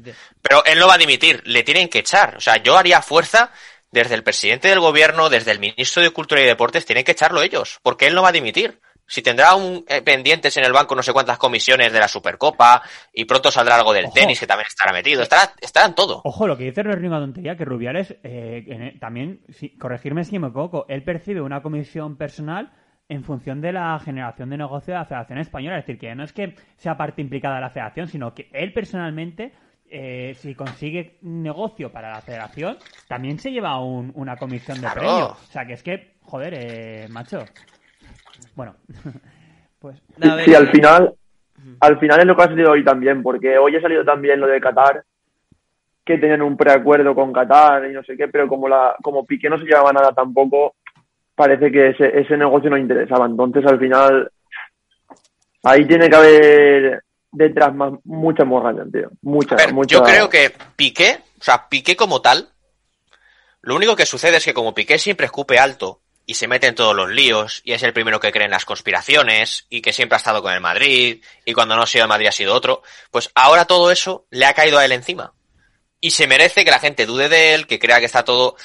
pero 0.43 0.65
él 0.67 0.79
no 0.79 0.89
va 0.89 0.95
a 0.95 0.99
dimitir, 0.99 1.43
le 1.47 1.63
tienen 1.63 1.89
que 1.89 2.01
echar. 2.01 2.37
O 2.37 2.41
sea, 2.41 2.57
yo 2.59 2.77
haría 2.77 3.01
fuerza 3.03 3.51
desde 3.93 4.15
el 4.15 4.23
presidente 4.23 4.69
del 4.69 4.81
gobierno, 4.81 5.31
desde 5.31 5.53
el 5.53 5.59
ministro 5.61 6.03
de 6.03 6.11
Cultura 6.11 6.43
y 6.43 6.45
Deportes, 6.47 6.85
tienen 6.85 7.05
que 7.05 7.13
echarlo 7.13 7.41
ellos, 7.43 7.79
porque 7.83 8.07
él 8.07 8.15
no 8.15 8.23
va 8.23 8.29
a 8.29 8.33
dimitir. 8.33 8.79
Si 9.11 9.23
tendrá 9.23 9.55
un, 9.55 9.85
eh, 9.89 10.03
pendientes 10.03 10.55
en 10.59 10.65
el 10.65 10.73
banco 10.73 10.95
no 10.95 11.03
sé 11.03 11.15
cuántas 11.15 11.39
comisiones 11.39 11.91
de 11.93 11.99
la 11.99 12.09
Supercopa 12.09 12.83
y 13.13 13.25
pronto 13.25 13.51
saldrá 13.51 13.77
algo 13.77 13.95
del 13.95 14.05
Ojo. 14.05 14.15
tenis 14.15 14.39
que 14.39 14.47
también 14.47 14.67
estará 14.69 14.93
metido, 14.93 15.23
estará, 15.23 15.51
estará 15.63 15.87
en 15.87 15.95
todo. 15.95 16.21
Ojo, 16.25 16.47
lo 16.47 16.59
que 16.59 16.65
dice 16.65 16.85
no 16.85 16.91
es 16.93 17.01
ninguna 17.01 17.21
tontería, 17.21 17.57
que 17.57 17.65
Rubiales, 17.65 18.15
eh, 18.23 18.97
también, 19.01 19.41
si- 19.49 19.71
corregirme 19.79 20.25
si 20.25 20.39
me 20.39 20.49
equivoco, 20.49 20.85
él 20.91 21.03
percibe 21.05 21.41
una 21.41 21.63
comisión 21.63 22.17
personal 22.19 22.71
en 23.09 23.25
función 23.25 23.63
de 23.63 23.73
la 23.73 23.99
generación 23.99 24.51
de 24.51 24.59
negocio 24.59 24.93
de 24.93 25.01
la 25.01 25.07
Federación 25.07 25.39
Española. 25.39 25.79
Es 25.79 25.87
decir, 25.87 25.99
que 25.99 26.15
no 26.15 26.23
es 26.25 26.35
que 26.35 26.55
sea 26.77 26.99
parte 26.99 27.23
implicada 27.23 27.55
de 27.55 27.61
la 27.63 27.71
Federación, 27.71 28.09
sino 28.09 28.35
que 28.35 28.51
él 28.53 28.75
personalmente, 28.75 29.55
eh, 29.91 30.35
si 30.39 30.55
consigue 30.55 31.17
negocio 31.23 31.91
para 31.91 32.11
la 32.11 32.21
Federación, 32.21 32.77
también 33.07 33.39
se 33.39 33.51
lleva 33.51 33.81
un- 33.81 34.13
una 34.15 34.37
comisión 34.37 34.77
de 34.83 34.83
Claro. 34.83 35.01
premio. 35.01 35.27
O 35.29 35.51
sea, 35.51 35.65
que 35.67 35.73
es 35.73 35.83
que, 35.83 36.17
joder, 36.21 36.53
eh, 36.55 37.07
macho. 37.09 37.49
Bueno, 38.55 38.75
pues... 39.79 40.01
Sí, 40.45 40.55
al 40.55 40.69
final, 40.71 41.15
al 41.81 41.99
final 41.99 42.21
es 42.21 42.27
lo 42.27 42.37
que 42.37 42.43
ha 42.43 42.47
salido 42.49 42.73
hoy 42.73 42.85
también, 42.85 43.23
porque 43.23 43.59
hoy 43.59 43.77
ha 43.77 43.81
salido 43.81 44.05
también 44.05 44.41
lo 44.41 44.47
de 44.47 44.61
Qatar, 44.61 45.05
que 46.05 46.19
tenían 46.19 46.43
un 46.43 46.57
preacuerdo 46.57 47.15
con 47.15 47.33
Qatar 47.33 47.87
y 47.87 47.93
no 47.93 48.03
sé 48.03 48.17
qué, 48.17 48.29
pero 48.29 48.49
como 48.49 48.69
la, 48.69 48.97
como 49.03 49.27
Piqué 49.27 49.49
no 49.49 49.59
se 49.59 49.65
llevaba 49.65 49.93
nada 49.93 50.13
tampoco, 50.13 50.75
parece 51.35 51.71
que 51.71 51.91
ese, 51.91 52.19
ese 52.19 52.37
negocio 52.37 52.71
no 52.71 52.79
interesaba. 52.79 53.27
Entonces 53.27 53.65
al 53.67 53.79
final, 53.79 54.31
ahí 55.65 55.87
tiene 55.87 56.09
que 56.09 56.17
haber 56.17 57.05
detrás 57.31 57.75
más, 57.75 57.93
mucha 58.05 58.45
morralla, 58.45 58.85
tío. 58.91 59.11
Mucha, 59.23 59.57
ver, 59.57 59.73
mucha. 59.73 59.97
yo 59.97 60.03
creo 60.03 60.29
que 60.29 60.53
Piqué, 60.77 61.19
o 61.39 61.45
sea, 61.45 61.69
Piqué 61.69 61.95
como 61.95 62.21
tal, 62.21 62.49
lo 63.61 63.77
único 63.77 63.95
que 63.95 64.07
sucede 64.07 64.39
es 64.39 64.45
que 64.45 64.55
como 64.55 64.75
Piqué 64.75 64.99
siempre 64.99 65.27
escupe 65.27 65.59
alto 65.59 66.01
y 66.29 66.35
se 66.35 66.47
mete 66.47 66.67
en 66.67 66.75
todos 66.75 66.95
los 66.95 67.09
líos 67.09 67.63
y 67.65 67.73
es 67.73 67.83
el 67.83 67.95
primero 67.95 68.21
que 68.21 68.31
cree 68.31 68.45
en 68.45 68.51
las 68.51 68.67
conspiraciones 68.67 69.65
y 69.71 69.81
que 69.81 69.95
siempre 69.95 70.15
ha 70.15 70.19
estado 70.19 70.43
con 70.43 70.53
el 70.53 70.61
Madrid 70.61 71.25
y 71.47 71.55
cuando 71.55 71.75
no 71.75 71.83
ha 71.83 71.87
sido 71.87 72.05
el 72.05 72.11
Madrid 72.11 72.27
ha 72.27 72.33
sido 72.33 72.55
otro, 72.55 72.83
pues 73.11 73.31
ahora 73.35 73.65
todo 73.65 73.91
eso 73.91 74.27
le 74.29 74.45
ha 74.45 74.53
caído 74.53 74.77
a 74.77 74.85
él 74.85 74.93
encima. 74.93 75.33
Y 76.03 76.11
se 76.11 76.27
merece 76.27 76.67
que 76.67 76.71
la 76.71 76.81
gente 76.81 77.07
dude 77.07 77.31
de 77.31 77.55
él, 77.55 77.67
que 77.67 77.79
crea 77.79 77.99
que 77.99 78.05
está 78.05 78.25
todo... 78.25 78.57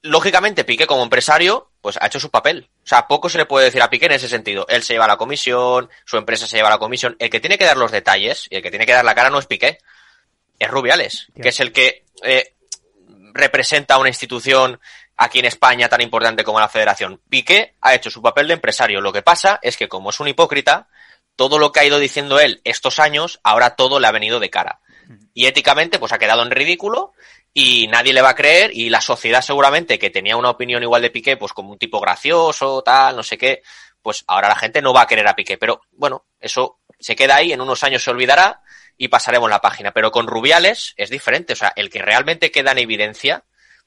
Lógicamente, 0.00 0.64
Piqué 0.64 0.86
como 0.86 1.02
empresario, 1.02 1.70
pues 1.82 1.98
ha 2.00 2.06
hecho 2.06 2.18
su 2.18 2.30
papel. 2.30 2.70
O 2.82 2.86
sea, 2.86 3.06
poco 3.06 3.28
se 3.28 3.36
le 3.36 3.44
puede 3.44 3.66
decir 3.66 3.82
a 3.82 3.90
Piqué 3.90 4.06
en 4.06 4.12
ese 4.12 4.28
sentido. 4.28 4.64
Él 4.70 4.82
se 4.82 4.94
lleva 4.94 5.06
la 5.06 5.18
comisión, 5.18 5.90
su 6.06 6.16
empresa 6.16 6.46
se 6.46 6.56
lleva 6.56 6.70
la 6.70 6.78
comisión. 6.78 7.14
El 7.18 7.28
que 7.28 7.40
tiene 7.40 7.58
que 7.58 7.66
dar 7.66 7.76
los 7.76 7.92
detalles 7.92 8.46
y 8.48 8.56
el 8.56 8.62
que 8.62 8.70
tiene 8.70 8.86
que 8.86 8.94
dar 8.94 9.04
la 9.04 9.14
cara 9.14 9.28
no 9.28 9.38
es 9.38 9.46
Piqué, 9.46 9.78
es 10.58 10.70
Rubiales, 10.70 11.26
que 11.40 11.50
es 11.50 11.60
el 11.60 11.72
que 11.72 12.06
eh, 12.22 12.54
representa 13.34 13.94
a 13.94 13.98
una 13.98 14.08
institución 14.08 14.80
aquí 15.16 15.38
en 15.38 15.46
España 15.46 15.88
tan 15.88 16.00
importante 16.00 16.44
como 16.44 16.60
la 16.60 16.68
Federación. 16.68 17.20
Piqué 17.28 17.74
ha 17.80 17.94
hecho 17.94 18.10
su 18.10 18.22
papel 18.22 18.48
de 18.48 18.54
empresario. 18.54 19.00
Lo 19.00 19.12
que 19.12 19.22
pasa 19.22 19.58
es 19.62 19.76
que 19.76 19.88
como 19.88 20.10
es 20.10 20.20
un 20.20 20.28
hipócrita, 20.28 20.88
todo 21.36 21.58
lo 21.58 21.72
que 21.72 21.80
ha 21.80 21.84
ido 21.84 21.98
diciendo 21.98 22.40
él 22.40 22.60
estos 22.64 22.98
años, 22.98 23.40
ahora 23.42 23.76
todo 23.76 24.00
le 24.00 24.06
ha 24.06 24.12
venido 24.12 24.40
de 24.40 24.50
cara. 24.50 24.80
Y 25.34 25.46
éticamente, 25.46 25.98
pues 25.98 26.12
ha 26.12 26.18
quedado 26.18 26.42
en 26.42 26.50
ridículo 26.50 27.12
y 27.52 27.86
nadie 27.88 28.12
le 28.12 28.22
va 28.22 28.30
a 28.30 28.34
creer 28.34 28.70
y 28.74 28.90
la 28.90 29.00
sociedad 29.00 29.40
seguramente 29.40 29.98
que 29.98 30.10
tenía 30.10 30.36
una 30.36 30.50
opinión 30.50 30.82
igual 30.82 31.02
de 31.02 31.10
Piqué, 31.10 31.36
pues 31.36 31.52
como 31.52 31.72
un 31.72 31.78
tipo 31.78 32.00
gracioso, 32.00 32.82
tal, 32.82 33.16
no 33.16 33.22
sé 33.22 33.38
qué, 33.38 33.62
pues 34.02 34.24
ahora 34.26 34.48
la 34.48 34.56
gente 34.56 34.82
no 34.82 34.92
va 34.92 35.02
a 35.02 35.06
querer 35.06 35.28
a 35.28 35.36
Piqué. 35.36 35.58
Pero 35.58 35.82
bueno, 35.92 36.26
eso 36.40 36.80
se 36.98 37.14
queda 37.14 37.36
ahí, 37.36 37.52
en 37.52 37.60
unos 37.60 37.84
años 37.84 38.02
se 38.02 38.10
olvidará 38.10 38.62
y 38.96 39.08
pasaremos 39.08 39.48
la 39.48 39.60
página. 39.60 39.92
Pero 39.92 40.10
con 40.10 40.26
Rubiales 40.26 40.94
es 40.96 41.10
diferente, 41.10 41.52
o 41.52 41.56
sea, 41.56 41.72
el 41.76 41.90
que 41.90 42.02
realmente 42.02 42.50
queda 42.50 42.72
en 42.72 42.78
evidencia 42.78 43.44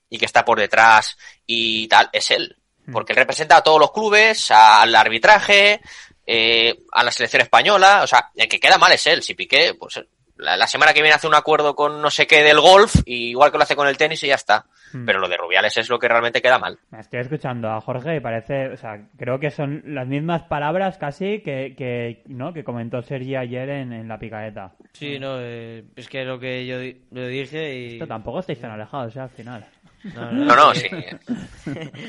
y 0.10 0.18
que 0.18 0.26
está 0.26 0.44
por 0.46 0.60
detrás 0.60 1.18
y 1.46 1.88
tal, 1.88 2.10
es 2.14 2.32
él. 2.32 2.56
Porque 2.92 3.14
él 3.14 3.18
representa 3.20 3.58
a 3.58 3.62
todos 3.64 3.80
los 3.80 3.92
clubes, 3.92 4.50
al 4.50 4.96
arbitraje, 4.96 5.80
eh, 6.26 6.76
a 6.92 7.04
la 7.04 7.12
selección 7.12 7.42
española, 7.44 8.02
o 8.04 8.08
sea, 8.08 8.30
el 8.36 8.48
que 8.48 8.60
queda 8.60 8.78
mal 8.80 8.92
es 8.92 9.06
él. 9.06 9.22
Si 9.22 9.36
Piqué, 9.36 9.76
pues 9.80 10.04
la, 10.38 10.58
la 10.58 10.66
semana 10.66 10.92
que 10.94 11.02
viene 11.02 11.14
hace 11.16 11.28
un 11.28 11.36
acuerdo 11.36 11.76
con 11.76 12.02
no 12.02 12.10
sé 12.10 12.26
qué 12.26 12.42
del 12.42 12.60
golf, 12.60 12.96
y 13.06 13.30
igual 13.30 13.52
que 13.52 13.58
lo 13.58 13.64
hace 13.64 13.76
con 13.76 13.88
el 13.88 13.98
tenis 13.98 14.24
y 14.24 14.28
ya 14.28 14.36
está. 14.36 14.66
Hmm. 14.92 15.06
Pero 15.06 15.20
lo 15.20 15.28
de 15.30 15.38
Rubiales 15.38 15.78
es 15.78 15.88
lo 15.88 16.00
que 16.00 16.08
realmente 16.08 16.42
queda 16.42 16.58
mal. 16.58 16.80
Me 16.90 17.00
Estoy 17.00 17.20
escuchando 17.20 17.70
a 17.70 17.80
Jorge 17.80 18.16
y 18.16 18.20
parece, 18.22 18.70
o 18.70 18.78
sea, 18.78 19.00
creo 19.20 19.40
que 19.40 19.52
son 19.52 19.84
las 19.86 20.08
mismas 20.08 20.42
palabras 20.44 20.98
casi 20.98 21.42
que, 21.44 21.76
que, 21.78 22.24
¿no? 22.26 22.54
que 22.54 22.64
comentó 22.64 23.04
Sergi 23.04 23.36
ayer 23.36 23.70
en, 23.70 23.94
en 23.94 24.08
la 24.08 24.18
picaeta. 24.18 24.74
Sí, 24.94 25.20
no, 25.20 25.36
eh, 25.40 25.84
es 25.96 26.08
que 26.10 26.24
lo 26.26 26.40
que 26.40 26.66
yo 26.66 26.80
di- 26.80 27.04
lo 27.12 27.28
dije 27.28 27.76
y... 27.76 27.94
Esto 27.94 28.08
tampoco 28.08 28.40
estáis 28.40 28.60
tan 28.60 28.72
alejados, 28.72 29.16
¿eh? 29.16 29.20
Al 29.20 29.30
final. 29.30 29.64
No, 30.04 30.32
No, 30.56 30.74
sí. 30.76 30.88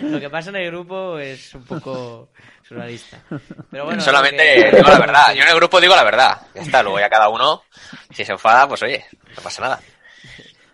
lo 0.03 0.20
que 0.20 0.31
pasa 0.31 0.50
en 0.50 0.57
el 0.57 0.70
grupo 0.70 1.18
es 1.18 1.55
un 1.55 1.64
poco 1.64 2.31
surrealista. 2.62 3.18
Pero 3.70 3.85
bueno, 3.87 4.00
Solamente 4.00 4.42
que- 4.70 4.76
digo 4.76 4.88
la 4.88 4.98
verdad. 5.00 5.35
Yo 5.35 5.42
en 5.42 5.48
el 5.48 5.57
grupo 5.57 5.81
digo 5.81 5.94
la 5.96 6.05
verdad. 6.05 6.40
Ya 6.55 6.62
está, 6.62 6.83
luego 6.83 7.00
ya 7.00 7.09
cada 7.11 7.29
uno, 7.29 7.62
si 8.11 8.24
se 8.24 8.33
enfada, 8.33 8.68
pues 8.68 8.83
oye, 8.83 9.05
no 9.37 9.42
pasa 9.42 9.62
nada. 9.62 9.81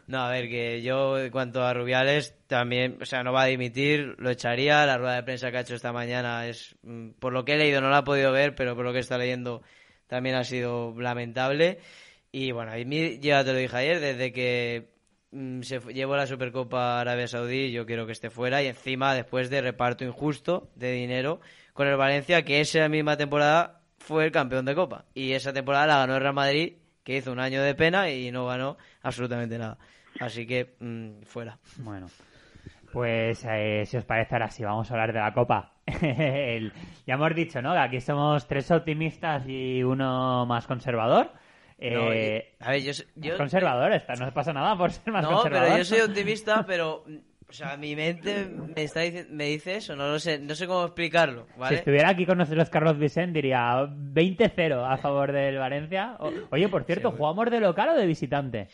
No, 0.08 0.20
a 0.24 0.30
ver, 0.30 0.48
que 0.48 0.82
yo 0.82 1.18
en 1.18 1.30
cuanto 1.30 1.64
a 1.64 1.74
Rubiales 1.74 2.34
también, 2.46 2.98
o 3.02 3.04
sea, 3.06 3.24
no 3.24 3.32
va 3.32 3.42
a 3.42 3.46
dimitir, 3.46 4.14
lo 4.18 4.30
echaría. 4.30 4.86
La 4.86 4.98
rueda 4.98 5.16
de 5.16 5.22
prensa 5.24 5.50
que 5.50 5.56
ha 5.56 5.60
hecho 5.62 5.74
esta 5.74 5.92
mañana 5.92 6.46
es, 6.46 6.76
mm, 6.82 7.10
por 7.18 7.32
lo 7.32 7.44
que 7.44 7.54
he 7.54 7.56
leído, 7.56 7.80
no 7.80 7.90
la 7.90 7.98
he 8.00 8.02
podido 8.04 8.30
ver, 8.30 8.54
pero 8.54 8.76
por 8.76 8.84
lo 8.84 8.92
que 8.92 9.00
está 9.00 9.18
leyendo 9.18 9.62
también 10.06 10.36
ha 10.36 10.44
sido 10.44 10.94
lamentable. 10.96 11.80
Y 12.30 12.52
bueno, 12.52 12.70
a 12.72 12.76
mí 12.76 13.18
ya 13.18 13.42
te 13.44 13.52
lo 13.52 13.58
dije 13.58 13.76
ayer, 13.76 13.98
desde 13.98 14.32
que 14.32 14.90
se 15.62 15.80
fu- 15.80 15.90
llevó 15.90 16.16
la 16.16 16.26
Supercopa 16.26 17.00
Arabia 17.00 17.26
Saudí, 17.28 17.72
yo 17.72 17.86
quiero 17.86 18.06
que 18.06 18.12
esté 18.12 18.30
fuera. 18.30 18.62
Y 18.62 18.66
encima, 18.66 19.14
después 19.14 19.50
de 19.50 19.60
reparto 19.62 20.04
injusto 20.04 20.68
de 20.74 20.92
dinero 20.92 21.40
con 21.72 21.86
el 21.88 21.96
Valencia, 21.96 22.42
que 22.42 22.60
esa 22.60 22.88
misma 22.88 23.16
temporada 23.16 23.80
fue 23.98 24.24
el 24.24 24.32
campeón 24.32 24.64
de 24.64 24.74
Copa. 24.74 25.04
Y 25.14 25.32
esa 25.32 25.52
temporada 25.52 25.86
la 25.86 25.98
ganó 25.98 26.14
el 26.16 26.20
Real 26.22 26.34
Madrid, 26.34 26.74
que 27.04 27.16
hizo 27.18 27.32
un 27.32 27.40
año 27.40 27.62
de 27.62 27.74
pena 27.74 28.10
y 28.10 28.30
no 28.30 28.46
ganó 28.46 28.76
absolutamente 29.02 29.58
nada. 29.58 29.78
Así 30.20 30.46
que, 30.46 30.74
mm, 30.80 31.22
fuera. 31.24 31.58
Bueno, 31.78 32.06
pues 32.92 33.44
eh, 33.48 33.82
si 33.84 33.96
os 33.96 34.04
parece 34.04 34.34
ahora 34.34 34.48
sí, 34.50 34.64
vamos 34.64 34.90
a 34.90 34.94
hablar 34.94 35.12
de 35.12 35.20
la 35.20 35.32
Copa. 35.32 35.72
Ya 37.06 37.14
hemos 37.14 37.34
dicho, 37.34 37.62
¿no? 37.62 37.72
Aquí 37.80 38.00
somos 38.00 38.46
tres 38.48 38.68
optimistas 38.72 39.44
y 39.46 39.82
uno 39.82 40.44
más 40.46 40.66
conservador. 40.66 41.30
No, 41.78 42.12
Eh, 42.12 42.54
y- 42.58 42.64
a 42.64 42.70
ver, 42.70 42.82
yo, 42.82 42.90
s- 42.92 43.06
yo- 43.16 43.36
conservador, 43.36 43.92
esta, 43.92 44.14
no 44.14 44.32
pasa 44.32 44.52
nada 44.52 44.76
por 44.78 44.90
ser 44.92 45.12
más 45.12 45.22
No, 45.22 45.32
conservador. 45.32 45.66
pero 45.66 45.78
yo 45.78 45.84
soy 45.84 46.00
optimista, 46.10 46.64
pero 46.66 47.04
o 47.48 47.52
sea, 47.52 47.76
mi 47.76 47.94
mente 47.94 48.46
me 48.46 48.82
está 48.82 49.04
dici- 49.04 49.28
me 49.28 49.44
dice 49.44 49.76
eso, 49.76 49.94
no 49.94 50.08
lo 50.08 50.18
sé, 50.18 50.38
no 50.38 50.54
sé 50.54 50.66
cómo 50.66 50.84
explicarlo, 50.86 51.46
Si 51.68 51.74
estuviera 51.74 52.08
aquí 52.08 52.24
con 52.26 52.38
nosotros 52.38 52.70
Carlos 52.70 52.98
Vicent 52.98 53.34
diría 53.34 53.86
20-0 53.88 54.84
a 54.84 54.96
favor 54.96 55.32
del 55.32 55.58
Valencia. 55.58 56.16
O- 56.18 56.32
oye, 56.50 56.68
por 56.68 56.84
cierto, 56.84 57.10
Sí, 57.10 57.16
¿jugamos 57.18 57.50
de 57.50 57.60
local 57.60 57.90
o 57.90 57.94
de 57.94 58.06
visitante? 58.06 58.68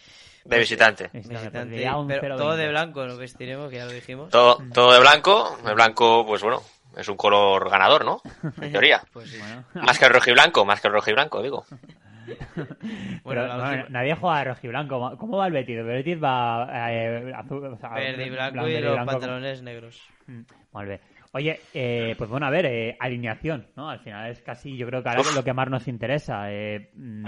De 0.45 0.59
visitante. 0.59 1.11
Visitante, 1.13 1.51
pues 1.51 1.69
Visitante, 1.71 2.19
pero 2.21 2.35
0-20. 2.37 2.39
todo 2.39 2.57
de 2.57 2.69
blanco, 2.69 3.05
lo 3.07 3.17
vestiremos, 3.17 3.69
que 3.71 3.77
ya 3.77 3.85
lo 3.85 3.93
dijimos. 3.93 4.31
Todo, 4.31 4.59
todo 4.73 4.93
de 4.93 5.01
blanco. 5.01 5.57
El 5.67 5.75
blanco, 5.75 6.25
pues 6.27 6.43
bueno, 6.43 6.63
es 6.97 7.09
un 7.09 7.17
color 7.17 7.69
ganador, 7.69 8.05
¿no? 8.05 8.23
En 8.63 8.73
teoría. 8.73 9.03
Pues 9.13 9.29
sí. 9.31 9.39
Más 9.75 9.99
que 9.99 10.05
el 10.07 10.13
rojo 10.13 10.31
y 10.31 10.33
blanco, 10.33 10.65
más 10.65 10.81
que 10.81 10.87
el 10.89 10.95
rojo 10.95 11.11
y 11.11 11.15
blanco, 11.15 11.43
digo. 11.43 11.65
pero, 12.47 13.21
bueno, 13.25 13.43
última- 13.55 13.87
nadie 13.91 14.15
juega 14.15 14.45
rojiblanco. 14.45 15.17
¿Cómo 15.19 15.37
va 15.39 15.47
el 15.47 15.53
Betis? 15.53 15.79
El 15.79 15.85
Betis 15.85 16.23
va 16.23 16.69
eh, 16.93 17.33
azul, 17.35 17.65
o 17.65 17.77
sea, 17.77 17.91
verde 17.91 18.27
y 18.27 18.31
blanco 18.31 18.53
blanco 18.55 18.69
y 18.71 18.81
los 18.81 18.93
blanco. 18.95 19.11
pantalones 19.13 19.63
negros. 19.63 20.03
Mm, 20.27 20.41
Molt 20.73 20.89
bé. 20.89 21.01
Oye, 21.35 21.61
eh, 21.73 22.15
pues 22.19 22.29
bueno, 22.29 22.47
a 22.47 22.51
ver, 22.51 22.67
eh, 22.67 22.97
alineación, 23.01 23.67
¿no? 23.75 23.89
Al 23.89 24.01
final 24.01 24.31
es 24.31 24.41
casi, 24.43 24.77
yo 24.77 24.87
creo 24.87 25.03
que 25.03 25.09
ahora 25.09 25.23
lo 25.35 25.43
que 25.43 25.55
más 25.55 25.71
nos 25.71 25.89
interesa. 25.89 26.53
Eh, 26.53 26.91
mm, 26.95 27.27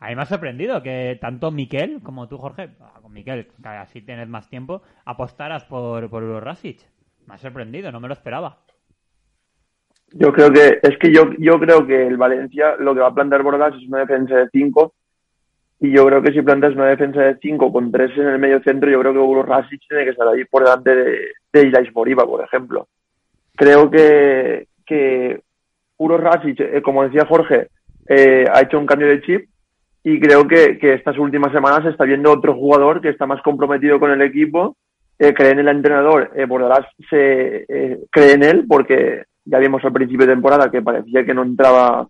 a 0.00 0.08
mí 0.08 0.16
me 0.16 0.22
ha 0.22 0.26
sorprendido 0.26 0.82
que 0.82 1.18
tanto 1.20 1.50
Miquel 1.50 2.00
como 2.02 2.28
tú, 2.28 2.38
Jorge, 2.38 2.70
ah, 2.80 2.98
con 3.02 3.12
Miquel, 3.12 3.46
que 3.62 3.68
así 3.68 4.00
tienes 4.00 4.26
más 4.28 4.48
tiempo, 4.48 4.82
apostaras 5.04 5.64
por, 5.64 6.08
por 6.08 6.22
Uro 6.22 6.40
Rasic. 6.40 6.80
Me 7.26 7.34
ha 7.34 7.38
sorprendido, 7.38 7.92
no 7.92 8.00
me 8.00 8.08
lo 8.08 8.14
esperaba. 8.14 8.62
Yo 10.14 10.32
creo 10.32 10.52
que, 10.52 10.78
es 10.82 10.98
que 10.98 11.12
yo, 11.12 11.30
yo 11.38 11.58
creo 11.58 11.86
que 11.86 12.06
el 12.06 12.16
Valencia 12.16 12.76
lo 12.78 12.94
que 12.94 13.00
va 13.00 13.08
a 13.08 13.14
plantear 13.14 13.42
Bordas 13.42 13.74
es 13.74 13.88
una 13.88 14.00
defensa 14.00 14.36
de 14.36 14.48
5 14.50 14.94
y 15.80 15.90
yo 15.90 16.06
creo 16.06 16.22
que 16.22 16.32
si 16.32 16.42
plantas 16.42 16.74
una 16.74 16.86
defensa 16.86 17.22
de 17.22 17.38
5 17.40 17.72
con 17.72 17.90
3 17.90 18.18
en 18.18 18.28
el 18.28 18.38
medio 18.38 18.62
centro, 18.62 18.90
yo 18.90 19.00
creo 19.00 19.12
que 19.12 19.18
Uro 19.18 19.42
Rasic 19.42 19.80
tiene 19.88 20.04
que 20.04 20.10
estar 20.10 20.28
ahí 20.28 20.44
por 20.44 20.64
delante 20.64 20.94
de, 20.94 21.18
de 21.52 21.62
Ilais 21.66 21.90
por 21.92 22.08
ejemplo. 22.44 22.88
Creo 23.56 23.90
que, 23.90 24.68
que 24.86 25.40
Uro 25.98 26.18
Rasic, 26.18 26.60
eh, 26.60 26.82
como 26.82 27.04
decía 27.04 27.26
Jorge, 27.26 27.68
eh, 28.06 28.44
ha 28.52 28.60
hecho 28.60 28.78
un 28.78 28.86
cambio 28.86 29.08
de 29.08 29.22
chip 29.22 29.48
y 30.04 30.20
creo 30.20 30.46
que, 30.46 30.78
que 30.78 30.94
estas 30.94 31.16
últimas 31.18 31.52
semanas 31.52 31.84
se 31.84 31.90
está 31.90 32.04
viendo 32.04 32.32
otro 32.32 32.54
jugador 32.54 33.00
que 33.00 33.08
está 33.08 33.26
más 33.26 33.40
comprometido 33.42 34.00
con 34.00 34.10
el 34.10 34.22
equipo, 34.22 34.76
eh, 35.18 35.32
cree 35.34 35.50
en 35.50 35.60
el 35.60 35.68
entrenador, 35.68 36.32
eh, 36.34 36.46
Bordalás 36.46 36.86
se 37.08 37.64
eh, 37.68 37.98
cree 38.10 38.32
en 38.32 38.42
él 38.42 38.64
porque 38.68 39.24
ya 39.44 39.58
vimos 39.58 39.84
al 39.84 39.92
principio 39.92 40.26
de 40.26 40.32
temporada 40.34 40.70
que 40.70 40.82
parecía 40.82 41.24
que 41.24 41.34
no 41.34 41.42
entraba 41.42 42.06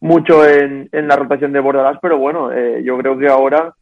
mucho 0.00 0.46
en, 0.46 0.88
en 0.92 1.08
la 1.08 1.16
rotación 1.16 1.52
de 1.52 1.60
Bordalás, 1.60 1.98
pero 2.00 2.18
bueno, 2.18 2.52
eh, 2.52 2.82
yo 2.84 2.96
creo 2.98 3.18
que 3.18 3.28
ahora 3.28 3.74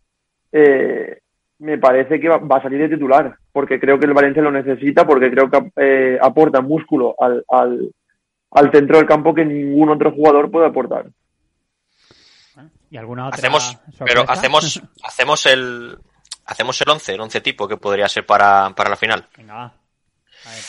eh, 0.52 1.18
me 1.58 1.78
parece 1.78 2.20
que 2.20 2.28
va, 2.28 2.38
va 2.38 2.56
a 2.58 2.62
salir 2.62 2.80
de 2.80 2.88
titular, 2.88 3.36
porque 3.52 3.80
creo 3.80 3.98
que 3.98 4.06
el 4.06 4.14
Valencia 4.14 4.42
lo 4.42 4.50
necesita, 4.50 5.06
porque 5.06 5.30
creo 5.30 5.50
que 5.50 5.70
eh, 5.76 6.18
aporta 6.20 6.60
músculo 6.60 7.14
al, 7.18 7.44
al, 7.48 7.90
al 8.52 8.70
centro 8.70 8.98
del 8.98 9.06
campo 9.06 9.34
que 9.34 9.44
ningún 9.44 9.90
otro 9.90 10.12
jugador 10.12 10.50
puede 10.50 10.66
aportar. 10.66 11.06
¿Y 12.90 12.96
alguna 12.96 13.26
otra 13.26 13.38
Hacemos, 13.38 13.64
sorpresa? 13.64 14.04
pero 14.04 14.24
hacemos, 14.30 14.82
hacemos 15.02 15.46
el, 15.46 15.98
hacemos 16.46 16.80
el 16.80 16.90
11, 16.90 17.14
el 17.14 17.20
11 17.20 17.40
tipo 17.40 17.66
que 17.66 17.76
podría 17.76 18.08
ser 18.08 18.24
para, 18.24 18.70
para 18.70 18.90
la 18.90 18.96
final. 18.96 19.26
Venga, 19.36 19.54
va. 19.54 19.64
A 19.64 20.50
ver. 20.50 20.60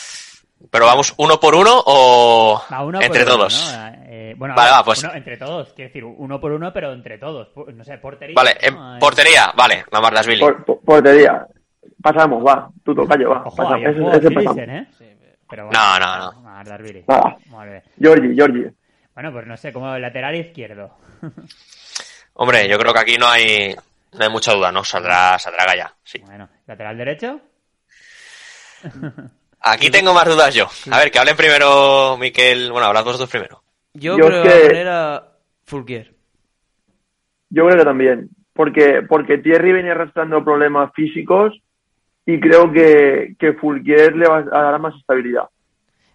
Pero 0.70 0.86
vamos 0.86 1.14
uno 1.18 1.38
por 1.38 1.54
uno 1.54 1.82
o 1.86 2.60
Va, 2.70 2.84
uno 2.84 3.00
entre 3.00 3.24
por 3.24 3.32
uno, 3.34 3.36
todos. 3.36 3.72
¿no? 3.76 3.86
Eh, 4.08 4.34
bueno, 4.36 4.54
Vale, 4.54 4.70
va, 4.70 4.84
pues- 4.84 5.02
uno 5.04 5.14
entre 5.14 5.36
todos, 5.36 5.72
quiero 5.74 5.88
decir, 5.88 6.04
uno 6.04 6.40
por 6.40 6.52
uno, 6.52 6.72
pero 6.72 6.92
entre 6.92 7.18
todos. 7.18 7.48
No 7.74 7.84
sé, 7.84 7.98
portería. 7.98 8.34
Vale, 8.34 8.56
¿no? 8.72 8.96
Eh, 8.96 8.98
portería, 9.00 9.52
vale, 9.56 9.84
la 9.90 10.00
Mardasvili. 10.00 10.40
Por, 10.40 10.64
por- 10.64 10.80
portería. 10.80 11.46
Pasamos, 12.02 12.44
va. 12.44 12.68
Tú 12.84 12.94
tocayo, 12.94 13.30
va. 13.30 13.42
Ojo, 13.44 13.56
Pasamos. 13.56 13.80
Ese, 13.86 14.18
ese 14.26 14.30
pasamos. 14.34 14.58
¿eh? 14.58 14.86
Sí, 14.96 15.04
pero- 15.20 15.36
Pero 15.48 15.70
No, 15.70 15.98
no, 15.98 16.18
no. 16.18 16.32
no. 16.42 16.48
Ardarbiri. 16.50 17.04
Nada. 17.06 17.36
Molt 17.46 17.70
bé. 17.70 17.82
Giorgi, 17.98 18.34
Giorgi. 18.34 18.64
Bueno, 19.14 19.32
pues 19.32 19.46
no 19.46 19.56
sé, 19.56 19.72
como 19.72 19.96
lateral 19.98 20.34
izquierdo. 20.36 20.90
Hombre, 22.34 22.68
yo 22.68 22.78
creo 22.78 22.92
que 22.92 23.00
aquí 23.00 23.16
no 23.18 23.28
hay, 23.28 23.74
no 24.12 24.24
hay 24.24 24.30
mucha 24.30 24.52
duda, 24.52 24.70
¿no? 24.72 24.84
Saldrá, 24.84 25.38
saldrá 25.38 25.64
Gaya, 25.64 25.94
sí. 26.04 26.18
Bueno, 26.24 26.48
lateral 26.66 26.96
derecho. 26.98 27.40
Aquí 29.68 29.90
tengo 29.90 30.14
más 30.14 30.24
dudas 30.24 30.54
yo. 30.54 30.68
A 30.92 30.98
ver, 30.98 31.10
que 31.10 31.18
hablen 31.18 31.36
primero 31.36 32.16
Miquel, 32.18 32.70
bueno, 32.70 32.86
hablad 32.86 33.04
vosotros 33.04 33.28
primero. 33.28 33.62
Yo, 33.94 34.16
Yo 34.16 34.26
creo 34.26 34.44
es 34.44 34.52
que 34.52 34.58
a 34.58 34.68
poner 34.68 34.88
a 34.88 35.28
Fulquier. 35.64 36.14
Yo 37.50 37.66
creo 37.66 37.78
que 37.78 37.84
también. 37.84 38.30
Porque, 38.52 39.02
porque 39.08 39.38
Thierry 39.38 39.72
venía 39.72 39.92
arrastrando 39.92 40.44
problemas 40.44 40.92
físicos 40.94 41.52
y 42.24 42.38
creo 42.38 42.72
que, 42.72 43.34
que 43.38 43.54
Fulquier 43.54 44.14
le 44.14 44.28
va 44.28 44.38
a 44.38 44.62
dar 44.62 44.80
más 44.80 44.94
estabilidad. 44.94 45.48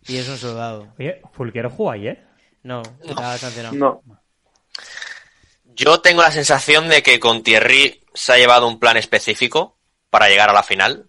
Y 0.07 0.17
es 0.17 0.29
un 0.29 0.37
soldado. 0.37 0.87
Oye, 0.97 1.21
Fulquero 1.33 1.69
jugó 1.69 1.91
ayer. 1.91 2.23
No, 2.63 2.81
está 3.03 3.37
sancionado. 3.37 3.75
No. 3.75 4.01
Yo 5.75 5.99
tengo 5.99 6.21
la 6.21 6.31
sensación 6.31 6.87
de 6.87 7.03
que 7.03 7.19
con 7.19 7.43
Thierry 7.43 8.01
se 8.13 8.33
ha 8.33 8.37
llevado 8.37 8.67
un 8.67 8.79
plan 8.79 8.97
específico 8.97 9.77
para 10.09 10.29
llegar 10.29 10.49
a 10.49 10.53
la 10.53 10.63
final. 10.63 11.05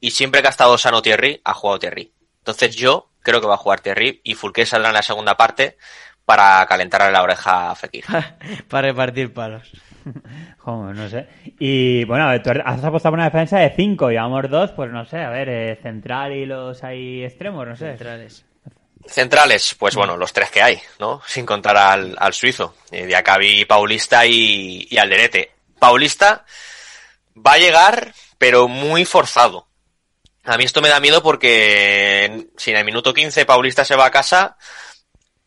Y 0.00 0.10
siempre 0.10 0.40
que 0.40 0.48
ha 0.48 0.50
estado 0.50 0.76
sano 0.78 1.02
Thierry, 1.02 1.40
ha 1.44 1.54
jugado 1.54 1.78
Thierry. 1.78 2.12
Entonces 2.38 2.76
yo 2.76 3.10
creo 3.22 3.40
que 3.40 3.46
va 3.46 3.54
a 3.54 3.58
jugar 3.58 3.80
Thierry 3.80 4.20
y 4.22 4.34
Fulqué 4.34 4.66
saldrá 4.66 4.90
en 4.90 4.94
la 4.94 5.02
segunda 5.02 5.36
parte 5.36 5.76
para 6.24 6.64
calentarle 6.66 7.12
la 7.12 7.22
oreja 7.22 7.70
a 7.70 7.74
Fekir. 7.74 8.04
Para 8.68 8.88
repartir 8.88 9.32
palos. 9.32 9.70
Joder, 10.58 10.94
no 10.94 11.08
sé. 11.08 11.28
Y 11.58 12.04
bueno, 12.04 12.24
a 12.24 12.32
ver, 12.32 12.42
tú 12.42 12.50
has 12.50 12.84
apostado 12.84 13.12
por 13.12 13.18
una 13.18 13.30
defensa 13.30 13.58
de 13.58 13.72
5, 13.74 14.10
llevamos 14.10 14.50
dos, 14.50 14.72
pues 14.72 14.90
no 14.90 15.04
sé, 15.04 15.18
a 15.18 15.30
ver, 15.30 15.48
eh, 15.48 15.78
central 15.82 16.32
y 16.32 16.46
los 16.46 16.82
ahí 16.82 17.24
extremos, 17.24 17.66
no 17.66 17.76
sé. 17.76 17.90
Centrales. 17.90 18.44
Centrales, 19.06 19.76
pues 19.78 19.94
bueno, 19.94 20.16
los 20.16 20.32
tres 20.32 20.50
que 20.50 20.62
hay, 20.62 20.80
¿no? 20.98 21.22
Sin 21.26 21.46
contar 21.46 21.76
al, 21.76 22.16
al 22.18 22.32
suizo. 22.32 22.74
Eh, 22.90 23.06
Diacabi, 23.06 23.64
Paulista 23.64 24.26
y, 24.26 24.88
y 24.90 24.98
Alderete. 24.98 25.52
Paulista 25.78 26.44
va 27.36 27.52
a 27.52 27.58
llegar, 27.58 28.12
pero 28.36 28.66
muy 28.66 29.04
forzado. 29.04 29.68
A 30.46 30.56
mí 30.56 30.64
esto 30.64 30.80
me 30.80 30.88
da 30.88 31.00
miedo 31.00 31.22
porque 31.22 32.48
si 32.56 32.70
en 32.70 32.76
el 32.76 32.84
minuto 32.84 33.12
15 33.12 33.44
Paulista 33.44 33.84
se 33.84 33.96
va 33.96 34.06
a 34.06 34.10
casa, 34.10 34.56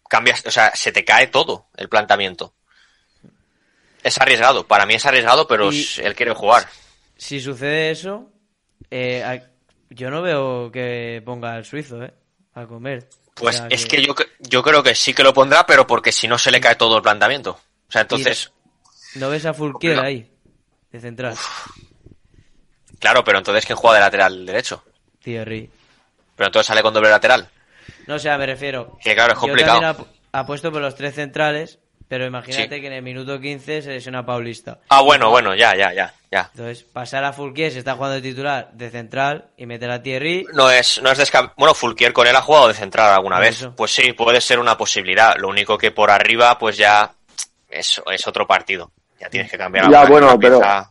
cambias, 0.10 0.46
o 0.46 0.52
sea, 0.52 0.76
se 0.76 0.92
te 0.92 1.06
cae 1.06 1.28
todo 1.28 1.68
el 1.78 1.88
planteamiento. 1.90 2.54
Es 4.04 4.20
arriesgado, 4.20 4.68
para 4.68 4.86
mí 4.86 4.94
es 4.96 5.06
arriesgado, 5.06 5.48
pero 5.48 5.72
Y- 5.72 5.86
él 6.04 6.16
quiere 6.16 6.34
jugar. 6.34 6.68
Si 7.18 7.40
sucede 7.42 7.92
eso, 7.92 8.30
eh, 8.92 9.42
yo 9.90 10.10
no 10.10 10.22
veo 10.22 10.72
que 10.72 11.22
ponga 11.26 11.54
al 11.56 11.66
suizo, 11.66 12.04
¿eh? 12.04 12.14
A 12.54 12.66
comer. 12.66 13.10
Pues 13.36 13.56
O 13.56 13.60
sea 13.60 13.68
es 13.70 13.86
que 13.86 14.02
yo, 14.06 14.14
yo 14.40 14.64
creo 14.64 14.84
que 14.84 14.96
sí 14.96 15.14
que 15.14 15.24
lo 15.24 15.34
pondrá, 15.34 15.66
pero 15.66 15.88
porque 15.88 16.12
si 16.12 16.28
no 16.28 16.38
se 16.38 16.52
le 16.52 16.60
cae 16.62 16.76
todo 16.76 16.98
el 16.98 17.02
planteamiento. 17.04 17.52
O 17.88 17.92
sea, 17.92 18.02
entonces, 18.02 18.52
¿No 19.16 19.30
ves 19.30 19.46
a 19.46 19.54
Fulquier 19.54 19.96
No. 19.96 20.02
ahí? 20.04 20.30
De 20.92 21.00
central. 21.00 21.36
claro, 23.00 23.24
pero 23.24 23.38
entonces 23.38 23.66
¿quién 23.66 23.78
juega 23.78 23.96
de 23.96 24.02
lateral 24.02 24.46
derecho? 24.46 24.84
Thierry. 25.24 25.70
Pero 26.36 26.48
entonces 26.48 26.68
sale 26.68 26.82
con 26.82 26.94
doble 26.94 27.10
lateral. 27.10 27.50
No, 28.08 28.16
o 28.16 28.20
sea, 28.20 28.38
me 28.38 28.46
refiero. 28.46 28.98
Que 29.04 29.14
claro, 29.16 29.34
es 29.34 29.38
Yo 29.38 29.42
complicado. 29.42 29.82
también 29.82 30.08
ap- 30.08 30.08
apuesto 30.32 30.72
por 30.72 30.82
los 30.82 30.96
tres 30.96 31.16
centrales, 31.16 31.80
pero 32.08 32.26
imagínate 32.26 32.76
Sí. 32.76 32.82
que 32.82 32.88
en 32.88 32.94
el 32.94 33.04
minuto 33.04 33.40
15 33.40 33.82
se 33.82 33.90
lesiona 33.92 34.26
Paulista. 34.26 34.80
Ah, 34.90 35.02
bueno, 35.02 35.30
bueno, 35.30 35.54
ya, 35.56 35.76
ya, 35.76 35.94
ya, 35.94 36.14
ya. 36.32 36.50
Entonces, 36.54 36.84
pasar 36.84 37.24
a 37.24 37.34
Fulquier, 37.34 37.72
si 37.72 37.80
está 37.80 37.94
jugando 37.96 38.16
de 38.16 38.22
titular, 38.22 38.72
de 38.74 38.90
central, 38.90 39.50
y 39.58 39.66
meter 39.66 39.92
a 39.92 40.02
Thierry, 40.02 40.46
No 40.54 40.72
es, 40.72 41.02
no 41.04 41.12
es 41.12 41.20
descab- 41.20 41.54
Bueno, 41.58 41.74
Fulquier 41.76 42.14
con 42.14 42.26
él 42.26 42.36
ha 42.36 42.42
jugado 42.42 42.68
de 42.70 42.74
central 42.74 43.12
alguna 43.14 43.36
Por 43.38 43.46
vez. 43.46 43.56
eso. 43.58 43.76
Pues 43.76 43.92
sí, 43.92 44.14
puede 44.14 44.42
ser 44.42 44.60
una 44.60 44.78
posibilidad. 44.78 45.36
Lo 45.38 45.50
único 45.50 45.78
que 45.78 45.92
por 45.92 46.10
arriba, 46.10 46.58
pues 46.58 46.78
ya 46.78 47.12
es, 47.70 48.02
es 48.12 48.28
otro 48.28 48.48
partido. 48.48 48.92
Ya 49.20 49.30
tienes 49.30 49.52
que 49.52 49.58
cambiar 49.58 49.92
Ya, 49.92 50.06
bueno, 50.06 50.40
pero- 50.40 50.60
pieza. 50.60 50.90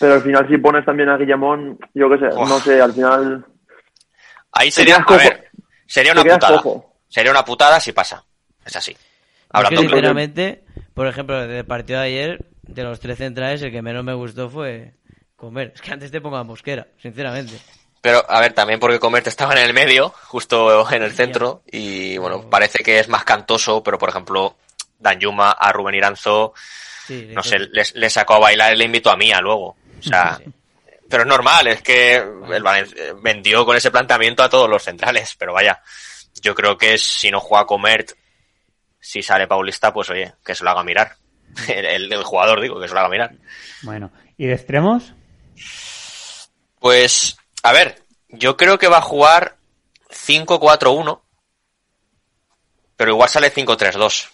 Pero 0.00 0.14
al 0.14 0.22
final 0.22 0.48
si 0.48 0.56
pones 0.56 0.84
también 0.84 1.10
a 1.10 1.18
Guillamón, 1.18 1.78
yo 1.92 2.08
qué 2.08 2.16
sé, 2.18 2.28
no 2.34 2.58
sé, 2.58 2.80
al 2.80 2.92
final... 2.94 3.44
Ahí 4.52 4.68
Te 4.68 4.72
sería, 4.76 4.96
a 4.96 5.16
ver, 5.16 5.50
sería 5.86 6.14
Te 6.14 6.20
una 6.22 6.34
putada. 6.34 6.62
cojo. 6.62 6.96
Sería 7.06 7.30
una 7.30 7.44
putada 7.44 7.78
si 7.78 7.92
pasa. 7.92 8.24
Es 8.64 8.74
así. 8.76 8.92
es 8.92 8.98
que 8.98 9.04
Hablando 9.50 9.80
claro. 9.82 9.94
sinceramente, 9.94 10.64
por 10.94 11.06
ejemplo, 11.06 11.46
del 11.46 11.66
partido 11.66 12.00
de 12.00 12.06
ayer, 12.06 12.46
de 12.62 12.82
los 12.82 12.98
tres 12.98 13.18
centrales, 13.18 13.60
el 13.62 13.70
que 13.70 13.82
menos 13.82 14.02
me 14.02 14.14
gustó 14.14 14.48
fue 14.48 14.94
comer. 15.36 15.72
Es 15.74 15.82
que 15.82 15.92
antes 15.92 16.10
te 16.10 16.20
ponga 16.20 16.42
Mosquera, 16.44 16.86
sinceramente. 16.98 17.60
Pero, 18.00 18.24
a 18.28 18.40
ver, 18.40 18.54
también 18.54 18.80
porque 18.80 18.98
Comerte 18.98 19.28
estaba 19.28 19.52
en 19.52 19.58
el 19.58 19.74
medio, 19.74 20.08
justo 20.28 20.90
en 20.90 21.02
el 21.02 21.12
centro, 21.12 21.62
y 21.70 22.16
bueno, 22.16 22.48
parece 22.48 22.82
que 22.82 22.98
es 22.98 23.08
más 23.08 23.24
cantoso, 23.24 23.82
pero 23.82 23.98
por 23.98 24.08
ejemplo, 24.08 24.56
Dan 24.98 25.20
Yuma 25.20 25.50
a 25.50 25.70
Rubén 25.72 25.94
Iranzo, 25.96 26.54
Sí, 27.06 27.28
no 27.32 27.42
sé, 27.42 27.58
le, 27.58 27.82
le 27.92 28.10
sacó 28.10 28.34
a 28.34 28.38
bailar 28.38 28.72
y 28.72 28.76
le 28.78 28.84
invitó 28.84 29.10
a 29.10 29.16
Mía 29.16 29.40
luego. 29.40 29.76
O 30.00 30.02
sea, 30.02 30.38
pero 31.08 31.22
es 31.22 31.28
normal, 31.28 31.66
es 31.68 31.82
que 31.82 32.16
el 32.16 32.62
Valencia 32.62 33.14
vendió 33.22 33.64
con 33.64 33.76
ese 33.76 33.90
planteamiento 33.90 34.42
a 34.42 34.48
todos 34.48 34.68
los 34.68 34.82
centrales, 34.82 35.34
pero 35.38 35.52
vaya, 35.52 35.80
yo 36.42 36.54
creo 36.54 36.76
que 36.78 36.98
si 36.98 37.30
no 37.30 37.40
juega 37.40 37.66
Comert, 37.66 38.12
si 39.00 39.22
sale 39.22 39.46
Paulista, 39.48 39.92
pues 39.92 40.10
oye, 40.10 40.34
que 40.44 40.54
se 40.54 40.62
lo 40.64 40.70
haga 40.70 40.84
mirar. 40.84 41.16
El, 41.68 41.84
el- 41.84 42.12
el 42.12 42.22
jugador, 42.22 42.60
digo, 42.60 42.80
que 42.80 42.86
se 42.86 42.94
lo 42.94 43.00
haga 43.00 43.08
mirar. 43.08 43.32
Bueno, 43.82 44.12
¿y 44.36 44.46
de 44.46 44.52
extremos? 44.54 45.12
Pues, 46.78 47.36
a 47.62 47.72
ver, 47.72 47.96
yo 48.28 48.56
creo 48.56 48.78
que 48.78 48.88
va 48.88 48.98
a 48.98 49.02
jugar 49.02 49.56
5-4-1, 50.10 51.20
pero 52.96 53.10
igual 53.10 53.28
sale 53.28 53.52
5-3-2. 53.52 54.28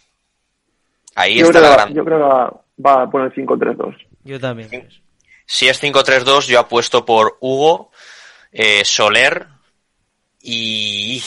Ahí 1.15 1.39
Yo 1.39 1.47
está 1.47 1.59
creo, 1.59 1.71
la 1.71 1.77
gran... 1.77 1.95
yo 1.95 2.05
creo 2.05 2.19
que 2.19 2.25
va, 2.25 2.95
va 2.97 3.03
a 3.05 3.11
poner 3.11 3.33
5-3-2. 3.35 3.97
Yo 4.25 4.39
también. 4.39 4.89
Si 5.47 5.69
es 5.69 5.81
5-3-2, 5.83 6.47
yo 6.47 6.59
apuesto 6.61 7.05
por 7.07 7.39
Hugo, 7.41 7.91
eh, 8.53 8.85
Soler 8.85 9.47
y... 10.41 11.23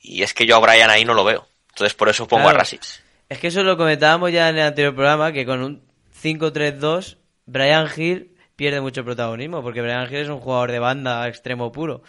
Y 0.00 0.22
es 0.22 0.34
que 0.34 0.44
yo 0.46 0.56
a 0.56 0.60
Brian 0.60 0.90
ahí 0.90 1.04
no 1.04 1.14
lo 1.14 1.24
veo. 1.24 1.46
Entonces 1.70 1.94
por 1.94 2.08
eso 2.10 2.28
pongo 2.28 2.42
Claro. 2.44 2.56
a 2.56 2.58
Rasis. 2.60 3.02
Es 3.28 3.38
que 3.38 3.46
eso 3.48 3.62
lo 3.62 3.76
comentábamos 3.76 4.30
ya 4.32 4.50
en 4.50 4.56
el 4.58 4.62
anterior 4.64 4.94
programa, 4.94 5.32
que 5.32 5.46
con 5.46 5.62
un 5.62 5.82
5-3-2, 6.22 7.16
Brian 7.46 7.88
Hill 7.96 8.36
pierde 8.54 8.80
mucho 8.82 9.04
protagonismo, 9.04 9.62
porque 9.62 9.80
Brian 9.80 10.06
Hill 10.08 10.18
es 10.20 10.28
un 10.28 10.40
jugador 10.40 10.70
de 10.72 10.78
banda 10.78 11.26
extremo 11.26 11.72
puro. 11.72 12.02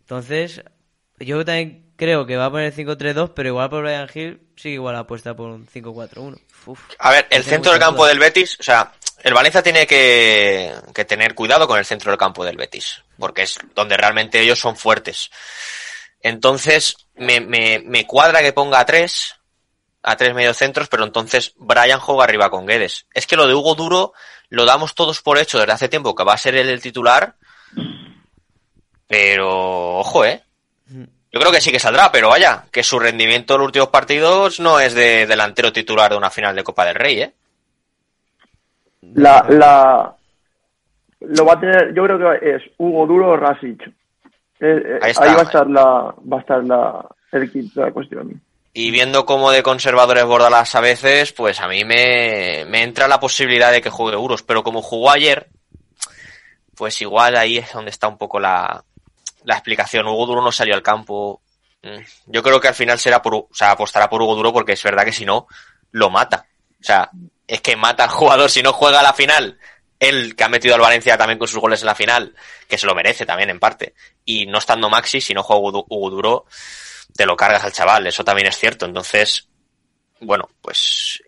Entonces, 0.00 0.62
yo 1.18 1.42
también 1.44 1.86
creo 1.96 2.26
que 2.26 2.36
va 2.36 2.46
a 2.46 2.50
poner 2.50 2.74
5-3-2, 2.74 3.32
pero 3.34 3.48
igual 3.48 3.70
por 3.70 3.82
Brian 3.82 4.08
Hill 4.12 4.40
sigue 4.56 4.74
igual 4.74 4.96
apuesta 4.96 5.34
por 5.34 5.50
un 5.50 5.66
5-4-1. 5.66 6.38
Uf. 6.66 6.80
A 6.98 7.10
ver, 7.10 7.26
el 7.30 7.42
centro 7.44 7.72
del 7.72 7.80
campo 7.80 8.06
del 8.06 8.18
Betis, 8.18 8.58
o 8.60 8.62
sea, 8.62 8.92
el 9.22 9.34
Valencia 9.34 9.62
tiene 9.62 9.86
que, 9.86 10.74
tener 11.06 11.34
cuidado 11.34 11.68
con 11.68 11.78
el 11.78 11.84
centro 11.84 12.10
del 12.10 12.18
campo 12.18 12.44
del 12.44 12.56
Betis, 12.56 13.02
porque 13.18 13.42
es 13.42 13.58
donde 13.74 13.96
realmente 13.96 14.40
ellos 14.40 14.58
son 14.58 14.76
fuertes. 14.76 15.30
Entonces, 16.20 16.96
me, 17.14 17.40
me, 17.40 17.80
me 17.84 18.06
cuadra 18.06 18.42
que 18.42 18.52
ponga 18.52 18.80
a 18.80 18.86
tres, 18.86 19.36
a 20.02 20.16
tres 20.16 20.34
mediocentros, 20.34 20.88
pero 20.88 21.04
entonces 21.04 21.52
Brian 21.56 22.00
juega 22.00 22.24
arriba 22.24 22.50
con 22.50 22.66
Guedes. 22.66 23.06
Es 23.14 23.26
que 23.26 23.36
lo 23.36 23.46
de 23.46 23.54
Hugo 23.54 23.74
Duro 23.74 24.12
lo 24.48 24.64
damos 24.64 24.94
todos 24.94 25.22
por 25.22 25.38
hecho 25.38 25.58
desde 25.58 25.72
hace 25.72 25.88
tiempo, 25.88 26.14
que 26.14 26.24
va 26.24 26.34
a 26.34 26.38
ser 26.38 26.56
el 26.56 26.80
titular, 26.80 27.36
pero 29.06 29.98
ojo, 29.98 30.24
eh. 30.24 30.42
Yo 30.86 31.40
creo 31.40 31.52
que 31.52 31.60
sí 31.60 31.70
que 31.70 31.78
saldrá, 31.78 32.10
pero 32.10 32.28
vaya, 32.28 32.66
que 32.70 32.82
su 32.82 32.98
rendimiento 32.98 33.54
en 33.54 33.60
los 33.60 33.66
últimos 33.66 33.88
partidos 33.88 34.60
no 34.60 34.80
es 34.80 34.94
de 34.94 35.26
delantero 35.26 35.72
titular 35.72 36.10
de 36.10 36.18
una 36.18 36.30
final 36.30 36.54
de 36.56 36.64
Copa 36.64 36.84
del 36.84 36.96
Rey, 36.96 37.20
¿eh? 37.20 37.34
La, 39.02 39.44
la, 39.48 40.16
lo 41.20 41.44
va 41.44 41.54
a 41.54 41.60
tener, 41.60 41.94
yo 41.94 42.04
creo 42.04 42.18
que 42.18 42.54
es 42.54 42.62
Hugo 42.78 43.06
Duro 43.06 43.30
o 43.30 43.36
Rasic. 43.36 43.82
Eh, 43.86 43.90
eh, 44.60 44.98
Ahí 45.02 45.34
va 45.34 45.40
a 45.40 45.42
estar 45.42 45.68
la, 45.68 45.82
va 45.84 46.36
a 46.36 46.40
estar 46.40 46.64
la, 46.64 47.06
el 47.32 47.50
kit 47.50 47.72
de 47.74 47.82
la 47.82 47.92
cuestión. 47.92 48.40
Y 48.72 48.90
viendo 48.90 49.26
cómo 49.26 49.50
de 49.50 49.62
conservadores 49.62 50.24
Bordalás 50.24 50.74
a 50.74 50.80
veces, 50.80 51.32
pues 51.32 51.60
a 51.60 51.68
mí 51.68 51.84
me, 51.84 52.64
me 52.68 52.82
entra 52.82 53.06
la 53.08 53.20
posibilidad 53.20 53.70
de 53.70 53.82
que 53.82 53.90
juegue 53.90 54.16
Euros. 54.16 54.42
Pero 54.42 54.62
como 54.62 54.80
jugó 54.80 55.10
ayer, 55.10 55.48
pues 56.74 57.02
igual 57.02 57.36
ahí 57.36 57.58
es 57.58 57.72
donde 57.72 57.90
está 57.90 58.08
un 58.08 58.16
poco 58.16 58.40
la, 58.40 58.82
la 59.44 59.54
explicación. 59.54 60.06
Hugo 60.06 60.26
Duro 60.26 60.42
no 60.42 60.52
salió 60.52 60.74
al 60.74 60.82
campo. 60.82 61.42
Mm, 61.82 62.00
Yo 62.26 62.42
creo 62.42 62.60
que 62.60 62.68
al 62.68 62.74
final 62.74 62.98
será 62.98 63.20
por, 63.20 63.34
o 63.34 63.48
sea, 63.52 63.72
apostará 63.72 64.08
por 64.08 64.22
Hugo 64.22 64.36
Duro 64.36 64.52
porque 64.52 64.72
es 64.72 64.82
verdad 64.82 65.04
que 65.04 65.12
si 65.12 65.26
no, 65.26 65.46
lo 65.90 66.08
mata. 66.08 66.46
O 66.80 66.84
sea, 66.84 67.10
es 67.52 67.60
que 67.60 67.76
mata 67.76 68.04
al 68.04 68.08
jugador 68.08 68.48
si 68.48 68.62
no 68.62 68.72
juega 68.72 69.00
a 69.00 69.02
la 69.02 69.12
final. 69.12 69.58
Él, 70.00 70.34
que 70.34 70.42
ha 70.42 70.48
metido 70.48 70.74
al 70.74 70.80
Valencia 70.80 71.18
también 71.18 71.38
con 71.38 71.46
sus 71.46 71.60
goles 71.60 71.82
en 71.82 71.86
la 71.86 71.94
final, 71.94 72.34
que 72.66 72.78
se 72.78 72.86
lo 72.86 72.94
merece 72.94 73.26
también 73.26 73.50
en 73.50 73.60
parte. 73.60 73.92
Y 74.24 74.46
no 74.46 74.56
estando 74.56 74.88
Maxi, 74.88 75.20
si 75.20 75.34
no 75.34 75.42
juega 75.42 75.60
Hugo, 75.60 76.10
Duro, 76.10 76.46
te 77.14 77.26
lo 77.26 77.36
cargas 77.36 77.62
al 77.62 77.72
chaval, 77.72 78.06
eso 78.06 78.24
también 78.24 78.48
es 78.48 78.56
cierto. 78.56 78.86
Entonces, 78.86 79.50
bueno, 80.20 80.48
pues 80.62 81.22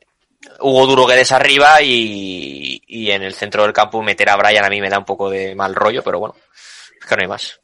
Hugo 0.61 0.87
Duro 0.87 1.05
Guedes 1.05 1.31
arriba 1.33 1.83
y, 1.83 2.83
y 2.87 3.11
en 3.11 3.23
el 3.23 3.35
centro 3.35 3.63
del 3.65 3.75
campo 3.75 4.03
meter 4.03 4.31
a 4.31 4.37
Brian 4.37 4.65
a 4.65 4.71
mí 4.71 4.81
me 4.81 4.89
da 4.89 4.99
un 4.99 5.05
poco 5.05 5.29
de 5.29 5.55
mal 5.55 5.75
rollo, 5.75 6.03
pero 6.03 6.21
bueno, 6.21 6.37
es 6.99 7.07
que 7.07 7.17
no 7.17 7.21
hay 7.21 7.29
más. 7.29 7.61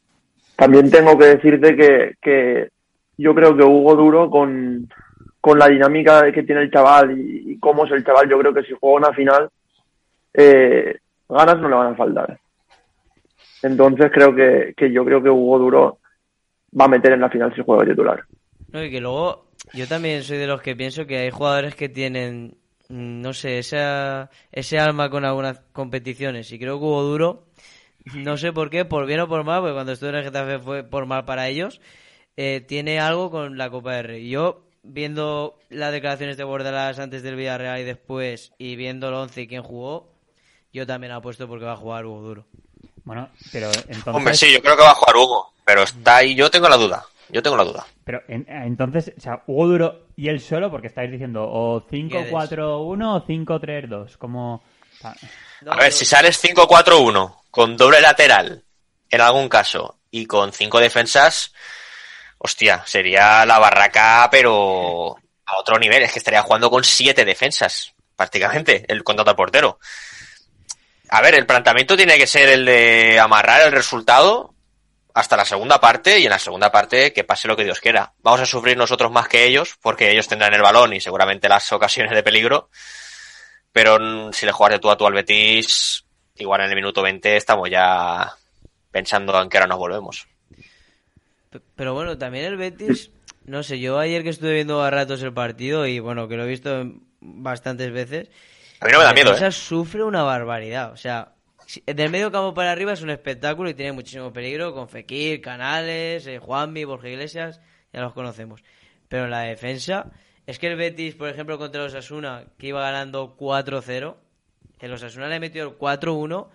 También 0.55 0.91
tengo 0.91 1.17
que 1.17 1.25
decirte 1.25 1.75
que, 1.75 2.13
que 2.21 2.69
yo 3.17 3.33
creo 3.33 3.57
que 3.57 3.63
Hugo 3.63 3.95
Duro 3.95 4.29
con, 4.29 4.87
con 5.41 5.57
la 5.57 5.67
dinámica 5.67 6.31
que 6.31 6.43
tiene 6.43 6.61
el 6.61 6.71
chaval 6.71 7.19
y, 7.19 7.53
y 7.53 7.59
cómo 7.59 7.85
es 7.85 7.91
el 7.91 8.05
chaval, 8.05 8.29
yo 8.29 8.39
creo 8.39 8.53
que 8.53 8.63
si 8.63 8.73
juega 8.79 9.07
una 9.07 9.13
final, 9.13 9.49
eh, 10.33 10.99
ganas 11.27 11.59
no 11.59 11.67
le 11.67 11.75
van 11.75 11.93
a 11.93 11.97
faltar. 11.97 12.39
Entonces 13.63 14.11
creo 14.13 14.33
que, 14.33 14.73
que 14.75 14.91
yo 14.91 15.03
creo 15.03 15.21
que 15.21 15.29
Hugo 15.29 15.59
Duro 15.59 15.99
va 16.79 16.85
a 16.85 16.89
meter 16.89 17.13
en 17.13 17.21
la 17.21 17.29
final 17.29 17.53
si 17.55 17.61
juega 17.63 17.85
titular. 17.85 18.23
No, 18.71 18.83
y 18.83 18.89
que 18.89 19.01
luego 19.01 19.47
yo 19.73 19.87
también 19.87 20.23
soy 20.23 20.37
de 20.37 20.47
los 20.47 20.61
que 20.61 20.75
pienso 20.75 21.05
que 21.05 21.17
hay 21.17 21.31
jugadores 21.31 21.75
que 21.75 21.89
tienen, 21.89 22.57
mm, 22.89 23.21
no 23.21 23.33
sé, 23.33 23.59
esa, 23.59 24.29
ese 24.51 24.79
alma 24.79 25.09
con 25.09 25.25
algunas 25.25 25.59
competiciones. 25.73 26.51
Y 26.51 26.59
creo 26.59 26.79
que 26.79 26.85
Hugo 26.85 27.03
Duro, 27.03 27.45
no 28.15 28.37
sé 28.37 28.53
por 28.53 28.69
qué, 28.69 28.85
por 28.85 29.05
bien 29.05 29.19
o 29.19 29.27
por 29.27 29.43
mal, 29.43 29.61
porque 29.61 29.73
cuando 29.73 29.91
estuve 29.91 30.09
en 30.09 30.15
el 30.15 30.23
Getafe 30.23 30.59
fue 30.59 30.83
por 30.83 31.05
mal 31.05 31.25
para 31.25 31.47
ellos, 31.47 31.81
eh, 32.37 32.61
tiene 32.61 32.99
algo 32.99 33.29
con 33.29 33.57
la 33.57 33.69
Copa 33.69 33.95
del 33.95 34.05
Rey. 34.05 34.29
Yo, 34.29 34.63
viendo 34.83 35.57
las 35.69 35.91
declaraciones 35.91 36.37
de 36.37 36.43
Bordalas 36.43 36.99
antes 36.99 37.23
del 37.23 37.35
Villarreal 37.35 37.79
y 37.79 37.83
después, 37.83 38.51
y 38.57 38.75
viendo 38.75 39.07
el 39.09 39.13
11 39.15 39.41
y 39.41 39.47
quién 39.47 39.63
jugó, 39.63 40.11
yo 40.73 40.87
también 40.87 41.11
apuesto 41.13 41.47
porque 41.47 41.65
va 41.65 41.73
a 41.73 41.77
jugar 41.77 42.05
Hugo 42.05 42.21
Duro. 42.21 42.45
Bueno, 43.03 43.29
pero 43.51 43.67
entonces... 43.87 44.07
Hombre, 44.13 44.33
sí, 44.35 44.51
yo 44.53 44.61
creo 44.61 44.75
que 44.75 44.83
va 44.83 44.91
a 44.91 44.95
jugar 44.95 45.15
Hugo, 45.15 45.53
pero 45.65 45.83
está 45.83 46.17
ahí, 46.17 46.35
yo 46.35 46.49
tengo 46.49 46.69
la 46.69 46.77
duda, 46.77 47.05
yo 47.29 47.41
tengo 47.41 47.57
la 47.57 47.63
duda. 47.63 47.85
Pero 48.03 48.21
en- 48.27 48.45
entonces, 48.49 49.11
o 49.17 49.21
sea, 49.21 49.43
Hugo 49.47 49.67
Duro 49.67 50.05
y 50.15 50.29
él 50.29 50.39
solo, 50.39 50.69
porque 50.71 50.87
estáis 50.87 51.11
diciendo 51.11 51.43
o 51.43 51.85
5-4-1 51.87 53.15
o 53.15 53.25
5-3-2, 53.25 54.17
como... 54.17 54.63
ah, 55.03 55.15
No, 55.61 55.73
A 55.73 55.75
ver, 55.77 55.91
yo- 55.91 55.97
si 55.97 56.05
sales 56.05 56.41
5-4-1 56.43 57.35
con 57.49 57.75
doble 57.77 58.01
lateral, 58.01 58.63
en 59.09 59.21
algún 59.21 59.49
caso, 59.49 59.97
y 60.09 60.25
con 60.25 60.53
cinco 60.53 60.79
defensas, 60.79 61.53
hostia, 62.43 62.83
sería 62.85 63.45
la 63.45 63.59
barraca, 63.59 64.27
pero 64.31 65.15
a 65.45 65.57
otro 65.57 65.77
nivel. 65.77 66.03
Es 66.03 66.13
que 66.13 66.19
estaría 66.19 66.41
jugando 66.41 66.69
con 66.69 66.83
siete 66.83 67.23
defensas, 67.23 67.93
prácticamente, 68.15 68.83
el 68.87 69.03
contrato 69.03 69.29
al 69.29 69.35
portero. 69.35 69.79
A 71.09 71.21
ver, 71.21 71.35
el 71.35 71.45
planteamiento 71.45 71.95
tiene 71.95 72.17
que 72.17 72.25
ser 72.25 72.49
el 72.49 72.65
de 72.65 73.19
amarrar 73.19 73.61
el 73.61 73.71
resultado 73.71 74.55
hasta 75.13 75.35
la 75.35 75.45
segunda 75.45 75.79
parte 75.79 76.19
y 76.19 76.23
en 76.23 76.29
la 76.29 76.39
segunda 76.39 76.71
parte 76.71 77.11
que 77.11 77.25
pase 77.25 77.47
lo 77.47 77.57
que 77.57 77.65
Dios 77.65 77.81
quiera. 77.81 78.13
Vamos 78.19 78.41
a 78.41 78.45
sufrir 78.45 78.77
nosotros 78.77 79.11
más 79.11 79.27
que 79.27 79.43
ellos 79.43 79.77
porque 79.81 80.09
ellos 80.09 80.27
tendrán 80.27 80.53
el 80.53 80.61
balón 80.61 80.93
y 80.93 81.01
seguramente 81.01 81.49
las 81.49 81.71
ocasiones 81.73 82.13
de 82.13 82.23
peligro. 82.23 82.69
Pero 83.73 84.31
si 84.31 84.45
le 84.45 84.51
juegas 84.51 84.79
tú 84.79 84.89
a 84.89 84.97
tú 84.97 85.05
al 85.05 85.13
Betis, 85.13 86.05
igual 86.37 86.61
en 86.61 86.69
el 86.69 86.75
minuto 86.75 87.01
20 87.01 87.35
estamos 87.35 87.69
ya 87.69 88.33
pensando 88.89 89.39
en 89.41 89.49
que 89.49 89.57
ahora 89.57 89.67
nos 89.67 89.79
volvemos. 89.79 90.30
Pero 91.75 91.93
bueno, 91.93 92.17
también 92.17 92.45
el 92.45 92.57
Betis, 92.57 93.11
no 93.45 93.63
sé, 93.63 93.79
yo 93.79 93.99
ayer 93.99 94.23
que 94.23 94.29
estuve 94.29 94.53
viendo 94.53 94.81
a 94.81 94.89
ratos 94.89 95.21
el 95.21 95.33
partido 95.33 95.85
y 95.85 95.99
bueno, 95.99 96.27
que 96.27 96.37
lo 96.37 96.45
he 96.45 96.47
visto 96.47 96.93
bastantes 97.19 97.91
veces. 97.91 98.29
A 98.79 98.85
mí 98.85 98.91
no 98.91 98.99
me 98.99 99.03
da 99.03 99.13
miedo, 99.13 99.35
¿eh? 99.35 99.51
sufre 99.51 100.03
una 100.03 100.23
barbaridad, 100.23 100.91
o 100.91 100.97
sea, 100.97 101.33
del 101.85 102.09
medio 102.09 102.31
campo 102.31 102.53
para 102.53 102.71
arriba 102.71 102.93
es 102.93 103.01
un 103.01 103.09
espectáculo 103.09 103.69
y 103.69 103.73
tiene 103.73 103.91
muchísimo 103.91 104.31
peligro 104.33 104.73
con 104.73 104.89
Fekir, 104.89 105.41
Canales, 105.41 106.25
eh, 106.27 106.39
Juanmi, 106.39 106.85
Borja 106.85 107.09
Iglesias, 107.09 107.61
ya 107.93 108.01
los 108.01 108.13
conocemos. 108.13 108.63
Pero 109.07 109.25
en 109.25 109.31
la 109.31 109.41
defensa, 109.41 110.11
es 110.47 110.57
que 110.57 110.67
el 110.67 110.77
Betis, 110.77 111.15
por 111.15 111.29
ejemplo, 111.29 111.57
contra 111.57 111.83
los 111.83 111.93
Asuna, 111.93 112.45
que 112.57 112.67
iba 112.67 112.81
ganando 112.81 113.35
4-0, 113.37 114.15
el 114.79 114.93
Osasuna 114.93 115.27
le 115.27 115.39
metió 115.39 115.63
el 115.63 115.77
4-1, 115.77 116.49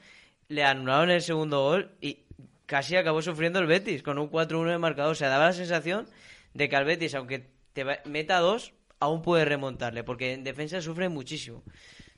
le 0.48 0.64
anularon 0.64 1.10
el 1.10 1.22
segundo 1.22 1.62
gol 1.62 1.92
y 2.00 2.25
casi 2.66 2.96
acabó 2.96 3.22
sufriendo 3.22 3.58
el 3.58 3.66
Betis 3.66 4.02
con 4.02 4.18
un 4.18 4.30
4-1 4.30 4.70
de 4.72 4.78
marcador. 4.78 5.12
O 5.12 5.14
sea, 5.14 5.28
daba 5.28 5.46
la 5.46 5.52
sensación 5.52 6.08
de 6.54 6.68
que 6.68 6.76
al 6.76 6.84
Betis, 6.84 7.14
aunque 7.14 7.48
te 7.72 7.84
meta 8.04 8.38
dos, 8.40 8.72
aún 9.00 9.22
puede 9.22 9.44
remontarle, 9.44 10.04
porque 10.04 10.32
en 10.32 10.44
defensa 10.44 10.80
sufre 10.80 11.08
muchísimo. 11.08 11.62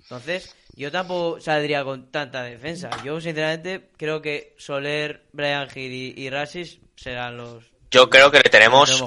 Entonces, 0.02 0.54
yo 0.74 0.90
tampoco 0.92 1.40
saldría 1.40 1.84
con 1.84 2.10
tanta 2.10 2.42
defensa. 2.44 2.88
Yo, 3.04 3.20
sinceramente, 3.20 3.90
creo 3.96 4.22
que 4.22 4.54
Soler, 4.58 5.26
Brian 5.32 5.68
Hill 5.74 5.92
y, 5.92 6.14
y 6.22 6.30
Rasis 6.30 6.78
serán 6.96 7.36
los... 7.36 7.64
Yo 7.90 8.08
creo 8.08 8.30
que 8.30 8.38
le 8.38 8.48
tenemos, 8.48 9.02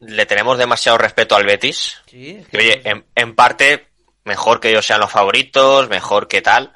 le 0.00 0.26
tenemos 0.26 0.58
demasiado 0.58 0.98
respeto 0.98 1.36
al 1.36 1.44
Betis. 1.44 1.98
Sí, 2.06 2.30
es 2.40 2.48
Que, 2.48 2.58
oye, 2.58 2.80
que- 2.82 2.88
en, 2.88 3.04
en 3.14 3.34
parte 3.34 3.86
mejor 4.24 4.58
que 4.58 4.70
ellos 4.70 4.84
sean 4.86 5.00
los 5.00 5.12
favoritos, 5.12 5.88
mejor 5.88 6.26
que 6.26 6.42
tal, 6.42 6.72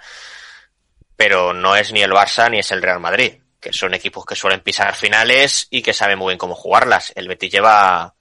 pero 1.16 1.52
no 1.52 1.76
es 1.76 1.92
ni 1.92 2.02
el 2.02 2.12
Barça 2.12 2.50
ni 2.50 2.58
es 2.58 2.70
el 2.70 2.82
Real 2.82 3.00
Madrid, 3.00 3.34
que 3.60 3.72
son 3.72 3.94
equipos 3.94 4.24
que 4.24 4.34
suelen 4.34 4.60
pisar 4.60 4.94
finales 4.96 5.66
y 5.70 5.82
que 5.82 5.92
saben 5.92 6.18
muy 6.18 6.32
bien 6.32 6.38
cómo 6.38 6.54
jugarlas. 6.54 7.12
El 7.14 7.28
Betis 7.28 7.52
lleva 7.52 8.14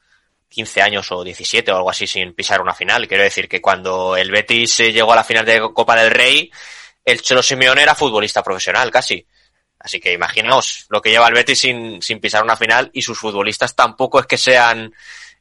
15 0.50 0.82
años 0.82 1.12
o 1.12 1.24
17 1.24 1.72
o 1.72 1.78
algo 1.78 1.90
así 1.90 2.08
sin 2.08 2.34
pisar 2.34 2.62
una 2.62 2.74
final. 2.74 3.08
Quiero 3.08 3.24
decir 3.24 3.48
que 3.48 3.62
cuando 3.62 4.18
el 4.18 4.32
Betis 4.32 4.78
llegó 4.80 5.14
a 5.14 5.18
la 5.18 5.24
final 5.24 5.46
de 5.46 5.62
Copa 5.74 5.96
del 5.96 6.12
Rey, 6.12 6.52
el 7.06 7.22
Cholo 7.22 7.42
Simeone 7.42 7.84
era 7.84 7.96
futbolista 7.96 8.44
profesional 8.44 8.92
casi. 8.92 9.26
Así 9.80 10.00
que 10.02 10.12
imaginaos 10.12 10.86
lo 10.90 11.02
que 11.02 11.12
lleva 11.12 11.28
el 11.28 11.34
Betis 11.34 11.60
sin, 11.60 12.02
sin 12.02 12.20
pisar 12.20 12.44
una 12.44 12.58
final 12.58 12.90
y 12.94 13.02
sus 13.02 13.18
futbolistas 13.18 13.76
tampoco 13.76 14.20
es 14.20 14.26
que 14.26 14.38
sean, 14.38 14.94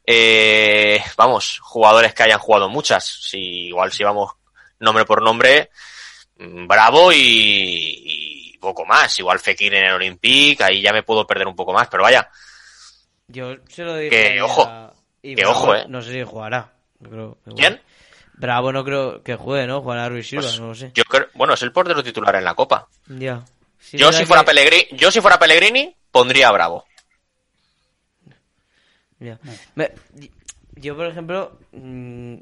eh, 0.06 1.02
vamos, 1.16 1.58
jugadores 1.60 2.14
que 2.14 2.22
hayan 2.22 2.38
jugado 2.38 2.68
muchas. 2.68 3.04
Si 3.04 3.66
igual 3.66 3.92
si 3.92 4.04
vamos 4.04 4.32
nombre 4.78 5.04
por 5.04 5.22
nombre, 5.22 5.70
mm, 6.36 6.68
Bravo 6.68 7.12
y 7.12 8.27
poco 8.58 8.84
más. 8.84 9.18
Igual 9.18 9.38
Fekir 9.40 9.72
en 9.74 9.84
el 9.86 9.92
Olympique, 9.94 10.62
ahí 10.62 10.82
ya 10.82 10.92
me 10.92 11.02
puedo 11.02 11.26
perder 11.26 11.46
un 11.46 11.56
poco 11.56 11.72
más, 11.72 11.88
pero 11.88 12.02
vaya. 12.02 12.28
Yo 13.28 13.56
se 13.68 13.82
lo 13.84 13.96
dije. 13.96 14.10
Que, 14.34 14.42
ojo, 14.42 14.62
a- 14.62 14.92
y 15.22 15.34
que 15.34 15.42
Bravo 15.42 15.58
ojo, 15.58 15.74
eh. 15.74 15.84
No 15.88 16.00
sé 16.02 16.12
si 16.12 16.22
jugará. 16.22 16.72
Creo 17.02 17.38
¿Quién? 17.56 17.80
Bravo 18.34 18.72
no 18.72 18.84
creo 18.84 19.22
que 19.22 19.34
juegue, 19.36 19.66
¿no? 19.66 19.82
Jugará 19.82 20.08
Ruiz 20.08 20.28
Silva, 20.28 20.42
Pues 20.42 20.60
no 20.60 20.68
lo 20.68 20.74
sé. 20.74 20.92
Yo 20.94 21.04
creo, 21.04 21.26
bueno, 21.34 21.54
es 21.54 21.62
el 21.62 21.72
portero 21.72 22.02
titular 22.02 22.34
en 22.36 22.44
la 22.44 22.54
Copa. 22.54 22.88
Ya. 23.08 23.44
Sí, 23.80 23.96
yo 23.98 24.12
si 24.12 24.24
fuera 24.26 24.42
que- 24.42 24.46
Pellegrini, 24.46 24.86
yo 24.92 25.10
si 25.10 25.20
fuera 25.20 25.38
Pellegrini, 25.38 25.94
pondría 26.10 26.48
a 26.48 26.52
Bravo. 26.52 26.84
Ya. 29.20 29.38
Me- 29.74 29.92
yo, 30.76 30.96
por 30.96 31.06
ejemplo. 31.06 31.58
mm, 31.72 32.36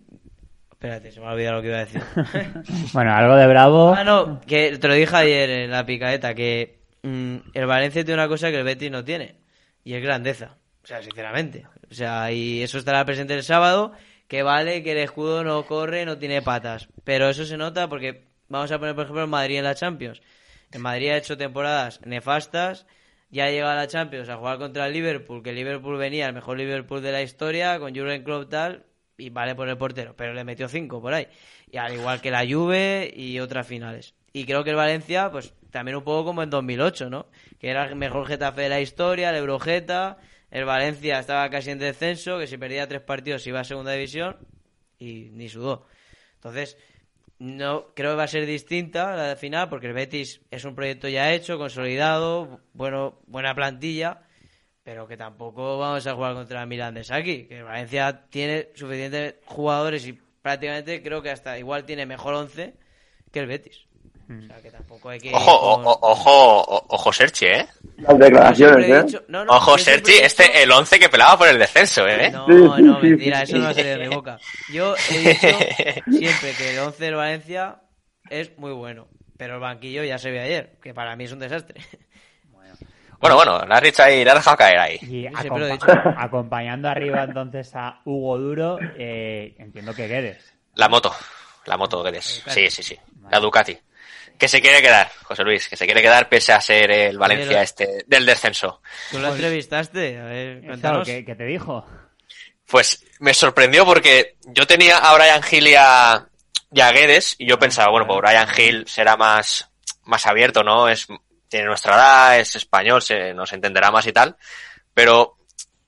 espérate, 0.76 1.10
se 1.10 1.20
me 1.20 1.26
ha 1.26 1.30
olvidado 1.30 1.56
lo 1.56 1.62
que 1.62 1.68
iba 1.68 1.78
a 1.78 1.84
decir. 1.84 2.02
Bueno, 2.92 3.12
algo 3.14 3.34
de 3.34 3.46
Bravo. 3.46 3.94
ah, 3.94 4.04
no, 4.04 4.40
que 4.40 4.76
te 4.76 4.88
lo 4.88 4.94
dije 4.94 5.16
ayer 5.16 5.50
en 5.50 5.70
la 5.70 5.86
picaeta, 5.86 6.34
que 6.34 6.80
mm, 7.02 7.36
el 7.54 7.66
Valencia 7.66 8.04
tiene 8.04 8.20
una 8.20 8.28
cosa 8.28 8.50
que 8.50 8.58
el 8.58 8.64
Betis 8.64 8.90
no 8.90 9.02
tiene, 9.02 9.36
y 9.84 9.94
es 9.94 10.02
grandeza. 10.02 10.56
O 10.84 10.86
sea, 10.86 11.02
sinceramente. 11.02 11.66
O 11.90 11.94
sea, 11.94 12.30
y 12.30 12.62
eso 12.62 12.78
estará 12.78 13.04
presente 13.04 13.34
el 13.34 13.42
sábado, 13.42 13.92
que 14.28 14.42
vale 14.42 14.82
que 14.82 14.92
el 14.92 14.98
escudo 14.98 15.42
no 15.42 15.64
corre, 15.64 16.04
no 16.04 16.18
tiene 16.18 16.42
patas. 16.42 16.88
Pero 17.04 17.28
eso 17.28 17.44
se 17.44 17.56
nota 17.56 17.88
porque 17.88 18.24
vamos 18.48 18.70
a 18.70 18.78
poner, 18.78 18.94
por 18.94 19.04
ejemplo, 19.04 19.22
el 19.22 19.30
Madrid 19.30 19.58
en 19.58 19.64
la 19.64 19.74
Champions. 19.74 20.20
El 20.70 20.80
Madrid 20.80 21.10
ha 21.10 21.16
hecho 21.16 21.36
temporadas 21.36 22.00
nefastas, 22.04 22.86
ya 23.30 23.46
ha 23.46 23.50
llegado 23.50 23.72
a 23.72 23.76
la 23.76 23.88
Champions 23.88 24.28
a 24.28 24.36
jugar 24.36 24.58
contra 24.58 24.86
el 24.86 24.92
Liverpool, 24.92 25.42
que 25.42 25.50
el 25.50 25.56
Liverpool 25.56 25.96
venía, 25.96 26.26
el 26.26 26.34
mejor 26.34 26.58
Liverpool 26.58 27.02
de 27.02 27.12
la 27.12 27.22
historia, 27.22 27.78
con 27.78 27.94
Jurgen 27.94 28.22
Klopp 28.22 28.50
tal, 28.50 28.84
y 29.18 29.30
vale 29.30 29.54
por 29.54 29.68
el 29.68 29.76
portero, 29.76 30.14
pero 30.16 30.34
le 30.34 30.44
metió 30.44 30.68
cinco 30.68 31.00
por 31.00 31.14
ahí. 31.14 31.26
Y 31.70 31.76
al 31.76 31.94
igual 31.94 32.20
que 32.20 32.30
la 32.30 32.46
Juve 32.46 33.12
y 33.14 33.38
otras 33.40 33.66
finales. 33.66 34.14
Y 34.32 34.44
creo 34.44 34.64
que 34.64 34.70
el 34.70 34.76
Valencia, 34.76 35.30
pues 35.30 35.54
también 35.70 35.96
un 35.96 36.04
poco 36.04 36.26
como 36.26 36.42
en 36.42 36.50
2008, 36.50 37.10
¿no? 37.10 37.26
Que 37.58 37.70
era 37.70 37.86
el 37.86 37.96
mejor 37.96 38.26
Getafe 38.26 38.62
de 38.62 38.68
la 38.68 38.80
historia, 38.80 39.30
el 39.30 39.36
Eurogeta, 39.36 40.18
el 40.50 40.64
Valencia 40.64 41.18
estaba 41.18 41.48
casi 41.50 41.70
en 41.70 41.78
descenso, 41.78 42.38
que 42.38 42.46
si 42.46 42.58
perdía 42.58 42.86
tres 42.86 43.02
partidos 43.02 43.46
iba 43.46 43.60
a 43.60 43.64
segunda 43.64 43.92
división 43.92 44.36
y 44.98 45.30
ni 45.32 45.48
sudó. 45.48 45.86
Entonces, 46.34 46.76
no 47.38 47.92
creo 47.94 48.12
que 48.12 48.16
va 48.16 48.24
a 48.24 48.28
ser 48.28 48.46
distinta 48.46 49.14
la 49.16 49.36
final 49.36 49.68
porque 49.68 49.88
el 49.88 49.92
Betis 49.92 50.40
es 50.50 50.64
un 50.64 50.74
proyecto 50.74 51.08
ya 51.08 51.32
hecho, 51.32 51.58
consolidado, 51.58 52.60
bueno, 52.72 53.18
buena 53.26 53.54
plantilla, 53.54 54.22
pero 54.86 55.08
que 55.08 55.16
tampoco 55.16 55.78
vamos 55.78 56.06
a 56.06 56.14
jugar 56.14 56.34
contra 56.34 56.64
de 56.64 57.02
Saki, 57.02 57.48
que 57.48 57.58
el 57.58 57.64
Valencia 57.64 58.22
tiene 58.30 58.68
suficientes 58.76 59.34
jugadores 59.44 60.06
y 60.06 60.12
prácticamente 60.12 61.02
creo 61.02 61.20
que 61.22 61.30
hasta 61.32 61.58
igual 61.58 61.84
tiene 61.84 62.06
mejor 62.06 62.34
once 62.34 62.72
que 63.32 63.40
el 63.40 63.48
Betis. 63.48 63.84
O 64.30 64.46
sea, 64.46 64.62
que 64.62 64.70
tampoco 64.70 65.08
hay 65.08 65.18
que... 65.18 65.32
Ojo, 65.34 65.74
con- 65.74 65.86
o- 65.88 65.98
ojo, 66.02 66.84
ojo, 66.88 67.12
Serchi, 67.12 67.46
eh. 67.46 67.66
Las 67.96 68.16
declaraciones, 68.16 68.88
¿eh? 68.88 69.02
dicho- 69.02 69.24
no, 69.26 69.44
no, 69.44 69.54
Ojo, 69.54 69.76
Serchi, 69.76 70.12
dicho- 70.12 70.24
este, 70.24 70.62
el 70.62 70.70
11 70.70 71.00
que 71.00 71.08
pelaba 71.08 71.36
por 71.36 71.48
el 71.48 71.58
descenso, 71.58 72.06
eh. 72.06 72.30
No, 72.30 72.46
no, 72.78 73.00
mentira, 73.00 73.42
eso 73.42 73.58
no 73.58 73.66
ha 73.66 73.74
salido 73.74 73.98
de 73.98 74.08
mi 74.08 74.14
boca. 74.14 74.38
Yo 74.72 74.94
he 75.10 75.18
dicho 75.18 75.48
siempre 76.16 76.52
que 76.56 76.70
el 76.74 76.78
11 76.78 77.04
del 77.04 77.14
Valencia 77.16 77.80
es 78.30 78.56
muy 78.56 78.70
bueno, 78.72 79.08
pero 79.36 79.54
el 79.54 79.60
banquillo 79.60 80.04
ya 80.04 80.18
se 80.18 80.30
ve 80.30 80.38
ayer, 80.40 80.78
que 80.80 80.94
para 80.94 81.16
mí 81.16 81.24
es 81.24 81.32
un 81.32 81.40
desastre. 81.40 81.80
Bueno, 83.20 83.36
bueno, 83.36 83.64
la 83.66 83.76
has 83.76 83.82
dicho 83.82 84.02
ahí, 84.02 84.24
la 84.24 84.32
has 84.32 84.38
dejado 84.38 84.56
caer 84.56 84.78
ahí. 84.78 84.98
Y 85.02 85.22
lo 85.22 85.28
he 85.28 85.32
acompa- 85.32 85.72
dicho. 85.72 85.86
acompañando 86.18 86.88
arriba 86.88 87.24
entonces 87.24 87.70
a 87.74 88.00
Hugo 88.04 88.38
Duro, 88.38 88.78
eh, 88.98 89.54
entiendo 89.58 89.94
que 89.94 90.06
Guedes. 90.08 90.54
La 90.74 90.88
moto, 90.88 91.14
la 91.64 91.76
moto 91.76 92.02
que 92.02 92.10
eres. 92.10 92.42
Sí, 92.46 92.70
sí, 92.70 92.82
sí. 92.82 92.98
La 93.30 93.40
Ducati. 93.40 93.76
Que 94.38 94.48
se 94.48 94.60
quiere 94.60 94.82
quedar, 94.82 95.10
José 95.22 95.42
Luis, 95.44 95.66
que 95.66 95.76
se 95.76 95.86
quiere 95.86 96.02
quedar 96.02 96.28
pese 96.28 96.52
a 96.52 96.60
ser 96.60 96.90
el 96.90 97.16
Valencia 97.18 97.48
Pero- 97.48 97.60
este 97.62 98.04
del 98.06 98.26
descenso. 98.26 98.82
¿Tú 99.10 99.18
lo 99.18 99.28
entrevistaste? 99.28 100.18
A 100.20 100.24
ver, 100.24 100.60
cuéntanos. 100.66 101.06
¿qué, 101.06 101.24
qué 101.24 101.34
te 101.34 101.44
dijo? 101.44 101.86
Pues 102.66 103.04
me 103.20 103.32
sorprendió 103.32 103.86
porque 103.86 104.36
yo 104.44 104.66
tenía 104.66 104.98
a 104.98 105.14
Brian 105.14 105.40
Hill 105.50 105.68
y 105.68 105.74
a, 105.78 106.26
y 106.70 106.80
a 106.80 106.90
Guedes 106.92 107.36
y 107.38 107.48
yo 107.48 107.58
pensaba, 107.58 107.90
bueno, 107.90 108.06
pues 108.06 108.18
Brian 108.20 108.48
Hill 108.58 108.84
será 108.88 109.16
más, 109.16 109.70
más 110.04 110.26
abierto, 110.26 110.62
¿no? 110.62 110.88
Es, 110.88 111.06
tiene 111.48 111.66
nuestra 111.66 111.94
edad, 111.94 112.38
es 112.38 112.56
español, 112.56 113.02
se, 113.02 113.34
nos 113.34 113.52
entenderá 113.52 113.90
más 113.90 114.06
y 114.06 114.12
tal. 114.12 114.36
Pero 114.94 115.36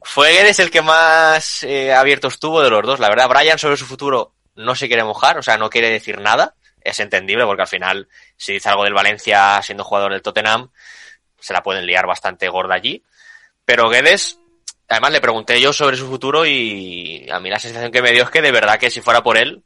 fue 0.00 0.32
Guedes 0.32 0.58
el 0.58 0.70
que 0.70 0.82
más 0.82 1.62
eh, 1.62 1.92
abierto 1.92 2.28
estuvo 2.28 2.62
de 2.62 2.70
los 2.70 2.82
dos. 2.82 3.00
La 3.00 3.08
verdad, 3.08 3.28
Brian 3.28 3.58
sobre 3.58 3.76
su 3.76 3.86
futuro 3.86 4.34
no 4.54 4.74
se 4.74 4.88
quiere 4.88 5.04
mojar, 5.04 5.38
o 5.38 5.42
sea, 5.42 5.56
no 5.56 5.70
quiere 5.70 5.90
decir 5.90 6.20
nada. 6.20 6.54
Es 6.80 7.00
entendible 7.00 7.44
porque 7.44 7.62
al 7.62 7.68
final, 7.68 8.08
si 8.36 8.54
dice 8.54 8.68
algo 8.68 8.84
del 8.84 8.94
Valencia 8.94 9.60
siendo 9.62 9.84
jugador 9.84 10.12
del 10.12 10.22
Tottenham, 10.22 10.70
se 11.38 11.52
la 11.52 11.62
pueden 11.62 11.86
liar 11.86 12.06
bastante 12.06 12.48
gorda 12.48 12.74
allí. 12.74 13.02
Pero 13.64 13.88
Guedes, 13.88 14.40
además 14.88 15.12
le 15.12 15.20
pregunté 15.20 15.60
yo 15.60 15.72
sobre 15.72 15.96
su 15.96 16.06
futuro 16.08 16.46
y 16.46 17.28
a 17.30 17.40
mí 17.40 17.50
la 17.50 17.58
sensación 17.58 17.92
que 17.92 18.02
me 18.02 18.12
dio 18.12 18.24
es 18.24 18.30
que 18.30 18.42
de 18.42 18.52
verdad 18.52 18.78
que 18.78 18.90
si 18.90 19.00
fuera 19.00 19.22
por 19.22 19.36
él, 19.36 19.62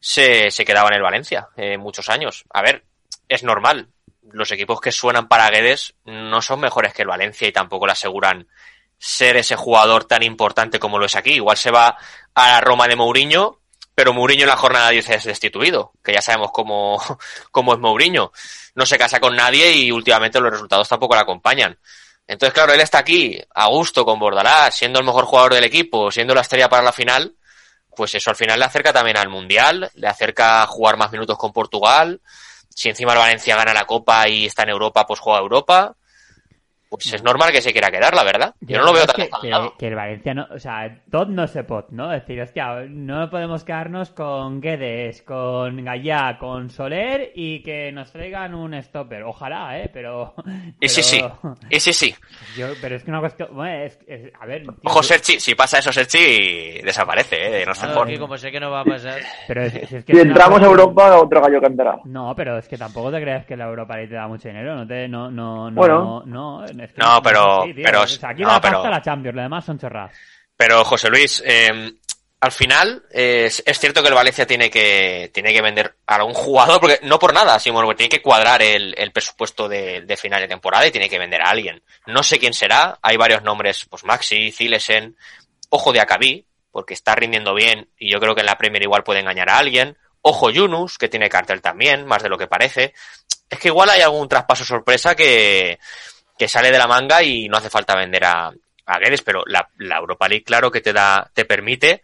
se, 0.00 0.50
se 0.50 0.64
quedaba 0.64 0.88
en 0.88 0.96
el 0.96 1.02
Valencia 1.02 1.48
eh, 1.56 1.78
muchos 1.78 2.08
años. 2.08 2.44
A 2.50 2.62
ver, 2.62 2.84
es 3.28 3.42
normal. 3.42 3.88
Los 4.32 4.52
equipos 4.52 4.80
que 4.80 4.92
suenan 4.92 5.28
para 5.28 5.50
Guedes 5.50 5.94
no 6.04 6.42
son 6.42 6.60
mejores 6.60 6.92
que 6.92 7.02
el 7.02 7.08
Valencia 7.08 7.48
y 7.48 7.52
tampoco 7.52 7.86
le 7.86 7.92
aseguran 7.92 8.48
ser 8.98 9.36
ese 9.36 9.56
jugador 9.56 10.04
tan 10.04 10.22
importante 10.22 10.78
como 10.78 10.98
lo 10.98 11.06
es 11.06 11.16
aquí. 11.16 11.32
Igual 11.32 11.56
se 11.56 11.70
va 11.70 11.96
a 12.34 12.48
la 12.48 12.60
Roma 12.60 12.88
de 12.88 12.96
Mourinho, 12.96 13.60
pero 13.94 14.12
Mourinho 14.12 14.42
en 14.42 14.48
la 14.48 14.56
jornada 14.56 14.90
10 14.90 15.08
es 15.10 15.24
destituido, 15.24 15.92
que 16.02 16.12
ya 16.12 16.22
sabemos 16.22 16.50
cómo, 16.52 17.00
cómo 17.50 17.72
es 17.72 17.78
Mourinho. 17.78 18.32
No 18.74 18.86
se 18.86 18.98
casa 18.98 19.20
con 19.20 19.36
nadie 19.36 19.72
y 19.72 19.90
últimamente 19.90 20.40
los 20.40 20.52
resultados 20.52 20.88
tampoco 20.88 21.14
le 21.14 21.22
acompañan. 21.22 21.78
Entonces, 22.26 22.52
claro, 22.52 22.74
él 22.74 22.80
está 22.80 22.98
aquí, 22.98 23.40
a 23.54 23.68
gusto, 23.68 24.04
con 24.04 24.18
Bordalás, 24.18 24.76
siendo 24.76 24.98
el 24.98 25.06
mejor 25.06 25.24
jugador 25.24 25.54
del 25.54 25.64
equipo, 25.64 26.10
siendo 26.10 26.34
la 26.34 26.42
estrella 26.42 26.68
para 26.68 26.82
la 26.82 26.92
final, 26.92 27.34
pues 27.96 28.14
eso 28.14 28.30
al 28.30 28.36
final 28.36 28.58
le 28.58 28.66
acerca 28.66 28.92
también 28.92 29.16
al 29.16 29.30
Mundial, 29.30 29.90
le 29.94 30.06
acerca 30.06 30.62
a 30.62 30.66
jugar 30.66 30.98
más 30.98 31.10
minutos 31.10 31.38
con 31.38 31.52
Portugal. 31.52 32.20
Si 32.78 32.88
encima 32.88 33.12
el 33.12 33.18
Valencia 33.18 33.56
gana 33.56 33.74
la 33.74 33.86
Copa 33.86 34.28
y 34.28 34.46
está 34.46 34.62
en 34.62 34.68
Europa, 34.68 35.04
pues 35.04 35.18
juega 35.18 35.40
Europa. 35.40 35.96
Pues 36.90 37.12
es 37.12 37.22
normal 37.22 37.52
que 37.52 37.60
se 37.60 37.72
quiera 37.72 37.90
quedar, 37.90 38.14
la 38.14 38.24
verdad. 38.24 38.54
Yo 38.60 38.78
no 38.78 38.84
lo 38.86 38.92
veo 38.94 39.04
tan 39.06 39.16
que, 39.16 39.28
que, 39.42 39.52
que 39.78 39.88
el 39.88 39.94
Valencia 39.94 40.32
no, 40.34 40.46
o 40.50 40.58
sea, 40.58 41.02
tot 41.10 41.28
no 41.28 41.46
se 41.46 41.62
pot, 41.64 41.90
¿no? 41.90 42.12
Es 42.12 42.22
decir, 42.22 42.40
hostia, 42.40 42.84
no 42.88 43.28
podemos 43.28 43.62
quedarnos 43.62 44.10
con 44.10 44.60
Guedes, 44.62 45.22
con 45.22 45.84
Gallá, 45.84 46.38
con 46.38 46.70
Soler 46.70 47.32
y 47.34 47.62
que 47.62 47.92
nos 47.92 48.10
traigan 48.12 48.54
un 48.54 48.74
stopper. 48.82 49.22
Ojalá, 49.24 49.78
¿eh? 49.78 49.90
Pero... 49.92 50.34
Y 50.80 50.88
sí, 50.88 51.02
sí. 51.02 51.20
pero- 51.20 51.56
Y 51.70 51.80
sí, 51.80 51.92
sí. 51.92 52.14
Yo, 52.56 52.68
pero 52.80 52.96
es 52.96 53.04
que 53.04 53.10
una 53.10 53.20
cuestión... 53.20 53.48
Bueno, 53.52 53.84
es, 53.84 53.98
es- 54.06 54.32
a 54.40 54.46
ver... 54.46 54.62
tío, 54.62 54.74
Ojo, 54.84 55.02
Serchi, 55.02 55.38
si 55.40 55.54
pasa 55.54 55.78
eso, 55.80 55.92
Serchi 55.92 56.80
desaparece, 56.82 57.62
¿eh? 57.62 57.66
No 57.66 57.74
se 57.74 57.86
No, 57.86 57.94
pone. 57.94 58.12
que 58.12 58.18
como 58.18 58.36
sé 58.38 58.50
que 58.50 58.60
no 58.60 58.70
va 58.70 58.80
a 58.80 58.84
pasar. 58.84 59.20
Pero 59.46 59.62
es, 59.62 59.74
es 59.92 60.04
que 60.04 60.14
Si 60.14 60.20
entramos 60.20 60.62
a 60.62 60.66
Europa, 60.66 61.16
otro 61.18 61.40
gallo 61.42 61.60
cantará. 61.60 61.98
No, 62.04 62.34
pero 62.34 62.56
es 62.58 62.68
que 62.68 62.76
tampoco 62.78 63.10
te 63.10 63.20
creas 63.20 63.44
que 63.46 63.56
la 63.56 63.66
Europa 63.66 63.94
League 63.96 64.08
te 64.08 64.14
da 64.14 64.26
mucho 64.28 64.48
dinero, 64.48 64.74
no 64.74 64.86
te, 64.86 65.06
no, 65.08 65.30
no, 65.30 65.70
no, 65.70 65.76
Bueno. 65.76 66.22
no, 66.26 66.64
es 66.80 66.92
que 66.92 67.00
No, 67.00 67.22
pero- 67.22 67.62
tío. 67.64 67.74
pero- 67.84 68.02
O 68.02 68.06
sea, 68.06 68.30
aquí 68.30 68.42
no, 68.42 68.48
la 68.48 68.60
pero- 68.60 68.88
la 68.88 69.02
Champions, 69.02 69.36
lo 69.36 69.42
demás 69.42 69.64
son 69.64 69.78
chorradas. 69.78 70.12
Pero 70.56 70.84
José 70.84 71.08
Luis, 71.10 71.42
eh, 71.46 71.92
al 72.40 72.52
final 72.52 73.02
eh, 73.12 73.44
es, 73.46 73.62
es 73.66 73.78
cierto 73.78 74.00
que 74.02 74.08
el 74.08 74.14
Valencia 74.14 74.46
tiene 74.46 74.70
que 74.70 75.30
tiene 75.34 75.52
que 75.52 75.60
vender 75.62 75.96
a 76.06 76.16
algún 76.16 76.34
jugador, 76.34 76.80
porque 76.80 77.00
no 77.02 77.18
por 77.18 77.32
nada, 77.34 77.58
sino 77.58 77.76
porque 77.76 77.94
tiene 77.96 78.10
que 78.10 78.22
cuadrar 78.22 78.62
el, 78.62 78.94
el 78.98 79.10
presupuesto 79.12 79.68
de, 79.68 80.02
de 80.02 80.16
final 80.16 80.40
de 80.40 80.48
temporada 80.48 80.86
y 80.86 80.90
tiene 80.90 81.08
que 81.08 81.18
vender 81.18 81.42
a 81.42 81.50
alguien. 81.50 81.82
No 82.06 82.22
sé 82.22 82.38
quién 82.38 82.54
será, 82.54 82.98
hay 83.02 83.16
varios 83.16 83.42
nombres, 83.42 83.86
pues 83.90 84.04
Maxi, 84.04 84.50
Zilesen, 84.52 85.16
ojo 85.70 85.92
de 85.92 86.00
Acabí, 86.00 86.44
porque 86.70 86.94
está 86.94 87.14
rindiendo 87.14 87.54
bien 87.54 87.88
y 87.98 88.10
yo 88.12 88.20
creo 88.20 88.34
que 88.34 88.40
en 88.40 88.46
la 88.46 88.58
Premier 88.58 88.82
igual 88.82 89.02
puede 89.04 89.20
engañar 89.20 89.48
a 89.50 89.58
alguien. 89.58 89.96
Ojo 90.22 90.50
Yunus, 90.50 90.98
que 90.98 91.08
tiene 91.08 91.28
cartel 91.28 91.60
también, 91.62 92.04
más 92.06 92.22
de 92.22 92.28
lo 92.28 92.36
que 92.38 92.48
parece. 92.48 92.92
Es 93.48 93.58
que 93.58 93.68
igual 93.68 93.88
hay 93.90 94.00
algún 94.02 94.28
traspaso 94.28 94.64
sorpresa 94.64 95.14
que, 95.14 95.78
que 96.38 96.48
sale 96.48 96.70
de 96.70 96.78
la 96.78 96.86
manga 96.86 97.22
y 97.22 97.48
no 97.48 97.56
hace 97.56 97.70
falta 97.70 97.96
vender 97.96 98.24
a, 98.24 98.52
a 98.86 98.98
Guedes, 98.98 99.22
pero 99.22 99.42
la, 99.46 99.68
la 99.78 99.98
Europa 99.98 100.28
League, 100.28 100.44
claro 100.44 100.70
que 100.70 100.80
te 100.80 100.92
da, 100.92 101.30
te 101.34 101.44
permite 101.44 102.02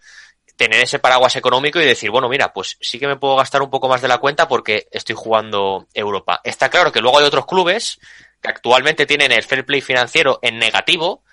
tener 0.56 0.80
ese 0.80 0.98
paraguas 0.98 1.36
económico 1.36 1.80
y 1.80 1.84
decir, 1.84 2.10
bueno, 2.10 2.28
mira, 2.28 2.52
pues 2.52 2.76
sí 2.80 2.98
que 2.98 3.06
me 3.06 3.16
puedo 3.16 3.36
gastar 3.36 3.62
un 3.62 3.70
poco 3.70 3.88
más 3.88 4.02
de 4.02 4.08
la 4.08 4.18
cuenta 4.18 4.46
porque 4.46 4.86
estoy 4.90 5.16
jugando 5.16 5.88
Europa. 5.94 6.40
Está 6.44 6.68
claro 6.68 6.92
que 6.92 7.00
luego 7.00 7.18
hay 7.18 7.24
otros 7.24 7.46
clubes 7.46 7.98
que 8.40 8.48
actualmente 8.48 9.06
tienen 9.06 9.32
el 9.32 9.42
fair 9.42 9.64
play 9.64 9.80
financiero 9.80 10.38
en 10.42 10.58
negativo, 10.58 11.24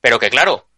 pero 0.00 0.18
que 0.18 0.30
claro, 0.30 0.68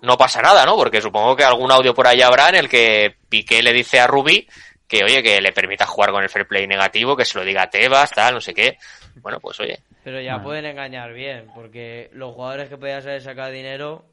no 0.00 0.16
pasa 0.16 0.40
nada, 0.40 0.64
¿no? 0.64 0.76
Porque 0.76 1.02
supongo 1.02 1.36
que 1.36 1.44
algún 1.44 1.72
audio 1.72 1.94
por 1.94 2.06
ahí 2.06 2.22
habrá 2.22 2.48
en 2.48 2.54
el 2.54 2.68
que 2.68 3.16
Piqué 3.28 3.62
le 3.62 3.72
dice 3.72 4.00
a 4.00 4.06
Rubi 4.06 4.48
que, 4.88 5.02
oye, 5.04 5.22
que 5.22 5.40
le 5.40 5.52
permita 5.52 5.86
jugar 5.86 6.10
con 6.10 6.22
el 6.22 6.28
fair 6.28 6.46
play 6.46 6.66
negativo, 6.66 7.16
que 7.16 7.24
se 7.24 7.38
lo 7.38 7.44
diga 7.44 7.62
a 7.62 7.70
Tebas, 7.70 8.10
tal, 8.12 8.34
no 8.34 8.40
sé 8.40 8.54
qué. 8.54 8.78
Bueno, 9.16 9.40
pues 9.40 9.58
oye. 9.60 9.80
Pero 10.04 10.20
ya 10.20 10.40
pueden 10.42 10.66
engañar 10.66 11.12
bien, 11.12 11.50
porque 11.54 12.10
los 12.12 12.34
jugadores 12.34 12.68
que 12.68 12.76
podían 12.76 13.02
haber 13.02 13.22
sacado 13.22 13.50
dinero 13.50 14.04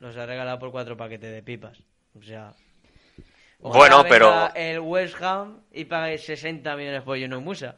los 0.00 0.16
ha 0.16 0.24
regalado 0.26 0.58
por 0.58 0.70
cuatro 0.72 0.96
paquetes 0.96 1.30
de 1.32 1.42
pipas. 1.42 1.78
O 2.18 2.22
sea. 2.22 2.52
Bueno, 3.58 4.04
pero- 4.08 4.52
El 4.54 4.80
West 4.80 5.20
Ham 5.22 5.60
y 5.72 5.84
pague 5.84 6.18
60 6.18 6.74
millones 6.76 7.02
por 7.02 7.16
Yunus 7.16 7.42
Musa. 7.42 7.76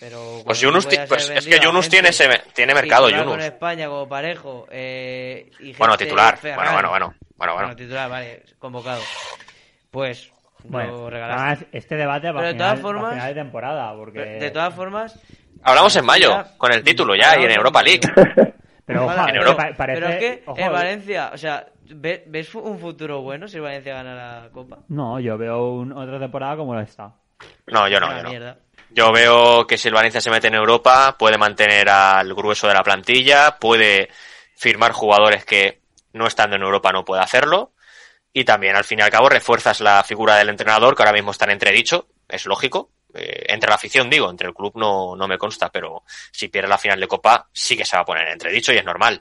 Pero. 0.00 0.42
Pues 0.44 0.60
Yunus, 0.60 0.86
pues 0.86 1.30
es 1.30 1.46
que 1.46 1.58
Yunus 1.58 1.88
tiene, 1.88 2.10
ese, 2.10 2.28
tiene 2.54 2.74
mercado, 2.74 3.08
Yunus. 3.10 3.26
con 3.26 3.40
España 3.40 3.88
como 3.88 4.08
parejo. 4.08 4.66
Eh, 4.70 5.50
y 5.60 5.72
Bueno, 5.74 5.96
titular. 5.96 6.38
Bueno, 6.40 6.72
bueno, 6.72 6.88
bueno. 6.90 7.14
Bueno, 7.36 7.54
bueno. 7.54 7.76
titular, 7.76 8.08
vale, 8.08 8.44
convocado. 8.58 9.02
Pues. 9.90 10.30
Bueno, 10.64 10.92
lo 10.92 11.10
regalaste. 11.10 11.42
además, 11.42 11.66
este 11.72 11.96
debate 11.96 12.30
va 12.32 12.40
a 12.40 12.44
de 12.44 12.54
todas 12.54 12.76
final, 12.78 12.82
formas- 12.82 13.12
final 13.14 13.28
de 13.34 13.40
temporada, 13.40 13.94
porque... 13.94 14.18
De 14.20 14.50
todas 14.50 14.74
formas. 14.74 15.20
Hablamos 15.62 15.94
en 15.96 16.04
mayo, 16.04 16.30
Ya- 16.30 16.56
con 16.58 16.72
el 16.72 16.82
título 16.82 17.14
ya, 17.14 17.38
y 17.40 17.44
en 17.44 17.50
Europa. 17.52 17.82
League. 17.82 18.00
Pero, 18.84 19.02
ojo, 19.04 19.12
Ojalá, 19.12 19.28
en 19.30 19.36
Europa. 19.36 19.68
parece... 19.76 20.00
Pero 20.00 20.12
es 20.12 20.18
que 20.18 20.42
ojo, 20.46 20.58
en 20.58 20.72
Valencia, 20.72 21.30
o 21.34 21.36
sea, 21.36 21.66
¿ve- 21.90 22.24
¿ves 22.26 22.54
un 22.54 22.78
futuro 22.78 23.20
bueno 23.20 23.46
si 23.46 23.56
el 23.56 23.62
Valencia 23.62 23.94
gana 23.94 24.14
la 24.14 24.48
Copa? 24.50 24.78
No, 24.88 25.20
yo 25.20 25.36
veo 25.36 25.72
un- 25.74 25.92
otra 25.92 26.18
temporada 26.18 26.56
como 26.56 26.74
la 26.74 26.82
está. 26.82 27.12
No, 27.66 27.86
yo 27.88 28.00
no, 28.00 28.16
yo 28.16 28.22
no. 28.22 28.28
mierda. 28.30 28.56
Yo 28.90 29.12
veo 29.12 29.66
que 29.66 29.76
si 29.76 29.88
el 29.88 29.94
Valencia 29.94 30.22
se 30.22 30.30
mete 30.30 30.46
en 30.48 30.54
Europa, 30.54 31.16
puede 31.18 31.36
mantener 31.36 31.90
al 31.90 32.32
grueso 32.34 32.66
de 32.66 32.72
la 32.74 32.82
plantilla, 32.82 33.58
puede 33.60 34.08
firmar 34.56 34.92
jugadores 34.92 35.44
que 35.44 35.82
no 36.14 36.26
estando 36.26 36.56
en 36.56 36.62
Europa 36.62 36.90
no 36.90 37.04
puede 37.04 37.22
hacerlo. 37.22 37.72
Y 38.38 38.44
también, 38.44 38.76
al 38.76 38.84
fin 38.84 39.00
y 39.00 39.02
al 39.02 39.10
cabo, 39.10 39.28
refuerzas 39.28 39.80
la 39.80 40.04
figura 40.04 40.36
del 40.36 40.48
entrenador, 40.48 40.94
que 40.94 41.02
ahora 41.02 41.12
mismo 41.12 41.32
está 41.32 41.44
en 41.46 41.50
entredicho, 41.50 42.06
es 42.28 42.46
lógico. 42.46 42.92
Eh, 43.12 43.46
entre 43.48 43.68
la 43.68 43.74
afición, 43.74 44.08
digo, 44.08 44.30
entre 44.30 44.46
el 44.46 44.54
club 44.54 44.74
no, 44.76 45.16
no 45.16 45.26
me 45.26 45.36
consta, 45.36 45.72
pero 45.72 46.04
si 46.30 46.46
pierde 46.46 46.68
la 46.68 46.78
final 46.78 47.00
de 47.00 47.08
Copa, 47.08 47.48
sí 47.52 47.76
que 47.76 47.84
se 47.84 47.96
va 47.96 48.02
a 48.02 48.04
poner 48.04 48.28
en 48.28 48.34
entredicho 48.34 48.72
y 48.72 48.76
es 48.76 48.84
normal. 48.84 49.20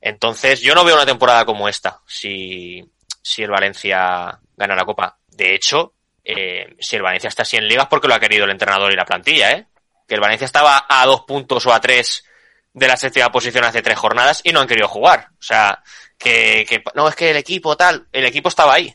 Entonces, 0.00 0.62
yo 0.62 0.74
no 0.74 0.84
veo 0.84 0.94
una 0.94 1.04
temporada 1.04 1.44
como 1.44 1.68
esta, 1.68 2.00
si, 2.06 2.82
si 3.20 3.42
el 3.42 3.50
Valencia 3.50 4.40
gana 4.56 4.74
la 4.74 4.86
Copa. 4.86 5.18
De 5.28 5.54
hecho, 5.54 5.92
eh, 6.24 6.76
si 6.80 6.96
el 6.96 7.02
Valencia 7.02 7.28
está 7.28 7.42
así 7.42 7.58
en 7.58 7.68
ligas 7.68 7.88
porque 7.88 8.08
lo 8.08 8.14
ha 8.14 8.20
querido 8.20 8.46
el 8.46 8.52
entrenador 8.52 8.90
y 8.90 8.96
la 8.96 9.04
plantilla, 9.04 9.52
¿eh? 9.52 9.66
Que 10.08 10.14
el 10.14 10.22
Valencia 10.22 10.46
estaba 10.46 10.86
a 10.88 11.04
dos 11.04 11.24
puntos 11.26 11.66
o 11.66 11.74
a 11.74 11.80
tres 11.80 12.24
de 12.74 12.88
la 12.88 12.96
séptima 12.96 13.32
posición 13.32 13.64
hace 13.64 13.80
tres 13.80 13.98
jornadas 13.98 14.42
y 14.44 14.52
no 14.52 14.60
han 14.60 14.66
querido 14.66 14.88
jugar. 14.88 15.28
O 15.38 15.42
sea, 15.42 15.82
que, 16.18 16.66
que 16.68 16.82
no, 16.94 17.08
es 17.08 17.14
que 17.14 17.30
el 17.30 17.36
equipo 17.36 17.76
tal, 17.76 18.06
el 18.12 18.26
equipo 18.26 18.48
estaba 18.48 18.74
ahí. 18.74 18.94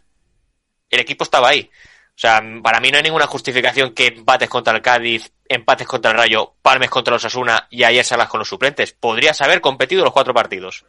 El 0.90 1.00
equipo 1.00 1.24
estaba 1.24 1.50
ahí. 1.50 1.70
O 2.10 2.22
sea, 2.22 2.44
para 2.62 2.82
mí 2.82 2.92
no 2.92 2.98
hay 2.98 3.04
ninguna 3.04 3.28
justificación 3.28 3.94
que 3.94 4.08
empates 4.08 4.50
contra 4.50 4.76
el 4.76 4.82
Cádiz, 4.82 5.32
empates 5.48 5.88
contra 5.88 6.12
el 6.12 6.18
Rayo, 6.18 6.56
palmes 6.62 6.90
contra 6.90 7.14
los 7.14 7.24
Asuna 7.24 7.68
y 7.70 7.86
ayer 7.86 8.04
salgas 8.04 8.28
con 8.28 8.40
los 8.40 8.50
suplentes. 8.50 8.92
Podrías 8.92 9.40
haber 9.40 9.62
competido 9.62 10.04
los 10.04 10.12
cuatro 10.12 10.34
partidos. 10.34 10.86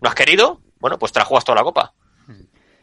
¿No 0.00 0.08
has 0.08 0.14
querido? 0.14 0.62
Bueno, 0.78 0.98
pues 0.98 1.12
te 1.12 1.20
la 1.20 1.26
toda 1.26 1.54
la 1.54 1.62
copa. 1.62 1.92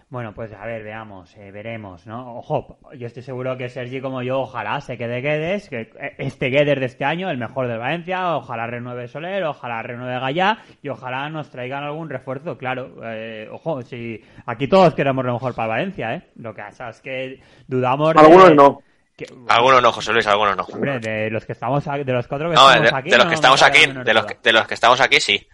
Bueno, 0.10 0.34
pues 0.34 0.53
a 0.53 0.66
ver, 0.66 0.84
veamos, 0.84 1.36
eh, 1.36 1.51
veremos, 1.51 2.08
¿no? 2.08 2.38
Ojo, 2.38 2.78
yo 2.95 3.08
estoy 3.08 3.24
seguro 3.24 3.58
que 3.58 3.68
Sergi 3.68 3.99
como 3.99 4.22
yo, 4.22 4.39
ojalá 4.39 4.80
se 4.80 4.97
quede 4.97 5.20
Guedes, 5.20 5.68
que 5.68 5.82
eh, 5.99 6.16
este 6.18 6.47
Guedes 6.49 6.80
de 6.80 6.86
este 6.86 7.03
año, 7.03 7.30
el 7.30 7.38
mejor 7.38 7.68
del 7.68 7.78
Valencia, 7.80 8.38
ojalá 8.38 8.68
renueve 8.68 9.10
Soler, 9.10 9.43
ojalá 9.43 9.82
renueve 9.82 10.18
Gallá 10.18 10.60
y 10.82 10.88
ojalá 10.88 11.28
nos 11.30 11.49
traigan 11.49 11.84
algún 11.84 12.10
refuerzo, 12.10 12.58
claro. 12.58 12.89
eh, 13.03 13.49
ojo, 13.51 13.82
si 13.82 14.24
aquí 14.45 14.70
todos 14.70 14.93
queremos 14.93 15.26
lo 15.26 15.34
mejor 15.34 15.53
para 15.53 15.68
Valencia, 15.68 16.14
¿eh? 16.16 16.22
Lo 16.38 16.55
que 16.55 16.62
pasa 16.62 16.88
es 16.88 17.01
que 17.01 17.41
dudamos 17.68 18.14
de... 18.14 18.20
Algunos 18.22 18.55
no. 18.55 18.82
que- 19.18 19.28
Algunos 19.49 19.82
no, 19.84 19.91
José 19.91 20.14
Luis, 20.14 20.26
algunos 20.28 20.55
no. 20.55 20.64
Hombre, 20.64 20.99
de 20.99 21.30
los 21.30 21.45
que 21.45 21.51
estamos 21.51 21.86
aquí- 21.86 22.05
de 22.05 22.14
los 22.14 22.28
cuatro 22.30 22.49
que 22.49 22.55
No, 22.55 22.70
estamos 22.72 22.91
de, 22.91 22.97
aquí. 22.97 23.10
de 23.10 23.18
los 23.18 23.26
no 23.26 23.30
que 23.30 23.36
estamos 23.36 23.62
aquí, 23.62 23.86
de 23.88 24.14
los, 24.14 24.26
que- 24.26 24.38
de 24.41 24.53
los 24.53 24.68
que 24.68 24.74
estamos 24.74 25.01
aquí, 25.01 25.20
sí. 25.20 25.45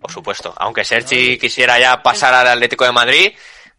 Por 0.00 0.12
supuesto. 0.12 0.54
Aunque 0.58 0.84
Sergi 0.84 1.36
quisiera 1.38 1.76
ya 1.80 2.00
pasar 2.02 2.32
al 2.32 2.46
Atlético 2.46 2.84
de 2.84 2.92
Madrid, 2.92 3.32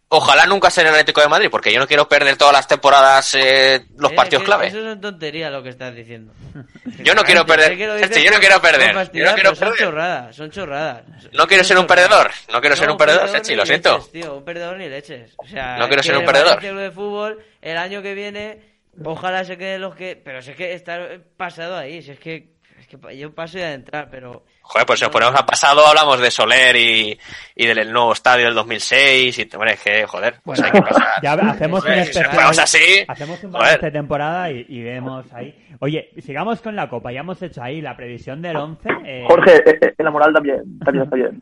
ojalá 0.09 0.45
nunca 0.45 0.69
sea 0.69 0.83
el 0.83 0.89
Atlético 0.89 1.21
de 1.21 1.27
Madrid, 1.27 1.49
porque 1.51 1.71
yo 1.71 1.79
no 1.79 1.87
quiero 1.87 2.07
perder 2.07 2.37
todas 2.37 2.53
las 2.53 2.67
temporadas 2.67 3.33
eh, 3.35 3.85
los 3.97 4.11
Eh, 4.11 4.15
partidos 4.15 4.43
clave. 4.43 4.67
Eso 4.67 4.91
es 4.91 5.01
tontería 5.01 5.49
lo 5.49 5.61
que 5.63 5.69
estás 5.69 5.93
diciendo. 5.95 6.33
Yo 7.03 7.13
no 7.13 7.23
quiero 7.23 7.45
perder. 7.45 7.77
Yo 7.77 8.31
no 8.31 8.39
quiero 8.39 8.61
perder. 8.61 8.87
Yo 8.89 8.93
fastidiar, 8.93 9.29
no 9.31 9.35
quiero 9.35 9.51
pero 9.51 9.55
Son 9.55 9.67
perder. 9.69 9.77
chorradas, 9.85 10.35
son 10.35 10.51
chorradas. 10.51 11.03
No 11.33 11.47
quiero 11.47 11.63
Son 11.63 11.67
ser 11.67 11.77
un 11.79 11.87
perdedor. 11.87 12.31
No 12.51 12.61
quiero 12.61 12.75
ser 12.75 12.89
un 12.89 12.97
perdedor, 12.97 13.29
ni 13.47 13.55
lo 13.55 13.65
siento. 13.65 13.97
leches, 13.97 14.11
tío, 14.11 14.35
un 14.37 14.45
perdedor 14.45 14.77
ni 14.77 14.89
leches. 14.89 15.33
O 15.37 15.47
sea, 15.47 15.77
No 15.77 15.87
quiero 15.87 16.01
ser 16.03 16.15
un 16.15 16.21
el 16.21 16.25
perdedor. 16.25 16.59
Club 16.59 16.77
de 16.77 16.91
fútbol 16.91 17.39
el 17.61 17.77
año 17.77 18.01
que 18.01 18.13
viene, 18.13 18.61
ojalá 19.03 19.43
se 19.43 19.57
queden 19.57 19.81
los 19.81 19.95
que. 19.95 20.15
Pero 20.15 20.41
si 20.41 20.51
es 20.51 20.57
que 20.57 20.73
está 20.73 20.99
pasado 21.35 21.77
ahí. 21.77 22.01
Si 22.01 22.11
es 22.11 22.19
que, 22.19 22.53
es 22.79 22.87
que 22.87 23.17
yo 23.17 23.33
paso 23.35 23.57
ya 23.59 23.67
de 23.67 23.73
entrar, 23.73 24.07
pero. 24.09 24.43
Joder, 24.69 24.85
pues 24.85 24.99
si 24.99 25.05
nos 25.05 25.11
ponemos 25.13 25.33
al 25.35 25.45
pasado, 25.45 25.85
hablamos 25.87 26.19
de 26.19 26.29
Soler 26.29 26.75
y, 26.75 27.17
y 27.55 27.65
del 27.67 27.91
nuevo 27.91 28.11
estadio 28.13 28.45
del 28.45 28.53
2006. 28.55 29.39
Y, 29.39 29.49
hombre, 29.55 29.73
es 29.73 29.81
que, 29.81 30.05
joder, 30.05 30.35
pues 30.43 30.61
hay 30.61 30.71
que 30.71 30.81
pasar. 30.81 31.07
Ya 31.23 31.33
hacemos 31.33 31.85
un 31.85 31.93
si 31.93 31.99
especial. 31.99 32.59
así, 32.59 33.05
Hacemos 33.07 33.43
un 33.43 33.51
balance 33.53 33.85
de 33.85 33.91
temporada 33.91 34.51
y, 34.51 34.65
y 34.67 34.81
vemos 34.83 35.25
ahí. 35.33 35.55
Oye, 35.79 36.09
sigamos 36.21 36.61
con 36.61 36.75
la 36.75 36.89
Copa. 36.89 37.11
Ya 37.11 37.21
hemos 37.21 37.41
hecho 37.41 37.63
ahí 37.63 37.81
la 37.81 37.95
previsión 37.95 38.41
del 38.41 38.57
11. 38.57 38.89
eh, 39.05 39.23
Jorge, 39.27 39.55
eh, 39.55 39.79
eh, 39.81 39.93
en 39.97 40.05
la 40.05 40.11
moral 40.11 40.33
también, 40.33 40.79
también 40.79 41.03
está 41.05 41.15
bien. 41.15 41.41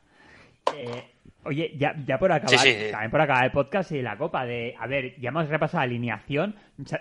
eh, 0.78 1.12
oye, 1.46 1.74
ya, 1.78 1.96
ya 2.06 2.18
por 2.20 2.32
acabar, 2.32 2.50
Sí, 2.50 2.58
sí, 2.58 2.74
sí. 2.86 2.92
también 2.92 3.12
por 3.12 3.22
acabar 3.22 3.46
el 3.46 3.52
podcast 3.52 3.92
y 3.92 4.02
la 4.02 4.18
Copa 4.18 4.46
de... 4.46 4.76
A 4.80 4.88
ver, 4.88 5.20
ya 5.20 5.30
hemos 5.30 5.48
repasado 5.50 5.80
la 5.80 5.86
alineación. 5.86 6.56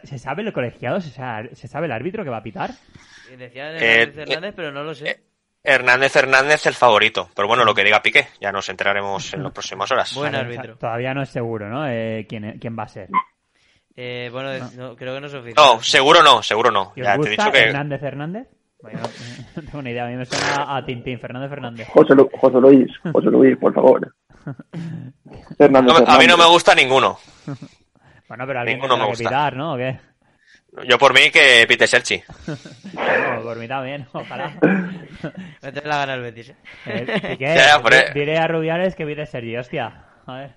¿Se, 0.05 0.19
sabe 0.19 0.43
el 0.43 0.53
colegiado? 0.53 1.01
¿Se 1.01 1.11
sabe, 1.11 1.55
se 1.55 1.69
sabe 1.69 1.87
el 1.87 1.93
árbitro 1.93 2.25
que 2.25 2.31
va 2.31 2.39
a 2.39 2.43
pitar? 2.43 2.71
Eh, 3.31 3.51
Hernández 3.55 4.17
Hernández, 4.19 4.53
pero 4.57 4.71
no 4.73 4.85
lo 4.85 4.95
sé. 4.95 5.21
Hernández 5.65 6.15
Hernández 6.15 6.67
el 6.67 6.75
favorito. 6.75 7.31
Pero 7.35 7.49
bueno, 7.49 7.65
lo 7.65 7.75
que 7.75 7.83
diga 7.83 8.03
Piqué, 8.03 8.29
ya 8.41 8.53
nos 8.53 8.69
enteraremos 8.69 9.33
en 9.35 9.43
las 9.43 9.53
próximas 9.55 9.91
horas. 9.91 10.15
Buen 10.15 10.35
árbitro. 10.35 10.77
todavía 10.77 11.15
no 11.15 11.23
es 11.23 11.31
seguro, 11.31 11.69
¿no? 11.69 11.89
Eh, 11.89 12.27
quién, 12.29 12.59
quién 12.61 12.77
va 12.79 12.85
a 12.85 12.89
ser. 12.89 13.09
Eh, 13.97 14.29
bueno, 14.33 14.51
no, 14.77 14.95
creo 14.97 15.15
que 15.15 15.21
no 15.21 15.27
es 15.29 15.35
oficial. 15.35 15.55
No, 15.57 15.83
seguro 15.83 16.23
no, 16.23 16.43
seguro 16.43 16.71
no. 16.71 16.93
¿Y 16.97 17.01
os 17.01 17.07
Ya 17.07 17.13
te 17.13 17.15
he 17.15 17.17
gusta 17.17 17.31
dicho 17.31 17.53
que... 17.53 17.63
Hernández 17.65 18.03
Hernández? 18.03 18.49
Bueno, 18.83 19.01
no 19.57 19.63
tengo 19.63 19.83
ni 19.83 19.91
idea. 19.91 20.05
A 20.05 20.09
mí 20.09 20.17
me 20.17 20.27
suena 20.27 20.77
a 20.77 20.85
Tintín, 20.85 21.19
Fernando 21.19 21.49
Fernández. 21.49 21.89
José, 21.89 22.15
Lu- 22.15 22.29
José 22.39 22.59
Luis, 22.61 22.93
José 23.13 23.31
Luis, 23.31 23.57
por 23.57 23.73
favor. 23.73 24.15
A 25.59 26.19
mí 26.19 26.27
no 26.27 26.37
me 26.37 26.47
gusta 26.47 26.75
ninguno. 26.75 27.19
Bueno, 28.29 28.47
pero 28.47 28.61
alguien 28.61 28.77
Ninguno 28.79 28.95
tendrá 28.95 28.97
me 28.97 29.05
que 29.05 29.11
gusta. 29.11 29.25
pitar, 29.29 29.57
¿no? 29.57 29.75
¿O 29.75 29.77
qué? 29.77 29.99
Yo 30.89 30.99
por 30.99 31.15
mí 31.15 31.31
que 31.33 31.65
pite 31.69 31.87
Serchi. 31.87 32.21
No, 32.95 33.43
por 33.43 33.57
mí 33.59 33.69
también, 33.69 34.07
ojalá. 34.13 34.53
Me 35.63 35.73
te 35.73 35.87
la 35.87 35.99
gana 35.99 36.15
el 36.15 36.23
Betis. 36.23 36.49
¿eh? 36.51 36.57
Eh, 36.87 37.07
Piqué, 37.31 37.45
Ya, 37.55 37.67
ya, 37.77 37.83
por 37.83 37.93
di- 37.93 37.99
ahí. 37.99 38.13
diré 38.15 38.39
a 38.39 38.47
Rubiales 38.49 38.95
que 38.97 39.07
pide 39.07 39.25
Sergi, 39.27 39.57
hostia. 39.57 40.05
A 40.27 40.35
ver. 40.39 40.51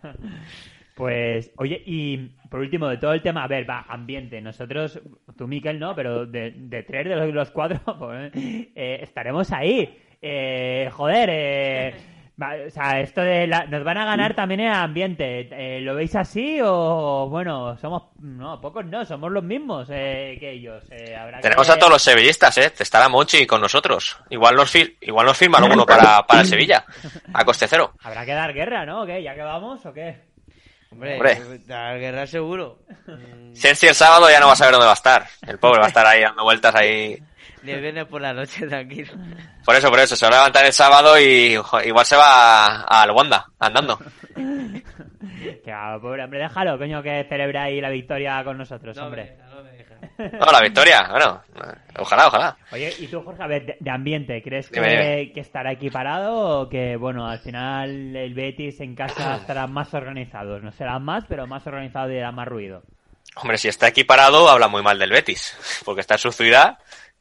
Pues, 0.95 1.51
oye, 1.57 1.81
y 1.85 2.17
por 2.49 2.59
último, 2.61 2.87
de 2.87 2.97
todo 2.97 3.13
el 3.13 3.21
tema, 3.21 3.43
a 3.43 3.47
ver, 3.47 3.69
va, 3.69 3.85
ambiente. 3.87 4.41
Nosotros, 4.41 4.99
tú, 5.37 5.47
Miquel, 5.47 5.77
no, 5.79 5.93
pero 5.95 6.25
de, 6.25 6.51
de 6.55 6.81
tres 6.83 7.05
de 7.07 7.15
los, 7.15 7.31
los 7.33 7.51
cuatro, 7.51 7.79
pues, 7.99 8.31
eh, 8.35 8.99
estaremos 9.03 9.51
ahí. 9.51 9.99
Eh, 10.19 10.89
joder, 10.91 11.29
eh, 11.31 11.93
o 12.39 12.69
sea, 12.69 12.99
esto 12.99 13.21
de 13.21 13.47
la- 13.47 13.65
nos 13.65 13.83
van 13.83 13.97
a 13.97 14.05
ganar 14.05 14.35
también 14.35 14.59
en 14.59 14.71
ambiente. 14.71 15.47
Eh, 15.51 15.81
¿Lo 15.81 15.95
veis 15.95 16.15
así 16.15 16.59
o, 16.63 17.27
bueno, 17.29 17.75
somos, 17.79 18.03
no, 18.19 18.61
pocos 18.61 18.85
no, 18.85 19.03
somos 19.05 19.31
los 19.31 19.43
mismos 19.43 19.87
eh, 19.91 20.37
que 20.39 20.51
ellos? 20.51 20.83
Eh, 20.91 21.15
habrá 21.15 21.39
Tenemos 21.41 21.65
que- 21.65 21.73
a 21.73 21.79
todos 21.79 21.93
los 21.93 22.01
sevillistas, 22.01 22.57
¿eh? 22.59 22.71
Estará 22.77 23.09
Monchi 23.09 23.47
con 23.47 23.59
nosotros. 23.61 24.17
Igual 24.29 24.55
nos, 24.55 24.71
fil- 24.73 24.95
igual 25.01 25.25
nos 25.25 25.37
firma 25.37 25.57
alguno 25.57 25.85
para, 25.85 26.25
para 26.27 26.41
el 26.41 26.47
Sevilla. 26.47 26.85
A 27.33 27.43
coste 27.43 27.67
cero. 27.67 27.93
Habrá 28.03 28.23
que 28.25 28.33
dar 28.33 28.53
guerra, 28.53 28.85
¿no? 28.85 29.05
¿Ya 29.07 29.33
que 29.33 29.41
vamos 29.41 29.85
o 29.85 29.91
qué? 29.93 30.27
Hombre, 30.91 31.15
Hombre. 31.15 31.61
la 31.67 31.95
guerra 31.97 32.25
seguro. 32.27 32.79
Serchi 33.53 33.87
el 33.87 33.95
sábado 33.95 34.29
ya 34.29 34.39
no 34.39 34.47
va 34.47 34.53
a 34.53 34.55
saber 34.55 34.73
dónde 34.73 34.85
va 34.85 34.93
a 34.93 34.95
estar. 34.95 35.25
El 35.45 35.57
pobre 35.59 35.79
va 35.79 35.85
a 35.85 35.89
estar 35.89 36.05
ahí 36.05 36.21
dando 36.21 36.43
vueltas 36.43 36.73
ahí. 36.75 37.17
El 37.65 37.81
viernes 37.81 38.05
por 38.05 38.21
la 38.21 38.33
noche, 38.33 38.65
tranquilo. 38.67 39.13
Por 39.65 39.75
eso, 39.75 39.89
por 39.89 39.99
eso. 39.99 40.15
Se 40.15 40.25
va 40.25 40.29
a 40.31 40.35
levantar 40.35 40.65
el 40.65 40.73
sábado 40.73 41.19
y 41.19 41.55
jo, 41.57 41.81
igual 41.81 42.05
se 42.05 42.15
va 42.15 42.81
al 42.83 43.11
Wanda, 43.11 43.45
andando. 43.59 43.99
Que 44.35 45.71
va, 45.71 45.99
pobre 45.99 46.23
hombre, 46.23 46.39
déjalo, 46.39 46.77
coño, 46.77 47.01
que 47.03 47.25
celebra 47.27 47.63
ahí 47.63 47.81
la 47.81 47.89
victoria 47.89 48.43
con 48.43 48.57
nosotros, 48.57 48.95
No 48.95 49.03
me 49.03 49.07
hombre. 49.07 49.23
deja, 49.23 49.55
no 49.55 49.63
me 49.63 49.71
deja. 49.71 50.37
No, 50.45 50.51
la 50.51 50.61
victoria, 50.61 51.07
bueno, 51.11 51.41
ojalá, 51.99 52.27
ojalá. 52.27 52.57
Oye, 52.71 52.93
y 52.99 53.07
tú, 53.07 53.21
Jorge, 53.23 53.43
a 53.43 53.47
ver, 53.47 53.65
de, 53.65 53.77
de 53.79 53.89
ambiente, 53.91 54.41
¿crees 54.41 54.69
que, 54.69 54.79
Dime, 54.79 55.31
que 55.33 55.39
estará 55.41 55.71
equiparado 55.71 56.61
o 56.61 56.69
que, 56.69 56.95
bueno, 56.95 57.27
al 57.27 57.39
final 57.39 58.15
el 58.15 58.33
Betis 58.33 58.79
en 58.79 58.95
casa 58.95 59.35
estarán 59.41 59.71
más 59.73 59.93
organizados? 59.93 60.61
No 60.63 60.71
serán 60.71 61.03
más, 61.03 61.25
pero 61.27 61.45
más 61.47 61.65
organizados 61.67 62.11
y 62.13 62.17
hará 62.17 62.31
más 62.31 62.47
ruido. 62.47 62.83
Hombre, 63.35 63.57
si 63.57 63.67
está 63.67 63.87
equiparado, 63.89 64.49
habla 64.49 64.67
muy 64.67 64.81
mal 64.81 64.97
del 64.97 65.11
Betis, 65.11 65.81
porque 65.85 66.01
está 66.01 66.15
en 66.15 66.19
su 66.19 66.31
ciudad 66.31 66.77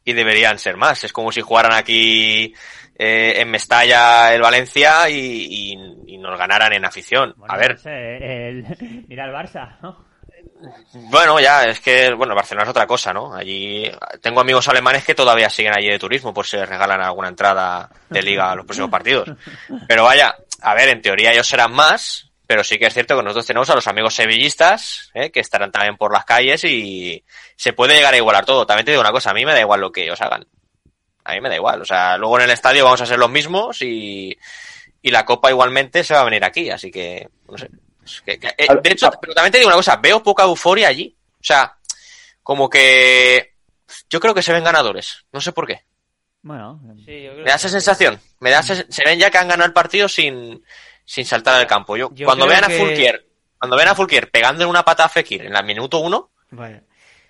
y 0.06 0.14
deberían 0.14 0.58
ser 0.58 0.78
más. 0.78 1.04
Es 1.04 1.12
como 1.12 1.30
si 1.30 1.42
jugaran 1.42 1.72
aquí 1.74 2.54
eh, 2.98 3.34
en 3.36 3.50
Mestalla 3.50 4.32
el 4.32 4.40
Valencia 4.40 5.10
y, 5.10 5.18
y- 5.18 6.14
y 6.14 6.16
nos 6.18 6.38
ganaran 6.38 6.72
en 6.72 6.84
afición. 6.86 7.34
Bueno, 7.36 7.52
A 7.52 7.56
ver, 7.58 7.72
no 7.72 7.78
sé, 7.78 8.48
el- 8.48 9.04
mira 9.08 9.26
el 9.26 9.32
Barça, 9.34 9.76
¿no? 9.82 10.06
bueno, 11.10 11.38
ya, 11.40 11.64
es 11.64 11.80
que, 11.80 12.12
bueno, 12.14 12.34
Barcelona 12.34 12.64
es 12.64 12.70
otra 12.70 12.86
cosa, 12.86 13.12
¿no? 13.12 13.34
Allí 13.34 13.90
tengo 14.22 14.40
amigos 14.40 14.66
alemanes 14.68 15.04
que 15.04 15.14
todavía 15.14 15.50
siguen 15.50 15.74
allí 15.76 15.88
de 15.88 15.98
turismo 15.98 16.32
por 16.32 16.46
si 16.46 16.56
les 16.56 16.68
regalan 16.68 17.02
alguna 17.02 17.28
entrada 17.28 17.90
de 18.08 18.22
liga 18.22 18.50
a 18.52 18.54
los 18.54 18.64
próximos 18.64 18.90
partidos. 18.90 19.28
Pero 19.88 20.04
vaya, 20.04 20.34
a 20.62 20.74
ver, 20.74 20.88
en 20.88 21.02
teoría 21.02 21.32
ellos 21.32 21.46
serán 21.46 21.72
más, 21.72 22.25
pero 22.46 22.62
sí 22.64 22.78
que 22.78 22.86
es 22.86 22.94
cierto 22.94 23.16
que 23.16 23.22
nosotros 23.22 23.46
tenemos 23.46 23.68
a 23.70 23.74
los 23.74 23.86
amigos 23.88 24.14
sevillistas, 24.14 25.10
¿eh? 25.14 25.30
que 25.30 25.40
estarán 25.40 25.72
también 25.72 25.96
por 25.96 26.12
las 26.12 26.24
calles 26.24 26.62
y 26.64 27.24
se 27.56 27.72
puede 27.72 27.94
llegar 27.96 28.14
a 28.14 28.18
igualar 28.18 28.44
todo. 28.44 28.66
También 28.66 28.84
te 28.84 28.92
digo 28.92 29.00
una 29.00 29.12
cosa, 29.12 29.30
a 29.30 29.34
mí 29.34 29.44
me 29.44 29.52
da 29.52 29.60
igual 29.60 29.80
lo 29.80 29.90
que 29.92 30.04
ellos 30.04 30.20
hagan. 30.20 30.46
A 31.24 31.32
mí 31.34 31.40
me 31.40 31.48
da 31.48 31.56
igual. 31.56 31.82
O 31.82 31.84
sea, 31.84 32.16
luego 32.16 32.38
en 32.38 32.44
el 32.44 32.50
estadio 32.50 32.84
vamos 32.84 33.00
a 33.00 33.06
ser 33.06 33.18
los 33.18 33.30
mismos 33.30 33.82
y, 33.82 34.36
y 35.02 35.10
la 35.10 35.24
copa 35.24 35.50
igualmente 35.50 36.04
se 36.04 36.14
va 36.14 36.20
a 36.20 36.24
venir 36.24 36.44
aquí, 36.44 36.70
así 36.70 36.90
que, 36.90 37.28
no 37.48 37.58
sé. 37.58 37.68
Es 38.04 38.20
que- 38.20 38.38
que- 38.38 38.54
eh, 38.56 38.68
de 38.82 38.90
hecho, 38.92 39.10
pero 39.20 39.34
también 39.34 39.50
te 39.50 39.58
digo 39.58 39.68
una 39.68 39.76
cosa, 39.76 39.96
veo 39.96 40.22
poca 40.22 40.44
euforia 40.44 40.86
allí. 40.88 41.16
O 41.40 41.44
sea, 41.44 41.76
como 42.44 42.70
que 42.70 43.54
yo 44.08 44.20
creo 44.20 44.32
que 44.34 44.42
se 44.42 44.52
ven 44.52 44.62
ganadores. 44.62 45.24
No 45.32 45.40
sé 45.40 45.50
por 45.50 45.66
qué. 45.66 45.82
Bueno, 46.42 46.80
Sí, 47.04 47.24
yo 47.24 47.32
creo 47.32 47.44
Me 47.44 47.50
da 47.50 47.56
esa 47.56 47.66
que- 47.66 47.72
sensación. 47.72 48.20
Me 48.38 48.50
da 48.52 48.60
esa- 48.60 48.84
se 48.88 49.04
ven 49.04 49.18
ya 49.18 49.28
que 49.30 49.38
han 49.38 49.48
ganado 49.48 49.66
el 49.66 49.72
partido 49.72 50.08
sin, 50.08 50.62
sin 51.06 51.24
saltar 51.24 51.54
al 51.58 51.66
campo. 51.66 51.96
Yo, 51.96 52.10
Yo 52.12 52.26
cuando 52.26 52.46
vean 52.46 52.64
a 52.64 52.66
que- 52.66 52.76
Fulquier, 52.78 53.24
cuando 53.58 53.76
vean 53.76 53.88
a 53.88 53.94
Fulquier 53.94 54.30
pegando 54.30 54.62
en 54.64 54.68
una 54.68 54.82
pata 54.84 55.04
a 55.06 55.08
Fekir 55.08 55.46
en 55.46 55.56
el 55.56 55.64
minuto 55.64 56.00
uno, 56.00 56.30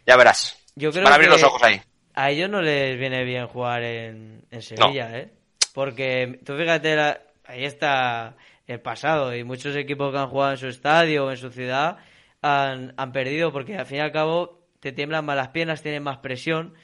ya 0.05 0.16
verás. 0.16 0.59
Yo 0.74 0.91
creo 0.91 1.05
Van 1.05 1.12
a 1.12 1.14
abrir 1.14 1.29
que 1.31 1.35
los 1.37 1.43
ojos 1.45 1.62
ahí. 1.62 1.81
A 2.14 2.31
ellos 2.31 2.51
no 2.51 2.61
les 2.62 2.99
viene 2.99 3.22
bien 3.24 3.47
jugar 3.47 3.83
en, 3.85 4.45
en 4.51 4.62
Sevilla, 4.62 5.16
¿eh? 5.18 5.31
Porque 5.74 6.41
tú 6.45 6.57
fíjate, 6.57 6.97
la- 6.97 7.20
ahí 7.45 7.64
está 7.64 8.35
el 8.66 8.81
pasado 8.81 9.35
y 9.37 9.45
muchos 9.45 9.77
equipos 9.77 10.11
que 10.12 10.18
han 10.18 10.29
jugado 10.29 10.53
en 10.53 10.59
su 10.59 10.66
estadio 10.68 11.27
o 11.27 11.31
en 11.31 11.37
su 11.37 11.51
ciudad 11.51 11.99
han, 12.43 12.95
han 12.97 13.12
perdido 13.12 13.53
porque 13.53 13.77
al 13.77 13.87
fin 13.87 13.99
y 13.99 14.01
al 14.01 14.11
cabo 14.12 14.61
te 14.81 14.93
tiemblan 14.93 15.24
más 15.24 15.37
las 15.37 15.49
piernas, 15.49 15.83
tienen 15.83 16.03
más 16.03 16.18
presión. 16.18 16.74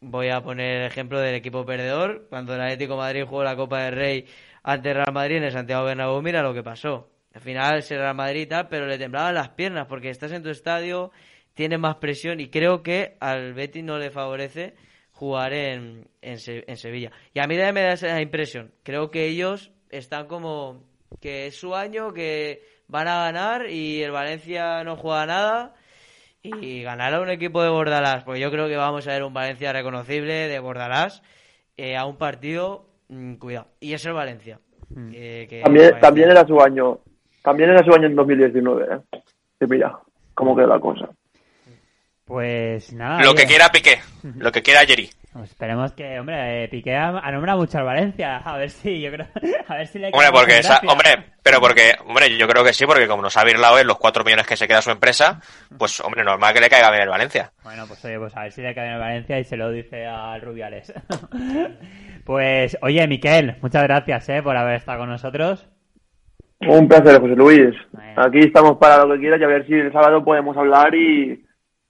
Voy 0.00 0.28
a 0.28 0.42
poner 0.42 0.82
el 0.82 0.86
ejemplo 0.86 1.18
del 1.18 1.34
equipo 1.34 1.64
perdedor. 1.64 2.26
Cuando 2.28 2.54
el 2.54 2.60
Atlético 2.60 2.92
de 2.94 2.98
Madrid 2.98 3.24
jugó 3.26 3.42
la 3.42 3.56
Copa 3.56 3.82
del 3.84 3.94
Rey 3.94 4.26
ante 4.64 4.92
Real 4.92 5.12
Madrid 5.12 5.36
en 5.36 5.44
el 5.44 5.52
Santiago 5.52 5.84
Bernabéu, 5.84 6.20
mira 6.22 6.42
lo 6.42 6.52
que 6.52 6.62
pasó. 6.64 7.08
Al 7.32 7.40
final 7.40 7.78
es 7.78 7.88
Real 7.90 8.14
Madrid 8.14 8.40
y 8.42 8.46
tal, 8.46 8.68
pero 8.68 8.86
le 8.86 8.98
temblaban 8.98 9.34
las 9.34 9.50
piernas 9.50 9.86
porque 9.86 10.10
estás 10.10 10.32
en 10.32 10.42
tu 10.42 10.50
estadio, 10.50 11.12
tienes 11.54 11.78
más 11.78 11.96
presión 11.96 12.40
y 12.40 12.48
creo 12.48 12.82
que 12.82 13.16
al 13.20 13.54
Betis 13.54 13.84
no 13.84 13.98
le 13.98 14.10
favorece 14.10 14.74
jugar 15.12 15.52
en, 15.52 16.08
en, 16.22 16.38
Se- 16.38 16.64
en 16.66 16.76
Sevilla. 16.76 17.12
Y 17.32 17.38
a 17.40 17.46
mí 17.46 17.54
también 17.56 17.74
me 17.74 17.82
da 17.82 17.92
esa 17.92 18.20
impresión. 18.20 18.72
Creo 18.82 19.10
que 19.10 19.26
ellos 19.26 19.70
están 19.90 20.26
como 20.26 20.82
que 21.20 21.46
es 21.46 21.56
su 21.56 21.74
año, 21.74 22.12
que 22.12 22.62
van 22.88 23.06
a 23.08 23.24
ganar 23.24 23.68
y 23.70 24.02
el 24.02 24.10
Valencia 24.10 24.82
no 24.84 24.96
juega 24.96 25.26
nada 25.26 25.74
y 26.42 26.82
ganar 26.82 27.14
a 27.14 27.20
un 27.20 27.30
equipo 27.30 27.62
de 27.62 27.70
Bordalás, 27.70 28.24
porque 28.24 28.40
yo 28.40 28.50
creo 28.50 28.68
que 28.68 28.76
vamos 28.76 29.06
a 29.08 29.12
ver 29.12 29.22
un 29.22 29.32
Valencia 29.32 29.72
reconocible 29.72 30.48
de 30.48 30.58
Bordalás 30.58 31.22
eh, 31.76 31.96
a 31.96 32.04
un 32.04 32.16
partido, 32.18 32.86
mm, 33.08 33.34
cuidado, 33.36 33.68
y 33.80 33.92
es 33.94 34.04
el 34.06 34.12
Valencia. 34.12 34.58
que- 34.88 35.46
que 35.48 35.60
También, 35.62 35.86
Valencia- 35.86 36.00
también 36.00 36.30
era 36.30 36.46
su 36.46 36.60
año, 36.60 36.98
también 37.42 37.70
era 37.70 37.82
su 37.84 37.92
año 37.94 38.06
en 38.06 38.14
2019, 38.16 38.86
¿eh? 38.94 39.20
Y 39.60 39.66
mira, 39.66 39.98
cómo 40.34 40.54
quedó 40.56 40.66
la 40.68 40.78
cosa. 40.80 41.08
pues 42.26 42.92
nada. 42.94 43.20
Lo 43.22 43.30
oye, 43.32 43.42
que 43.42 43.46
quiera 43.48 43.68
Piqué, 43.68 43.98
lo 44.36 44.50
que 44.50 44.62
quiera 44.62 44.80
Jerry. 44.86 45.10
pues 45.34 45.50
esperemos 45.50 45.92
que, 45.92 46.18
hombre, 46.18 46.64
eh, 46.64 46.68
Piqué 46.68 46.94
ha, 46.96 47.08
ha 47.18 47.30
nombrado 47.30 47.58
mucho 47.58 47.76
al 47.78 47.84
Valencia. 47.84 48.36
A 48.44 48.56
ver 48.56 48.70
si, 48.70 48.98
yo 49.00 49.10
creo, 49.10 49.26
a 49.68 49.74
ver 49.76 49.86
si 49.86 49.98
le 49.98 50.06
Hombre, 50.10 50.28
porque 50.32 50.52
en 50.54 50.60
esa, 50.60 50.80
hombre, 50.88 51.32
pero 51.42 51.60
porque, 51.60 51.92
hombre, 52.06 52.34
yo 52.38 52.46
creo 52.48 52.64
que 52.64 52.72
sí, 52.72 52.86
porque 52.86 53.06
como 53.06 53.20
nos 53.22 53.36
ha 53.36 53.44
virlado 53.44 53.78
él 53.78 53.86
los 53.86 53.98
cuatro 53.98 54.24
millones 54.24 54.46
que 54.46 54.56
se 54.56 54.66
queda 54.66 54.80
su 54.80 54.90
empresa, 54.90 55.38
pues, 55.76 56.00
hombre, 56.00 56.24
normal 56.24 56.54
que 56.54 56.60
le 56.62 56.70
caiga 56.70 56.90
bien 56.90 57.02
el 57.02 57.08
Valencia. 57.10 57.52
Bueno, 57.62 57.84
pues 57.86 58.02
oye, 58.06 58.18
pues 58.18 58.34
a 58.36 58.42
ver 58.44 58.52
si 58.52 58.62
le 58.62 58.74
cae 58.74 58.86
en 58.86 58.92
el 58.94 59.00
Valencia 59.00 59.38
y 59.38 59.44
se 59.44 59.56
lo 59.58 59.70
dice 59.70 60.06
al 60.06 60.40
Rubiales. 60.40 60.92
pues, 62.24 62.76
oye, 62.82 63.06
Miquel, 63.06 63.56
muchas 63.62 63.82
gracias, 63.84 64.28
eh, 64.28 64.42
por 64.42 64.56
haber 64.56 64.76
estado 64.76 65.00
con 65.00 65.08
nosotros. 65.08 65.68
Un 66.66 66.88
placer, 66.88 67.20
José 67.20 67.36
Luis. 67.36 67.74
Bueno. 67.92 68.22
Aquí 68.22 68.38
estamos 68.38 68.78
para 68.78 69.04
lo 69.04 69.14
que 69.14 69.20
quieras 69.20 69.40
y 69.40 69.44
a 69.44 69.48
ver 69.48 69.66
si 69.66 69.74
el 69.74 69.92
sábado 69.92 70.24
podemos 70.24 70.56
hablar 70.56 70.94
y, 70.94 71.43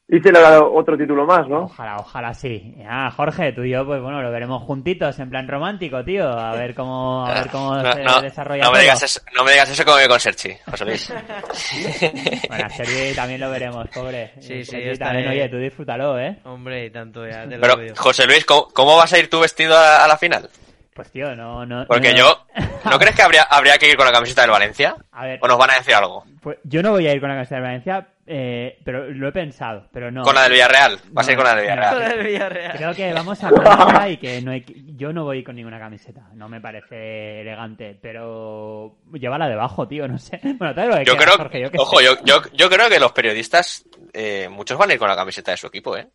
y 0.06 0.20
celebrar 0.20 0.62
otro 0.62 0.98
título 0.98 1.24
más, 1.24 1.48
¿no? 1.48 1.60
Ojalá, 1.64 1.96
ojalá 1.96 2.34
sí. 2.34 2.74
Ah, 2.86 3.10
Jorge, 3.10 3.52
tú 3.52 3.62
y 3.62 3.70
yo, 3.70 3.86
pues 3.86 4.02
bueno, 4.02 4.20
lo 4.20 4.30
veremos 4.30 4.62
juntitos, 4.62 5.18
en 5.18 5.30
plan 5.30 5.48
romántico, 5.48 6.04
tío. 6.04 6.28
A 6.28 6.52
ver 6.54 6.74
cómo, 6.74 7.24
a 7.26 7.32
ver 7.32 7.48
cómo 7.50 7.74
No, 7.76 7.92
se 7.92 8.04
no, 8.04 8.20
desarrolla 8.20 8.64
no 8.64 8.70
me 8.70 8.74
todo. 8.76 8.82
digas 8.82 9.02
eso, 9.02 9.20
no 9.34 9.44
me 9.44 9.52
digas 9.52 9.70
eso 9.70 9.84
como 9.84 9.96
con 10.06 10.20
Serchi, 10.20 10.50
José 10.70 10.84
Luis. 10.84 11.12
Bueno, 12.48 12.66
a 12.66 12.70
Sergi 12.70 13.14
también 13.14 13.40
lo 13.40 13.50
veremos, 13.50 13.88
pobre. 13.88 14.32
Sí, 14.40 14.64
sí, 14.64 14.64
Sergi 14.64 14.98
también, 14.98 15.28
oye, 15.28 15.48
tú 15.48 15.56
disfrútalo, 15.56 16.18
¿eh? 16.18 16.38
Hombre, 16.44 16.86
y 16.86 16.90
tanto 16.90 17.26
ya 17.26 17.48
te 17.48 17.56
lo 17.56 17.60
Pero, 17.62 17.76
digo. 17.76 17.94
José 17.96 18.26
Luis, 18.26 18.44
¿cómo, 18.44 18.68
cómo 18.68 18.96
vas 18.96 19.12
a 19.12 19.18
ir 19.18 19.28
tú 19.30 19.40
vestido 19.40 19.76
a, 19.76 20.04
a 20.04 20.08
la 20.08 20.18
final? 20.18 20.48
Pues 20.94 21.10
tío, 21.10 21.34
no, 21.34 21.64
no. 21.66 21.86
Porque 21.88 22.12
no- 22.12 22.18
yo, 22.18 22.46
¿no 22.90 22.98
crees 22.98 23.16
que 23.16 23.22
habría, 23.22 23.42
habría 23.44 23.78
que 23.78 23.88
ir 23.90 23.96
con 23.96 24.06
la 24.06 24.12
camiseta 24.12 24.42
del 24.42 24.50
Valencia? 24.50 24.94
A 25.12 25.24
ver, 25.24 25.38
¿O 25.42 25.48
nos 25.48 25.58
van 25.58 25.70
a 25.70 25.78
decir 25.78 25.94
algo? 25.94 26.24
pues 26.42 26.58
yo 26.64 26.82
no 26.82 26.90
voy 26.92 27.06
a 27.06 27.12
ir 27.14 27.20
con 27.20 27.30
la 27.30 27.36
camiseta 27.36 27.56
de 27.56 27.62
Valencia, 27.62 28.06
eh, 28.26 28.78
pero 28.84 29.10
lo 29.10 29.28
he 29.28 29.32
pensado, 29.32 29.88
pero 29.92 30.10
no. 30.10 30.22
Con 30.22 30.34
la 30.34 30.44
del 30.44 30.52
Villarreal, 30.52 30.98
vas 31.10 31.28
a 31.28 31.32
No, 31.32 31.36
con 31.36 31.44
la 31.44 31.54
del. 31.54 32.24
Villarreal. 32.26 32.76
Creo 32.76 32.94
que 32.94 33.12
vamos 33.12 33.42
a 33.44 33.50
ponerla 33.50 34.08
y 34.08 34.16
que 34.16 34.40
no 34.42 34.50
hay, 34.52 34.62
que- 34.62 34.74
yo 34.96 35.12
no 35.12 35.24
voy 35.24 35.42
con 35.44 35.56
ninguna 35.56 35.78
camiseta. 35.78 36.28
No 36.34 36.48
me 36.48 36.60
parece 36.60 37.40
elegante, 37.42 37.98
pero 38.00 38.96
llévala 39.12 39.48
debajo, 39.48 39.86
tío, 39.88 40.08
no 40.08 40.18
sé. 40.18 40.40
Bueno, 40.58 40.72
lo 40.86 40.96
que 40.98 41.04
Yo 41.04 41.16
creo, 41.16 41.36
Jorge, 41.36 41.60
yo 41.60 41.70
qué 41.70 41.78
ojo, 41.78 42.00
yo, 42.00 42.12
yo, 42.24 42.42
yo 42.52 42.70
creo 42.70 42.88
que 42.88 42.98
los 43.00 43.12
periodistas, 43.12 43.84
eh, 44.12 44.48
muchos 44.50 44.78
van 44.78 44.90
a 44.90 44.92
ir 44.94 44.98
con 44.98 45.08
la 45.08 45.16
camiseta 45.16 45.50
de 45.50 45.56
su 45.56 45.66
equipo, 45.66 45.96
¿eh? 45.96 46.06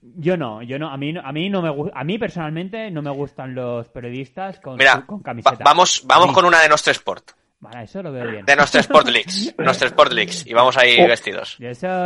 Yo 0.00 0.36
no, 0.36 0.62
yo 0.62 0.78
no, 0.78 0.88
a 0.90 0.96
mí, 0.96 1.12
no- 1.12 1.20
a 1.22 1.32
mí 1.32 1.50
no 1.50 1.60
me 1.62 1.90
a 1.92 2.04
mí 2.04 2.18
personalmente 2.18 2.90
no 2.90 3.02
me 3.02 3.10
gustan 3.10 3.54
los 3.54 3.88
periodistas 3.88 4.58
con, 4.60 4.76
Mira, 4.76 5.04
con 5.04 5.18
va- 5.18 5.22
camiseta. 5.24 5.64
vamos, 5.64 6.02
vamos 6.06 6.32
con 6.32 6.44
una 6.46 6.60
de 6.62 6.68
Nostra 6.68 6.92
Sport, 6.92 7.32
Vale, 7.58 7.84
eso 7.84 8.02
lo 8.02 8.12
veo 8.12 8.30
bien. 8.30 8.44
de 8.44 8.54
Nostra 8.56 8.80
Sport 8.80 9.08
Leaks, 9.08 9.54
Nostra 9.58 9.88
Sport 9.88 10.12
Leaks, 10.12 10.46
y 10.46 10.52
vamos 10.52 10.76
ahí 10.76 10.96
Oh. 11.00 11.08
vestidos. 11.08 11.58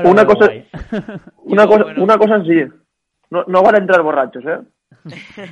Una 0.05 0.25
cosa-. 0.25 0.51
Una 1.45 1.67
cosa, 1.67 1.83
bueno. 1.85 2.03
una 2.05 2.17
cosa 2.19 2.43
sí, 2.45 2.63
no, 3.31 3.45
no 3.47 3.63
van 3.63 3.75
a 3.75 3.79
entrar 3.79 4.03
borrachos, 4.03 4.45
¿eh? 4.45 4.59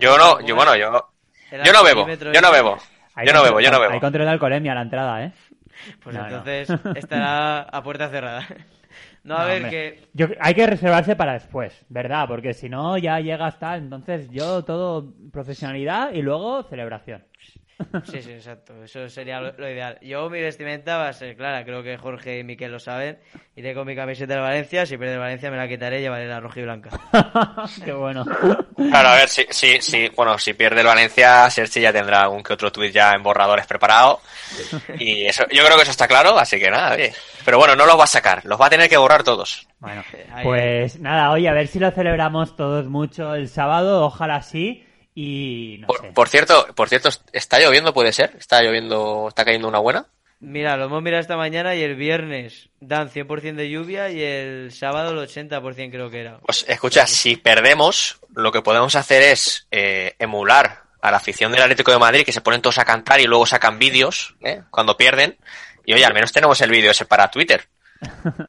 Yo 0.00 0.16
no, 0.18 0.40
yo, 0.40 0.54
bueno, 0.56 0.76
yo, 0.76 0.90
yo 1.52 1.72
no 1.72 1.84
bebo, 1.84 2.06
yo 2.08 2.40
no 2.40 2.52
bebo, 2.52 2.78
Hay 3.14 3.26
yo 3.26 3.32
no 3.32 3.42
bebo, 3.42 3.60
yo 3.60 3.70
no 3.70 3.76
control- 3.78 3.82
Hay 3.84 3.88
bebo. 3.88 4.00
control 4.00 4.24
de 4.26 4.30
alcoholemia 4.30 4.72
a 4.72 4.74
la 4.76 4.82
entrada, 4.82 5.24
¿eh? 5.24 5.32
Pues 6.02 6.14
No, 6.16 6.22
no. 6.22 6.28
entonces 6.28 6.68
estará 6.96 7.60
a 7.62 7.82
puerta 7.82 8.08
cerrada. 8.08 8.46
No, 9.24 9.36
a 9.36 9.40
No, 9.40 9.46
ver, 9.46 9.56
hombre. 9.64 9.70
que 9.70 10.08
Yo- 10.12 10.26
hay 10.40 10.54
que 10.54 10.66
reservarse 10.66 11.16
para 11.16 11.32
después, 11.34 11.84
¿verdad? 11.88 12.26
Porque 12.28 12.52
si 12.54 12.68
no, 12.68 12.98
ya 12.98 13.18
llega 13.20 13.46
hasta 13.46 13.76
entonces 13.76 14.28
yo 14.30 14.64
todo 14.64 15.12
profesionalidad 15.32 16.12
y 16.12 16.22
luego 16.22 16.62
celebración. 16.64 17.24
Sí, 18.04 18.22
sí, 18.22 18.32
exacto. 18.32 18.84
Eso 18.84 19.08
sería 19.08 19.40
lo, 19.40 19.52
lo 19.52 19.68
ideal. 19.68 19.98
Yo 20.00 20.30
mi 20.30 20.40
vestimenta 20.40 20.96
va 20.96 21.08
a 21.08 21.12
ser 21.12 21.36
clara. 21.36 21.64
Creo 21.64 21.82
que 21.82 21.96
Jorge 21.96 22.38
y 22.38 22.44
Miquel 22.44 22.70
lo 22.70 22.78
saben. 22.78 23.18
Iré 23.56 23.74
con 23.74 23.86
mi 23.86 23.96
camiseta 23.96 24.34
de 24.34 24.40
Valencia. 24.40 24.86
Si 24.86 24.96
pierde 24.96 25.16
Valencia 25.16 25.50
me 25.50 25.56
la 25.56 25.68
quitaré 25.68 25.98
y 25.98 26.02
llevaré 26.02 26.26
la 26.26 26.40
roja 26.40 26.60
y 26.60 26.62
blanca. 26.62 26.90
Qué 27.84 27.92
bueno. 27.92 28.24
Claro, 28.24 29.08
a 29.08 29.16
ver, 29.16 29.28
si, 29.28 29.46
si, 29.50 29.80
si, 29.80 30.08
bueno, 30.10 30.38
si 30.38 30.54
pierde 30.54 30.80
el 30.80 30.86
Valencia, 30.86 31.50
Sergi 31.50 31.80
ya 31.80 31.92
tendrá 31.92 32.22
algún 32.22 32.42
que 32.42 32.52
otro 32.52 32.70
tuit 32.70 32.92
ya 32.92 33.12
en 33.12 33.22
borradores 33.22 33.66
preparado. 33.66 34.20
Y 34.98 35.26
eso, 35.26 35.44
yo 35.50 35.64
creo 35.64 35.76
que 35.76 35.82
eso 35.82 35.90
está 35.90 36.06
claro, 36.06 36.38
así 36.38 36.58
que 36.58 36.70
nada, 36.70 36.94
oye. 36.94 37.12
Pero 37.44 37.58
bueno, 37.58 37.76
no 37.76 37.86
los 37.86 37.98
va 37.98 38.04
a 38.04 38.08
sacar, 38.08 38.44
los 38.44 38.60
va 38.60 38.66
a 38.66 38.70
tener 38.70 38.88
que 38.88 38.96
borrar 38.96 39.22
todos. 39.22 39.66
Bueno, 39.80 40.02
pues 40.42 40.98
nada, 40.98 41.30
oye, 41.30 41.48
a 41.48 41.52
ver 41.52 41.66
si 41.68 41.78
lo 41.78 41.90
celebramos 41.90 42.56
todos 42.56 42.86
mucho 42.86 43.34
el 43.34 43.48
sábado, 43.48 44.04
ojalá 44.04 44.42
sí. 44.42 44.84
Y 45.14 45.78
no 45.80 45.88
sé. 45.88 46.02
Por, 46.02 46.14
por 46.14 46.28
cierto, 46.28 46.66
por 46.74 46.88
cierto, 46.88 47.08
¿está 47.32 47.60
lloviendo? 47.60 47.94
¿Puede 47.94 48.12
ser? 48.12 48.34
¿Está 48.38 48.62
lloviendo, 48.62 49.28
está 49.28 49.44
cayendo 49.44 49.68
una 49.68 49.78
buena? 49.78 50.06
Mira, 50.40 50.76
lo 50.76 50.84
hemos 50.84 51.02
mirado 51.02 51.22
esta 51.22 51.38
mañana 51.38 51.74
y 51.74 51.82
el 51.82 51.94
viernes 51.94 52.68
dan 52.80 53.08
100% 53.08 53.54
de 53.54 53.70
lluvia 53.70 54.10
y 54.10 54.20
el 54.20 54.72
sábado 54.72 55.12
el 55.12 55.28
80% 55.28 55.90
creo 55.90 56.10
que 56.10 56.20
era. 56.20 56.38
Pues 56.40 56.66
escucha, 56.68 57.06
si 57.06 57.36
perdemos, 57.36 58.18
lo 58.34 58.52
que 58.52 58.60
podemos 58.60 58.94
hacer 58.94 59.22
es 59.22 59.66
eh, 59.70 60.14
emular 60.18 60.82
a 61.00 61.10
la 61.10 61.16
afición 61.16 61.52
del 61.52 61.62
Atlético 61.62 61.92
de 61.92 61.98
Madrid, 61.98 62.24
que 62.24 62.32
se 62.32 62.42
ponen 62.42 62.60
todos 62.60 62.78
a 62.78 62.84
cantar 62.84 63.20
y 63.20 63.24
luego 63.24 63.46
sacan 63.46 63.78
vídeos 63.78 64.36
¿eh? 64.42 64.62
cuando 64.70 64.96
pierden. 64.96 65.38
Y 65.86 65.94
oye, 65.94 66.04
al 66.04 66.14
menos 66.14 66.32
tenemos 66.32 66.60
el 66.60 66.70
vídeo 66.70 66.90
ese 66.90 67.06
para 67.06 67.30
Twitter. 67.30 67.68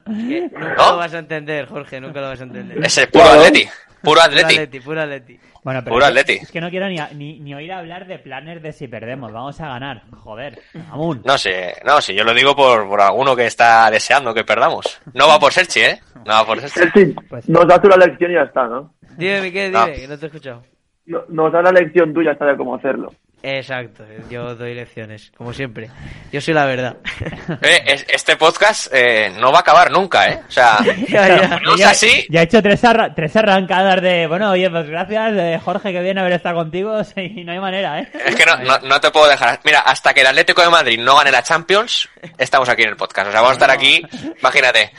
Que 0.06 0.50
nunca 0.52 0.76
¿No? 0.78 0.92
lo 0.92 0.98
vas 0.98 1.14
a 1.14 1.20
entender, 1.20 1.66
Jorge, 1.68 2.00
nunca 2.02 2.22
lo 2.22 2.28
vas 2.30 2.40
a 2.40 2.44
entender. 2.44 2.84
Es 2.86 2.98
el 2.98 3.08
puro. 3.10 3.26
Atleti. 3.26 3.64
Puro 3.66 3.76
Puro 4.02 4.22
Atleti. 4.22 4.54
Atleti, 4.54 4.80
puro 4.82 5.02
Atleti. 5.02 5.40
Bueno, 5.64 5.82
pero 5.84 5.96
Puro 5.96 6.06
es 6.06 6.14
que- 6.14 6.20
Atleti. 6.20 6.44
Es 6.44 6.52
que 6.52 6.62
no 6.62 6.70
quiero 6.70 6.88
ni, 6.90 6.98
ni, 7.16 7.40
ni 7.40 7.56
oír 7.56 7.72
hablar 7.74 8.06
de 8.06 8.20
planes 8.20 8.62
de 8.62 8.72
si 8.72 8.88
perdemos. 8.88 9.32
Vamos 9.32 9.60
a 9.62 9.68
ganar. 9.68 10.04
Joder, 10.12 10.60
aún. 10.92 11.22
No 11.26 11.38
sé, 11.40 11.74
no, 11.84 12.00
si 12.02 12.14
yo 12.14 12.24
lo 12.24 12.34
digo 12.36 12.56
por, 12.56 12.88
por 12.88 13.02
alguno 13.02 13.36
que 13.36 13.48
está 13.48 13.90
deseando 13.90 14.32
que 14.34 14.44
perdamos. 14.44 15.02
No 15.16 15.28
va 15.28 15.40
por 15.40 15.52
Serchi, 15.54 15.80
¿eh? 15.80 16.00
No 16.24 16.34
va 16.34 16.46
por 16.46 16.60
Serchi. 16.62 16.80
Sergi, 16.92 17.16
Pues- 17.28 17.50
nos 17.50 17.68
das 17.68 17.80
la 17.84 17.98
lección 18.06 18.30
y 18.32 18.36
ya 18.36 18.42
está, 18.44 18.68
¿no? 18.68 18.94
Dime, 19.18 19.42
Miquel, 19.42 19.72
No. 19.72 19.86
dime, 19.86 19.98
que 19.98 20.08
no 20.08 20.18
te 20.20 20.26
he 20.26 20.28
escuchado. 20.28 20.62
No- 21.08 21.24
Nos 21.30 21.52
da 21.52 21.62
la 21.64 21.72
lección 21.72 22.14
tuya 22.14 22.34
hasta 22.34 22.46
de 22.46 22.58
cómo 22.58 22.76
hacerlo. 22.76 23.12
Exacto, 23.48 24.04
yo 24.28 24.56
doy 24.56 24.74
lecciones, 24.74 25.32
como 25.38 25.54
siempre. 25.54 25.88
Yo 26.32 26.42
soy 26.42 26.54
la 26.56 26.66
verdad. 26.66 26.98
Eh, 27.62 27.84
es- 27.86 28.06
este 28.10 28.36
podcast 28.38 28.88
eh, 28.92 29.32
no 29.40 29.52
va 29.52 29.60
a 29.60 29.62
acabar 29.62 29.92
nunca, 29.92 30.28
¿eh? 30.28 30.40
O 30.48 30.52
sea, 30.52 30.80
Ya, 31.08 31.28
ya. 31.28 31.60
no 31.60 31.78
ya, 31.78 31.92
es 31.92 32.04
así. 32.04 32.26
ya 32.30 32.42
he 32.42 32.44
hecho 32.46 32.62
tres, 32.64 32.84
arra- 32.84 33.14
tres 33.14 33.36
arrancadas 33.36 34.02
de. 34.02 34.26
Bueno, 34.26 34.50
oye, 34.52 34.68
pues 34.72 34.90
gracias, 34.90 35.34
eh, 35.36 35.60
Jorge, 35.64 35.94
que 35.94 36.02
viene 36.02 36.20
a 36.20 36.24
haber 36.24 36.34
estado 36.38 36.56
contigo. 36.56 37.04
Sí, 37.04 37.44
no 37.46 37.52
hay 37.52 37.60
manera, 37.60 38.00
¿eh? 38.00 38.10
Es 38.26 38.36
que 38.36 38.46
no, 38.46 38.58
no, 38.58 38.80
no 38.80 39.00
te 39.00 39.12
puedo 39.12 39.28
dejar. 39.28 39.60
Mira, 39.64 39.82
hasta 39.82 40.12
que 40.14 40.22
el 40.22 40.28
Atlético 40.28 40.64
de 40.64 40.70
Madrid 40.70 41.00
no 41.00 41.16
gane 41.16 41.32
la 41.32 41.44
Champions, 41.44 42.10
estamos 42.40 42.68
aquí 42.68 42.82
en 42.82 42.90
el 42.90 42.96
podcast. 42.96 43.28
O 43.28 43.32
sea, 43.32 43.42
vamos 43.42 43.52
a 43.52 43.60
estar 43.60 43.70
aquí, 43.72 44.02
imagínate, 44.40 44.92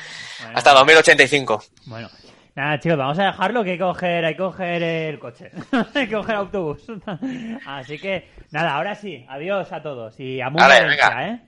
hasta 0.55 0.73
2085. 0.73 1.65
Bueno, 1.87 2.09
nada, 2.57 2.81
chicos, 2.81 2.99
vamos 2.99 3.19
a 3.21 3.27
dejarlo 3.27 3.63
que 3.63 3.71
hay 3.73 3.79
que 3.79 3.85
coger, 3.85 4.25
hay 4.25 4.35
que 4.35 4.39
coger 4.43 4.83
el 4.83 5.19
coche. 5.21 5.51
hay 5.95 6.09
que 6.09 6.15
coger 6.17 6.35
autobús. 6.35 6.85
Así 7.67 7.99
que, 7.99 8.29
nada, 8.51 8.75
ahora 8.75 8.95
sí, 8.97 9.25
adiós 9.29 9.71
a 9.73 9.81
todos. 9.83 10.19
Y 10.19 10.41
a 10.41 10.49
Vale, 10.49 10.75
Valencia, 10.83 11.09
venga. 11.11 11.29
¿eh? 11.29 11.41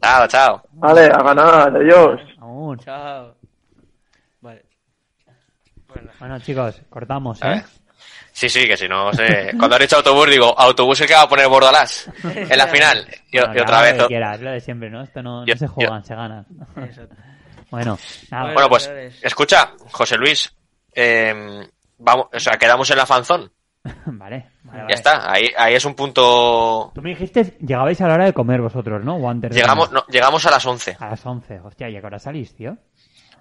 Chao, 0.00 0.26
chao. 0.28 0.62
Vale, 0.72 1.06
a 1.06 1.22
ganar, 1.22 1.76
adiós. 1.76 2.20
Aún. 2.40 2.78
Chao. 2.78 3.34
Vale. 4.40 4.62
Bueno, 5.88 6.10
Bueno, 6.18 6.38
chicos, 6.40 6.80
cortamos, 6.88 7.40
¿eh? 7.42 7.62
Sí, 8.32 8.48
sí, 8.48 8.66
que 8.66 8.76
si 8.78 8.88
no 8.88 9.12
sé. 9.12 9.52
Cuando 9.58 9.76
han 9.76 9.82
dicho 9.82 9.96
autobús, 9.98 10.30
digo, 10.30 10.58
autobús 10.58 10.98
el 11.02 11.06
que 11.06 11.12
va 11.14 11.22
a 11.22 11.28
poner 11.28 11.48
Bordalás 11.48 12.10
en 12.24 12.56
la 12.56 12.66
final. 12.68 13.06
Y, 13.30 13.38
Bueno, 13.38 13.54
y 13.54 13.58
otra 13.60 13.82
vez. 13.82 13.96
lo 13.98 14.04
que 14.04 14.08
quieras, 14.08 14.40
lo 14.40 14.50
de 14.50 14.60
siempre, 14.60 14.88
¿no? 14.88 15.02
Esto 15.02 15.22
no, 15.22 15.40
no 15.40 15.46
Yo- 15.46 15.54
se 15.56 15.66
juegan, 15.68 16.02
se 16.02 16.14
ganan. 16.14 16.46
exacto. 16.76 17.14
Bueno, 17.72 17.98
nada, 18.30 18.52
Bueno, 18.52 18.68
pues, 18.68 18.88
escucha, 19.22 19.72
José 19.90 20.16
Luis. 20.16 20.54
eh, 20.94 21.68
vamos, 21.98 22.26
o 22.32 22.38
sea, 22.38 22.56
quedamos 22.56 22.88
en 22.90 22.96
la 22.98 23.06
fanzón. 23.06 23.52
vale, 24.06 24.50
vale, 24.62 24.78
Ya 24.78 24.82
vale. 24.82 24.94
está, 24.94 25.32
ahí, 25.32 25.46
ahí 25.58 25.74
es 25.74 25.84
un 25.84 25.94
punto. 25.94 26.92
Tú 26.94 27.02
me 27.02 27.10
dijiste, 27.10 27.56
llegabais 27.60 28.00
a 28.00 28.06
la 28.08 28.14
hora 28.14 28.24
de 28.26 28.32
comer 28.32 28.60
vosotros, 28.60 29.04
¿no? 29.04 29.16
O 29.16 29.28
antes 29.28 29.50
de 29.50 29.56
Llegamos, 29.56 29.88
comer. 29.88 30.04
no, 30.06 30.12
llegamos 30.12 30.46
a 30.46 30.50
las 30.52 30.64
11, 30.64 30.96
A 31.00 31.08
las 31.10 31.26
11, 31.26 31.60
hostia, 31.60 31.88
¿y 31.90 31.96
a 31.96 32.00
qué 32.00 32.06
hora 32.06 32.18
salís, 32.20 32.54
tío? 32.54 32.76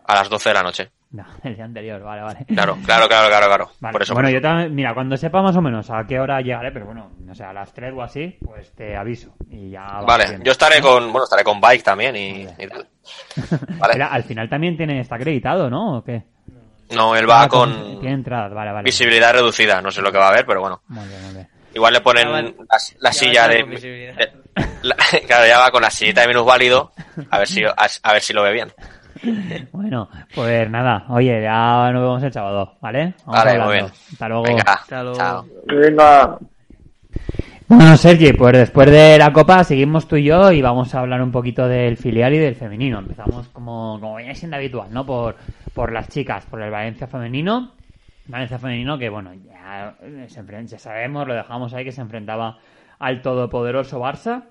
A 0.06 0.16
las 0.16 0.30
12 0.30 0.50
de 0.50 0.54
la 0.54 0.64
noche. 0.64 0.92
No, 1.12 1.26
el 1.44 1.56
día 1.58 1.66
anterior, 1.66 2.02
vale, 2.02 2.22
vale. 2.22 2.46
Claro, 2.48 2.78
claro, 2.86 3.06
claro, 3.10 3.28
claro, 3.28 3.46
claro. 3.48 3.72
Vale, 3.82 3.92
Por 3.92 4.02
eso. 4.02 4.14
bueno, 4.14 4.30
yo 4.30 4.40
también, 4.40 4.74
mira, 4.74 4.94
cuando 4.94 5.18
sepa 5.18 5.42
más 5.42 5.54
o 5.58 5.62
menos 5.62 5.90
a 5.90 6.08
qué 6.08 6.18
hora 6.22 6.40
llegaré, 6.40 6.72
pero 6.72 6.86
bueno, 6.86 7.12
no 7.20 7.36
sé, 7.36 7.44
a 7.44 7.52
las 7.52 7.74
3 7.74 7.92
o 7.94 8.02
así, 8.02 8.38
pues 8.46 8.72
te 8.76 8.96
aviso. 8.96 9.36
Y 9.50 9.72
ya 9.72 10.00
Vale, 10.08 10.28
viendo. 10.30 10.46
yo 10.46 10.54
estaré 10.54 10.80
con, 10.80 11.12
bueno, 11.12 11.26
estaré 11.26 11.44
con 11.44 11.60
bike 11.60 11.84
también 11.84 12.16
y, 12.16 12.48
y 12.58 12.66
tal. 12.66 12.88
Vale. 13.78 13.94
Mira, 13.96 14.08
al 14.08 14.24
final 14.24 14.48
también 14.48 14.78
tiene, 14.78 15.02
está 15.02 15.16
acreditado, 15.16 15.70
¿no? 15.70 15.98
¿O 15.98 16.04
qué? 16.06 16.24
No, 16.92 17.14
él 17.18 17.30
va 17.30 17.42
Ah, 17.44 17.48
con 17.50 18.00
Tiene 18.00 18.16
entradas, 18.16 18.54
vale, 18.54 18.72
vale. 18.72 18.86
visibilidad 18.86 19.34
reducida, 19.34 19.82
no 19.82 19.92
sé 19.92 20.02
lo 20.02 20.14
que 20.14 20.18
va 20.18 20.28
a 20.28 20.30
haber, 20.30 20.46
pero 20.46 20.62
bueno. 20.62 20.82
Muy 20.88 21.06
bien, 21.10 21.22
muy 21.26 21.34
bien. 21.34 21.48
Igual 21.74 21.92
le 21.92 22.00
ponen 22.00 22.32
van- 22.32 22.56
la, 22.70 22.78
la 23.00 23.10
ya 23.10 23.14
silla 23.14 23.48
de, 23.50 23.62
con 23.64 23.70
visibilidad. 23.72 24.16
de- 24.16 24.32
la- 24.84 24.96
claro, 25.28 25.46
ya 25.46 25.60
va 25.60 25.72
con 25.72 25.82
la 25.82 25.90
sillita 25.92 26.22
de 26.22 26.28
minus 26.30 26.46
válido, 26.46 26.94
a 27.30 27.38
ver 27.38 27.48
si, 27.50 27.66
a, 27.66 27.76
a 28.04 28.14
ver 28.14 28.22
si 28.22 28.32
lo 28.32 28.44
ve 28.44 28.54
bien. 28.54 28.72
Bueno, 29.72 30.10
pues 30.34 30.70
nada, 30.70 31.06
oye, 31.10 31.42
ya 31.42 31.92
nos 31.92 32.02
vemos 32.02 32.24
el 32.24 32.34
sábado, 32.34 32.78
¿vale? 32.82 33.14
Vamos 33.26 33.44
Vale, 33.44 33.52
hablando. 33.52 33.66
muy 33.66 33.74
bien. 33.76 33.86
Hasta 34.12 34.28
luego. 34.28 34.44
Venga, 34.44 34.64
Hasta 34.68 35.04
luego. 35.04 35.18
chao. 35.18 35.46
Venga, 35.68 36.40
Bueno, 37.68 37.96
Sergi, 37.98 38.34
pues 38.34 38.54
después 38.54 38.92
de 38.92 39.18
la 39.18 39.32
Copa 39.32 39.64
seguimos 39.64 40.08
tú 40.08 40.16
y 40.18 40.24
yo 40.26 40.52
y 40.52 40.62
vamos 40.62 40.94
a 40.94 41.00
hablar 41.00 41.22
un 41.22 41.32
poquito 41.32 41.68
del 41.68 41.98
filial 41.98 42.34
y 42.34 42.38
del 42.38 42.56
femenino. 42.56 43.00
Empezamos 43.00 43.48
como, 43.50 43.98
como 44.00 44.18
viene 44.18 44.36
siendo 44.36 44.58
habitual, 44.58 44.92
¿no? 44.92 45.06
Por, 45.06 45.36
por 45.74 45.92
las 45.92 46.10
chicas, 46.10 46.46
por 46.48 46.62
el 46.62 46.72
Valencia 46.72 47.08
femenino. 47.08 47.72
Valencia 48.28 48.60
femenino 48.60 48.98
que, 48.98 49.10
bueno, 49.10 49.34
ya, 49.34 49.96
ya 50.66 50.80
sabemos, 50.80 51.28
lo 51.28 51.34
dejamos 51.34 51.74
ahí, 51.74 51.84
que 51.86 51.92
se 51.92 52.02
enfrentaba 52.02 52.58
al 53.00 53.22
todopoderoso 53.22 54.00
Barça 54.02 54.44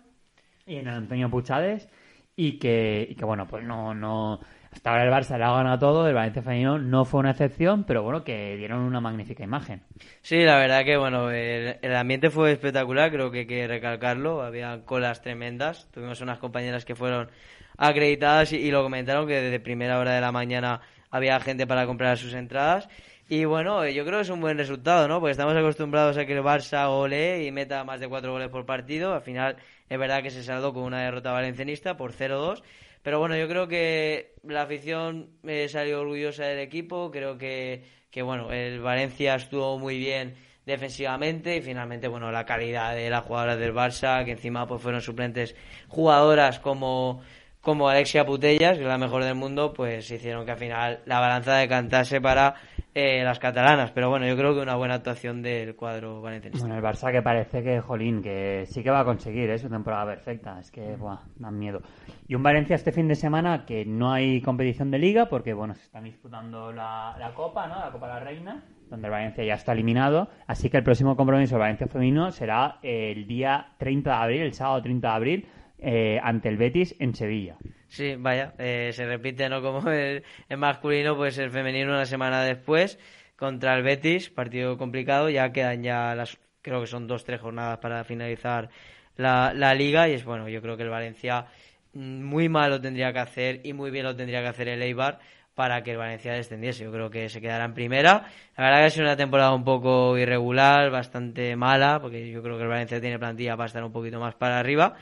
y 0.66 0.76
en 0.76 0.88
Antonio 0.88 1.30
Puchades 1.30 1.88
y 2.36 2.58
que, 2.58 3.06
y 3.10 3.14
que 3.14 3.24
bueno, 3.24 3.46
pues 3.46 3.64
no, 3.64 3.94
no, 3.94 4.40
hasta 4.72 4.90
ahora 4.90 5.04
el 5.04 5.10
Barça 5.10 5.36
le 5.36 5.44
ha 5.44 5.52
ganado 5.52 5.78
todo, 5.78 6.06
el 6.06 6.14
Valencia 6.14 6.42
femenino 6.42 6.78
no 6.78 7.04
fue 7.04 7.20
una 7.20 7.32
excepción, 7.32 7.84
pero 7.84 8.02
bueno, 8.02 8.22
que 8.22 8.56
dieron 8.56 8.80
una 8.80 9.00
magnífica 9.00 9.42
imagen. 9.42 9.82
Sí, 10.22 10.38
la 10.38 10.56
verdad 10.56 10.84
que 10.84 10.96
bueno, 10.96 11.30
el, 11.30 11.96
ambiente 11.96 12.30
fue 12.30 12.52
espectacular, 12.52 13.10
creo 13.10 13.30
que 13.30 13.40
hay 13.40 13.46
que 13.46 13.66
recalcarlo, 13.66 14.42
había 14.42 14.84
colas 14.84 15.22
tremendas, 15.22 15.88
tuvimos 15.92 16.20
unas 16.20 16.38
compañeras 16.38 16.84
que 16.84 16.94
fueron 16.94 17.30
acreditadas 17.76 18.52
y, 18.52 18.70
lo 18.70 18.82
comentaron 18.82 19.26
que 19.26 19.40
desde 19.40 19.58
primera 19.58 19.98
hora 19.98 20.12
de 20.14 20.20
la 20.20 20.30
mañana 20.30 20.80
había 21.10 21.40
gente 21.40 21.66
para 21.66 21.86
comprar 21.86 22.16
sus 22.16 22.34
entradas 22.34 22.88
y 23.28 23.44
bueno, 23.44 23.84
eh, 23.84 23.94
yo 23.94 24.04
creo 24.04 24.18
que 24.18 24.22
es 24.22 24.30
un 24.30 24.40
buen 24.40 24.58
resultado, 24.58 25.06
¿no? 25.06 25.20
Porque 25.20 25.30
estamos 25.30 25.56
acostumbrados 25.56 26.16
a 26.18 26.26
que 26.26 26.32
el 26.32 26.42
Barça 26.42 26.88
golee 26.88 27.46
y 27.46 27.52
meta 27.52 27.84
más 27.84 28.00
de 28.00 28.08
cuatro 28.08 28.32
goles 28.32 28.48
por 28.48 28.66
partido, 28.66 29.14
al 29.14 29.22
final 29.22 29.56
es 29.88 29.98
verdad 29.98 30.22
que 30.22 30.30
se 30.30 30.42
saldó 30.42 30.72
con 30.72 30.82
una 30.82 31.02
derrota 31.02 31.30
valencianista 31.30 31.96
por 31.96 32.12
0-2. 32.12 32.62
Pero 33.02 33.18
bueno, 33.18 33.36
yo 33.36 33.48
creo 33.48 33.66
que 33.66 34.34
la 34.42 34.62
afición 34.62 35.30
eh, 35.44 35.68
salió 35.68 36.00
orgullosa 36.00 36.44
del 36.44 36.58
equipo. 36.58 37.10
Creo 37.10 37.38
que, 37.38 37.84
que 38.10 38.22
bueno, 38.22 38.52
el 38.52 38.80
Valencia 38.80 39.34
estuvo 39.36 39.78
muy 39.78 39.98
bien 39.98 40.34
defensivamente 40.66 41.56
y 41.56 41.62
finalmente, 41.62 42.08
bueno, 42.08 42.30
la 42.30 42.44
calidad 42.44 42.94
de 42.94 43.10
las 43.10 43.24
jugadoras 43.24 43.58
del 43.58 43.74
Barça, 43.74 44.24
que 44.24 44.32
encima 44.32 44.66
pues 44.66 44.82
fueron 44.82 45.00
suplentes 45.00 45.56
jugadoras 45.88 46.60
como, 46.60 47.22
como 47.60 47.88
Alexia 47.88 48.24
Putellas, 48.24 48.76
que 48.76 48.82
es 48.82 48.88
la 48.88 48.98
mejor 48.98 49.24
del 49.24 49.34
mundo, 49.34 49.72
pues 49.72 50.10
hicieron 50.10 50.44
que 50.44 50.52
al 50.52 50.58
final 50.58 51.00
la 51.06 51.20
balanza 51.20 51.56
decantase 51.56 52.20
para 52.20 52.54
eh, 52.94 53.22
las 53.22 53.38
catalanas. 53.38 53.92
Pero 53.92 54.08
bueno, 54.08 54.26
yo 54.26 54.36
creo 54.36 54.54
que 54.54 54.60
una 54.60 54.76
buena 54.76 54.94
actuación 54.94 55.42
del 55.42 55.76
cuadro 55.76 56.20
valencianista. 56.20 56.66
Bueno, 56.66 56.76
el 56.76 56.84
Barça 56.84 57.12
que 57.12 57.22
parece 57.22 57.62
que, 57.62 57.80
jolín, 57.80 58.22
que 58.22 58.64
sí 58.66 58.82
que 58.82 58.90
va 58.90 59.00
a 59.00 59.04
conseguir, 59.04 59.50
¿eh? 59.50 59.58
su 59.58 59.68
temporada 59.68 60.06
perfecta. 60.06 60.58
Es 60.58 60.70
que, 60.70 60.96
buah, 60.96 61.20
dan 61.36 61.58
miedo. 61.58 61.80
Y 62.26 62.34
un 62.34 62.42
Valencia 62.42 62.76
este 62.76 62.92
fin 62.92 63.08
de 63.08 63.14
semana 63.14 63.64
que 63.64 63.84
no 63.84 64.12
hay 64.12 64.40
competición 64.40 64.90
de 64.90 64.98
liga 64.98 65.26
porque, 65.26 65.54
bueno, 65.54 65.74
se 65.74 65.82
están 65.82 66.04
disputando 66.04 66.72
la, 66.72 67.16
la 67.18 67.32
Copa, 67.34 67.66
¿no? 67.66 67.78
La 67.78 67.90
Copa 67.90 68.08
de 68.08 68.14
la 68.14 68.20
Reina, 68.20 68.64
donde 68.88 69.06
el 69.06 69.12
Valencia 69.12 69.44
ya 69.44 69.54
está 69.54 69.72
eliminado. 69.72 70.28
Así 70.46 70.68
que 70.68 70.76
el 70.76 70.84
próximo 70.84 71.16
compromiso 71.16 71.54
del 71.54 71.60
Valencia 71.60 71.86
femenino 71.86 72.30
será 72.32 72.78
el 72.82 73.26
día 73.26 73.68
30 73.78 74.10
de 74.10 74.16
abril, 74.16 74.40
el 74.42 74.52
sábado 74.52 74.82
30 74.82 75.08
de 75.08 75.14
abril, 75.14 75.46
eh, 75.78 76.20
ante 76.22 76.48
el 76.48 76.56
Betis 76.56 76.94
en 76.98 77.14
Sevilla. 77.14 77.56
Sí, 77.90 78.14
vaya, 78.16 78.54
eh, 78.58 78.92
se 78.94 79.04
repite, 79.04 79.48
¿no? 79.48 79.60
Como 79.60 79.90
el, 79.90 80.22
masculino, 80.56 81.16
pues 81.16 81.38
el 81.38 81.50
femenino 81.50 81.90
una 81.90 82.06
semana 82.06 82.42
después 82.42 82.98
contra 83.36 83.76
el 83.76 83.82
Betis, 83.82 84.30
partido 84.30 84.78
complicado, 84.78 85.28
ya 85.28 85.52
quedan 85.52 85.82
ya 85.82 86.14
las, 86.14 86.38
creo 86.62 86.80
que 86.80 86.86
son 86.86 87.08
dos, 87.08 87.24
tres 87.24 87.40
jornadas 87.40 87.78
para 87.78 88.04
finalizar 88.04 88.70
la, 89.16 89.52
la 89.54 89.74
liga 89.74 90.08
y 90.08 90.12
es 90.12 90.24
bueno, 90.24 90.48
yo 90.48 90.62
creo 90.62 90.76
que 90.76 90.84
el 90.84 90.90
Valencia 90.90 91.46
mm, 91.94 92.22
muy 92.22 92.48
mal 92.48 92.70
lo 92.70 92.80
tendría 92.80 93.12
que 93.12 93.18
hacer 93.18 93.60
y 93.64 93.72
muy 93.72 93.90
bien 93.90 94.04
lo 94.04 94.14
tendría 94.14 94.40
que 94.40 94.48
hacer 94.48 94.68
el 94.68 94.82
Eibar 94.82 95.18
para 95.54 95.82
que 95.82 95.90
el 95.92 95.98
Valencia 95.98 96.32
descendiese. 96.32 96.84
Yo 96.84 96.92
creo 96.92 97.10
que 97.10 97.28
se 97.28 97.40
quedará 97.40 97.64
en 97.64 97.74
primera. 97.74 98.24
La 98.56 98.64
verdad 98.64 98.78
que 98.80 98.84
ha 98.86 98.90
sido 98.90 99.06
una 99.06 99.16
temporada 99.16 99.52
un 99.52 99.64
poco 99.64 100.16
irregular, 100.16 100.90
bastante 100.90 101.56
mala, 101.56 102.00
porque 102.00 102.30
yo 102.30 102.42
creo 102.42 102.56
que 102.56 102.62
el 102.62 102.68
Valencia 102.68 103.00
tiene 103.00 103.18
plantilla 103.18 103.56
para 103.56 103.66
estar 103.66 103.82
un 103.84 103.92
poquito 103.92 104.20
más 104.20 104.34
para 104.36 104.58
arriba. 104.60 104.94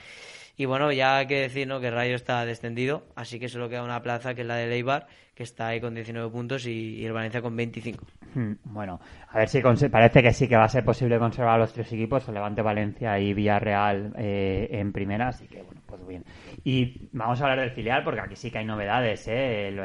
Y 0.59 0.67
bueno, 0.67 0.91
ya 0.91 1.19
hay 1.19 1.27
que 1.29 1.41
decir 1.41 1.69
¿no? 1.69 1.81
que 1.81 1.89
Rayo 1.89 2.17
está 2.17 2.45
descendido, 2.45 3.05
así 3.15 3.39
que 3.39 3.49
solo 3.49 3.69
queda 3.69 3.85
una 3.85 4.03
plaza 4.03 4.35
que 4.35 4.41
es 4.41 4.47
la 4.47 4.57
de 4.57 4.75
Eibar, 4.75 5.07
que 5.37 5.45
está 5.45 5.69
ahí 5.69 5.81
con 5.81 5.95
19 5.95 6.29
puntos 6.31 6.67
y, 6.67 7.07
el 7.07 7.13
Valencia 7.13 7.41
con 7.41 7.55
25. 7.55 8.05
Hmm, 8.35 8.55
Bueno, 8.65 8.99
a 9.29 9.39
ver 9.39 9.49
si 9.49 9.63
parece 9.63 10.21
que 10.21 10.33
sí 10.33 10.49
que 10.49 10.57
va 10.57 10.65
a 10.65 10.69
ser 10.69 10.85
posible 10.85 11.17
conservar 11.17 11.61
los 11.61 11.73
tres 11.73 11.93
equipos, 11.93 12.27
el 12.27 12.35
Levante 12.35 12.61
Valencia 12.61 13.21
y 13.21 13.35
Villarreal 13.35 14.13
eh, 14.19 14.69
en 14.73 14.93
primera, 14.93 15.29
así 15.29 15.47
que 15.47 15.63
bueno, 15.63 15.81
pues 15.87 16.05
bien. 16.05 16.25
Y 16.65 17.09
vamos 17.13 17.41
a 17.41 17.45
hablar 17.45 17.61
del 17.61 17.71
filial 17.71 18.03
porque 18.03 18.21
aquí 18.21 18.35
sí 18.35 18.51
que 18.51 18.59
hay 18.59 18.65
novedades, 18.65 19.29
¿eh? 19.29 19.69
El, 19.69 19.79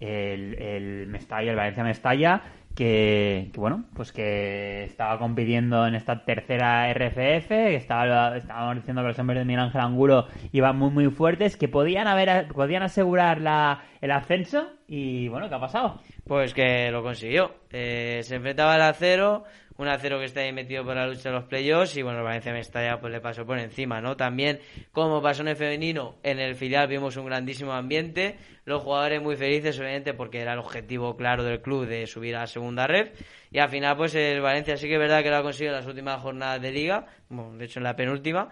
el, 0.00 0.62
el 0.62 1.06
Mestalla, 1.06 1.50
el 1.50 1.56
Valencia 1.56 1.82
Mestalla, 1.82 2.42
que, 2.74 3.50
bueno, 3.56 3.84
pues 3.94 4.12
que 4.12 4.84
estaba 4.84 5.18
compitiendo 5.18 5.86
en 5.86 5.94
esta 5.94 6.24
tercera 6.24 6.92
RFF, 6.92 7.50
estaba, 7.50 8.36
estábamos 8.36 8.76
diciendo 8.76 9.02
que 9.02 9.08
los 9.08 9.18
hombres 9.18 9.40
de 9.40 9.44
Miguel 9.44 9.64
Ángel 9.64 9.80
Angulo 9.80 10.26
iban 10.52 10.78
muy 10.78 10.90
muy 10.90 11.10
fuertes, 11.10 11.56
que 11.56 11.68
podían 11.68 12.06
haber 12.06 12.48
podían 12.48 12.82
asegurar 12.82 13.40
la, 13.40 13.82
el 14.00 14.10
ascenso 14.10 14.68
y 14.86 15.28
bueno, 15.28 15.48
¿qué 15.48 15.54
ha 15.54 15.60
pasado? 15.60 16.00
Pues 16.26 16.54
que 16.54 16.90
lo 16.90 17.02
consiguió. 17.02 17.54
Eh, 17.70 18.20
se 18.22 18.36
enfrentaba 18.36 18.74
al 18.74 18.82
acero, 18.82 19.44
1-0 19.80 20.18
que 20.18 20.24
está 20.24 20.40
ahí 20.40 20.52
metido 20.52 20.84
por 20.84 20.94
la 20.94 21.06
lucha 21.06 21.30
de 21.30 21.34
los 21.36 21.44
playoffs 21.44 21.96
y 21.96 22.02
bueno, 22.02 22.18
el 22.18 22.24
Valencia 22.24 22.52
Mestalla 22.52 23.00
pues 23.00 23.12
le 23.12 23.20
pasó 23.20 23.46
por 23.46 23.58
encima, 23.58 24.00
¿no? 24.00 24.16
También, 24.16 24.60
como 24.92 25.22
pasó 25.22 25.42
en 25.42 25.48
el 25.48 25.56
femenino, 25.56 26.16
en 26.22 26.38
el 26.38 26.54
filial 26.54 26.88
vimos 26.88 27.16
un 27.16 27.26
grandísimo 27.26 27.72
ambiente, 27.72 28.36
los 28.64 28.82
jugadores 28.82 29.22
muy 29.22 29.36
felices, 29.36 29.78
obviamente, 29.78 30.14
porque 30.14 30.40
era 30.40 30.52
el 30.52 30.58
objetivo 30.58 31.16
claro 31.16 31.42
del 31.42 31.62
club 31.62 31.86
de 31.86 32.06
subir 32.06 32.36
a 32.36 32.40
la 32.40 32.46
segunda 32.46 32.86
red 32.86 33.12
y 33.50 33.58
al 33.58 33.68
final 33.68 33.96
pues 33.96 34.14
el 34.14 34.40
Valencia 34.40 34.76
sí 34.76 34.86
que 34.86 34.94
es 34.94 35.00
verdad 35.00 35.22
que 35.22 35.30
lo 35.30 35.36
ha 35.36 35.42
conseguido 35.42 35.72
en 35.74 35.80
las 35.80 35.86
últimas 35.86 36.20
jornadas 36.20 36.60
de 36.60 36.70
liga, 36.70 37.06
bueno, 37.28 37.56
de 37.56 37.64
hecho 37.64 37.80
en 37.80 37.84
la 37.84 37.96
penúltima, 37.96 38.50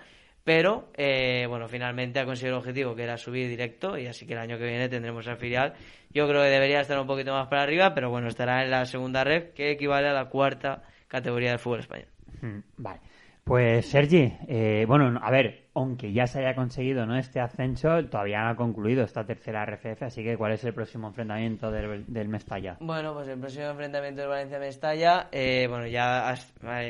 pero 0.48 0.88
eh, 0.96 1.44
bueno, 1.46 1.68
finalmente 1.68 2.20
ha 2.20 2.24
conseguido 2.24 2.56
el 2.56 2.60
objetivo 2.60 2.94
que 2.94 3.02
era 3.02 3.18
subir 3.18 3.50
directo 3.50 3.98
y 3.98 4.06
así 4.06 4.26
que 4.26 4.32
el 4.32 4.38
año 4.38 4.56
que 4.56 4.64
viene 4.64 4.88
tendremos 4.88 5.28
al 5.28 5.36
filial. 5.36 5.74
Yo 6.10 6.26
creo 6.26 6.40
que 6.42 6.48
debería 6.48 6.80
estar 6.80 6.98
un 6.98 7.06
poquito 7.06 7.34
más 7.34 7.48
para 7.48 7.64
arriba, 7.64 7.92
pero 7.94 8.08
bueno, 8.08 8.28
estará 8.28 8.64
en 8.64 8.70
la 8.70 8.86
segunda 8.86 9.24
red 9.24 9.50
que 9.50 9.70
equivale 9.70 10.08
a 10.08 10.14
la 10.14 10.30
cuarta 10.30 10.84
categoría 11.08 11.50
del 11.50 11.58
fútbol 11.58 11.80
español. 11.80 12.08
Mm, 12.42 12.58
Vale. 12.76 13.00
Pues 13.48 13.86
Sergi, 13.86 14.30
eh, 14.46 14.84
bueno, 14.86 15.18
a 15.22 15.30
ver, 15.30 15.68
aunque 15.72 16.12
ya 16.12 16.26
se 16.26 16.40
haya 16.40 16.54
conseguido 16.54 17.06
no 17.06 17.16
este 17.16 17.40
ascenso, 17.40 18.04
todavía 18.04 18.42
no 18.42 18.50
ha 18.50 18.56
concluido 18.56 19.04
esta 19.04 19.24
tercera 19.24 19.64
RFF, 19.64 20.02
así 20.02 20.22
que 20.22 20.36
¿cuál 20.36 20.52
es 20.52 20.62
el 20.64 20.74
próximo 20.74 21.08
enfrentamiento 21.08 21.70
del, 21.70 22.04
del 22.06 22.28
Mestalla? 22.28 22.76
Bueno, 22.80 23.14
pues 23.14 23.26
el 23.28 23.38
próximo 23.38 23.64
enfrentamiento 23.64 24.20
del 24.20 24.28
Valencia-Mestalla, 24.28 25.28
eh, 25.32 25.66
bueno, 25.66 25.86
ya 25.86 26.28
ha 26.28 26.36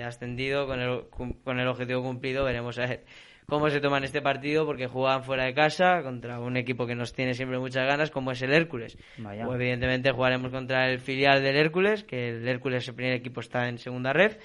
ascendido 0.05 0.67
con 0.67 0.81
el, 0.81 1.05
con 1.45 1.61
el 1.61 1.69
objetivo 1.69 2.03
cumplido, 2.03 2.43
veremos 2.43 2.77
a 2.81 2.87
ver 2.87 3.05
cómo 3.49 3.71
se 3.71 3.81
toman 3.81 4.05
este 4.05 4.21
partido, 4.21 4.67
porque 4.67 4.89
juegan 4.89 5.25
fuera 5.25 5.45
de 5.45 5.55
casa 5.55 6.03
contra 6.03 6.39
un 6.39 6.59
equipo 6.59 6.87
que 6.87 6.95
nos 6.95 7.15
tiene 7.15 7.33
siempre 7.33 7.59
muchas 7.59 7.87
ganas, 7.87 8.11
como 8.11 8.31
es 8.31 8.43
el 8.43 8.53
Hércules. 8.53 8.99
Vaya. 9.17 9.47
Pues, 9.47 9.59
evidentemente 9.59 10.13
jugaremos 10.13 10.51
contra 10.51 10.91
el 10.91 10.99
filial 10.99 11.43
del 11.43 11.57
Hércules, 11.57 12.05
que 12.05 12.29
el 12.29 12.47
Hércules, 12.47 12.87
el 12.87 12.95
primer 12.95 13.15
equipo, 13.15 13.41
está 13.41 13.67
en 13.69 13.79
segunda 13.79 14.13
red. 14.13 14.37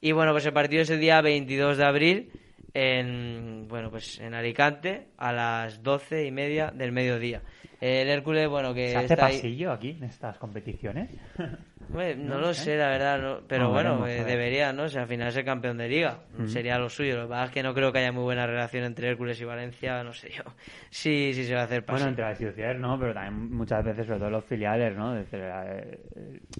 Y 0.00 0.12
bueno, 0.12 0.32
pues 0.32 0.46
el 0.46 0.54
partido 0.54 0.82
es 0.82 0.90
el 0.90 1.00
día 1.00 1.20
22 1.20 1.76
de 1.76 1.84
abril 1.84 2.30
en, 2.72 3.66
bueno, 3.68 3.90
pues 3.90 4.18
en 4.20 4.32
Alicante 4.32 5.08
a 5.18 5.32
las 5.32 5.82
doce 5.82 6.24
y 6.24 6.30
media 6.30 6.70
del 6.74 6.92
mediodía. 6.92 7.42
El 7.80 8.08
Hércules, 8.08 8.48
bueno, 8.48 8.72
que 8.72 8.90
¿Se 8.90 8.96
hace 8.96 9.14
está 9.14 9.26
ahí- 9.26 9.34
pasillo 9.36 9.70
aquí 9.72 9.90
en 9.90 10.04
estas 10.04 10.38
competiciones? 10.38 11.10
Hombre, 11.88 12.16
no, 12.16 12.34
No 12.34 12.40
lo 12.40 12.54
sé. 12.54 12.76
la 12.76 12.88
verdad, 12.88 13.20
no- 13.20 13.40
pero 13.46 13.64
No, 13.64 13.70
bueno, 13.70 14.00
veremos, 14.00 14.26
eh, 14.26 14.30
debería, 14.30 14.72
¿no? 14.72 14.84
O 14.84 14.88
sea, 14.88 15.02
al 15.02 15.08
final 15.08 15.28
es 15.28 15.36
el 15.36 15.44
campeón 15.44 15.76
de 15.78 15.88
liga, 15.88 16.18
sería 16.46 16.78
lo 16.78 16.88
suyo. 16.88 17.16
Lo 17.16 17.22
que 17.24 17.28
pasa 17.28 17.44
es 17.44 17.50
que 17.52 17.62
no 17.62 17.74
creo 17.74 17.92
que 17.92 17.98
haya 18.00 18.10
muy 18.12 18.24
buena 18.24 18.44
relación 18.46 18.82
entre 18.84 19.08
Hércules 19.08 19.40
y 19.40 19.44
Valencia, 19.44 20.02
no 20.02 20.12
sé 20.12 20.30
yo. 20.30 20.42
Sí, 20.90 21.32
sí 21.34 21.44
se 21.44 21.54
va 21.54 21.60
a 21.60 21.64
hacer 21.64 21.84
paso. 21.84 21.98
Bueno, 21.98 22.08
entre 22.08 22.24
las 22.24 22.40
instituciones 22.40 22.80
no, 22.80 22.98
pero 22.98 23.12
también 23.14 23.52
muchas 23.54 23.84
veces, 23.84 24.06
sobre 24.06 24.18
todo 24.18 24.30
los 24.30 24.44
filiales, 24.44 24.96
¿no? 24.96 25.14
La- 25.14 25.66
eh, 25.76 25.98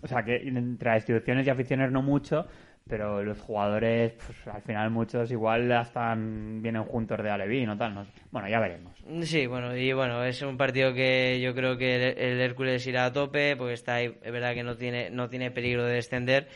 o 0.02 0.06
sea, 0.06 0.22
que 0.22 0.36
entre 0.36 0.90
las 0.90 0.98
instituciones 0.98 1.46
y 1.46 1.50
aficiones 1.50 1.90
no 1.90 2.02
mucho, 2.02 2.46
pero 2.88 3.22
los 3.22 3.38
jugadores, 3.40 4.12
pues 4.12 4.54
al 4.54 4.62
final 4.62 4.90
muchos 4.90 5.30
igual 5.30 5.70
hasta 5.72 6.14
vienen 6.16 6.84
juntos 6.84 7.22
de 7.22 7.30
Aleví, 7.30 7.66
¿no? 7.66 7.76
Tal, 7.76 7.94
no. 7.94 8.06
Bueno, 8.30 8.48
ya 8.48 8.60
veremos. 8.60 8.92
Sí, 9.22 9.46
bueno, 9.46 9.76
y 9.76 9.92
bueno, 9.92 10.24
es 10.24 10.40
un 10.42 10.56
partido 10.56 10.94
que 10.94 11.40
yo 11.40 11.54
creo 11.54 11.76
que 11.76 12.10
el, 12.10 12.40
Hércules 12.40 12.86
irá 12.86 13.06
a 13.06 13.12
tope, 13.12 13.56
porque 13.56 13.74
está 13.74 13.96
ahí, 13.96 14.16
es 14.22 14.32
verdad 14.32 14.54
que 14.54 14.62
no 14.62 14.76
tiene, 14.76 15.10
no 15.10 15.28
tiene 15.28 15.50
peligro 15.50 15.84
de 15.84 15.94
descender, 15.94 16.48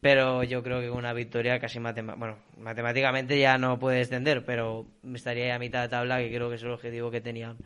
pero 0.00 0.42
yo 0.44 0.62
creo 0.62 0.80
que 0.80 0.90
una 0.90 1.14
victoria 1.14 1.58
casi 1.58 1.78
bueno, 1.78 2.38
matemáticamente 2.58 3.38
ya 3.38 3.56
no 3.56 3.78
puede 3.78 3.98
descender, 3.98 4.44
pero 4.44 4.86
estaría 5.14 5.44
ahí 5.44 5.50
a 5.50 5.58
mitad 5.58 5.82
de 5.82 5.88
tabla, 5.88 6.18
que 6.18 6.28
creo 6.28 6.50
que 6.50 6.56
es 6.56 6.62
el 6.62 6.72
objetivo 6.72 7.10
que 7.10 7.22
tenían 7.22 7.56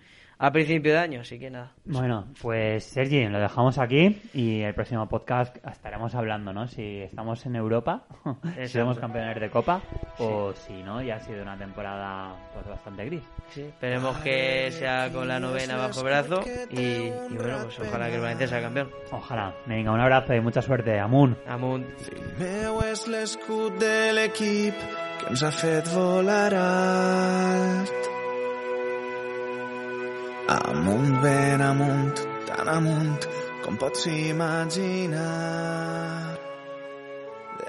a 0.44 0.52
principio 0.52 0.92
de 0.92 0.98
año, 0.98 1.20
así 1.22 1.38
que 1.38 1.50
nada. 1.50 1.72
Bueno, 1.86 2.26
pues 2.42 2.84
Sergi, 2.84 3.26
lo 3.28 3.40
dejamos 3.40 3.78
aquí 3.78 4.20
y 4.34 4.60
el 4.60 4.74
próximo 4.74 5.08
podcast 5.08 5.56
estaremos 5.66 6.14
hablando, 6.14 6.52
¿no? 6.52 6.68
Si 6.68 7.00
estamos 7.00 7.46
en 7.46 7.56
Europa, 7.56 8.04
si 8.66 8.68
somos 8.68 8.98
campeones 8.98 9.40
de 9.40 9.48
Copa, 9.48 9.80
o 10.18 10.52
si 10.52 10.82
no, 10.82 11.00
ya 11.00 11.16
ha 11.16 11.20
sido 11.20 11.40
una 11.40 11.56
temporada 11.56 12.36
pues 12.52 12.66
bastante 12.66 13.06
gris. 13.06 13.22
Sí, 13.48 13.62
esperemos 13.62 14.18
que 14.18 14.70
sea 14.70 15.10
con 15.10 15.28
la 15.28 15.40
novena 15.40 15.76
bajo 15.76 16.02
brazo 16.02 16.42
y, 16.70 16.78
y 16.78 17.10
bueno, 17.30 17.60
pues 17.62 17.80
ojalá 17.80 18.08
que 18.08 18.16
el 18.16 18.20
Valencia 18.20 18.46
sea 18.46 18.60
campeón. 18.60 18.90
Ojalá. 19.12 19.54
Venga, 19.64 19.92
un 19.92 20.00
abrazo 20.00 20.34
y 20.34 20.40
mucha 20.42 20.60
suerte. 20.60 21.00
Amun. 21.00 21.38
Amunt. 21.48 21.86
meu 22.38 22.82
és 22.84 23.06
l'escut 23.08 23.78
de 23.80 24.12
l'equip 24.12 24.76
que 25.20 25.30
ens 25.32 25.44
ha 25.46 25.52
fet 25.54 25.88
volar 25.94 26.52
alt. 26.52 28.03
Amunt, 30.46 31.22
ben 31.22 31.60
amunt, 31.60 32.20
tan 32.46 32.68
amunt 32.68 33.28
com 33.64 33.76
pots 33.76 34.06
imaginar. 34.06 35.24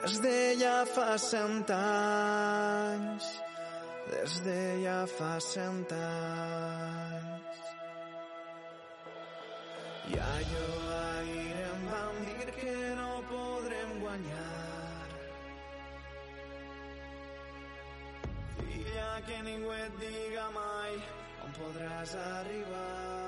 Des 0.03 0.19
de 0.19 0.55
ja 0.59 0.83
fa 0.85 1.17
cent 1.17 1.69
anys, 1.71 3.23
des 4.11 4.33
de 4.43 4.61
ja 4.83 5.05
fa 5.07 5.39
cent 5.39 5.91
anys. 5.95 7.63
I 10.11 10.19
allò 10.35 10.69
ahir 10.99 11.57
em 11.71 11.81
van 11.89 12.15
dir 12.27 12.49
que 12.59 12.77
no 12.99 13.11
podrem 13.31 13.99
guanyar. 14.03 15.09
Filla, 18.59 19.11
que 19.27 19.37
ningú 19.47 19.71
et 19.79 19.93
diga 20.03 20.49
mai 20.59 20.93
podràs 21.59 22.15
arribar. 22.15 23.24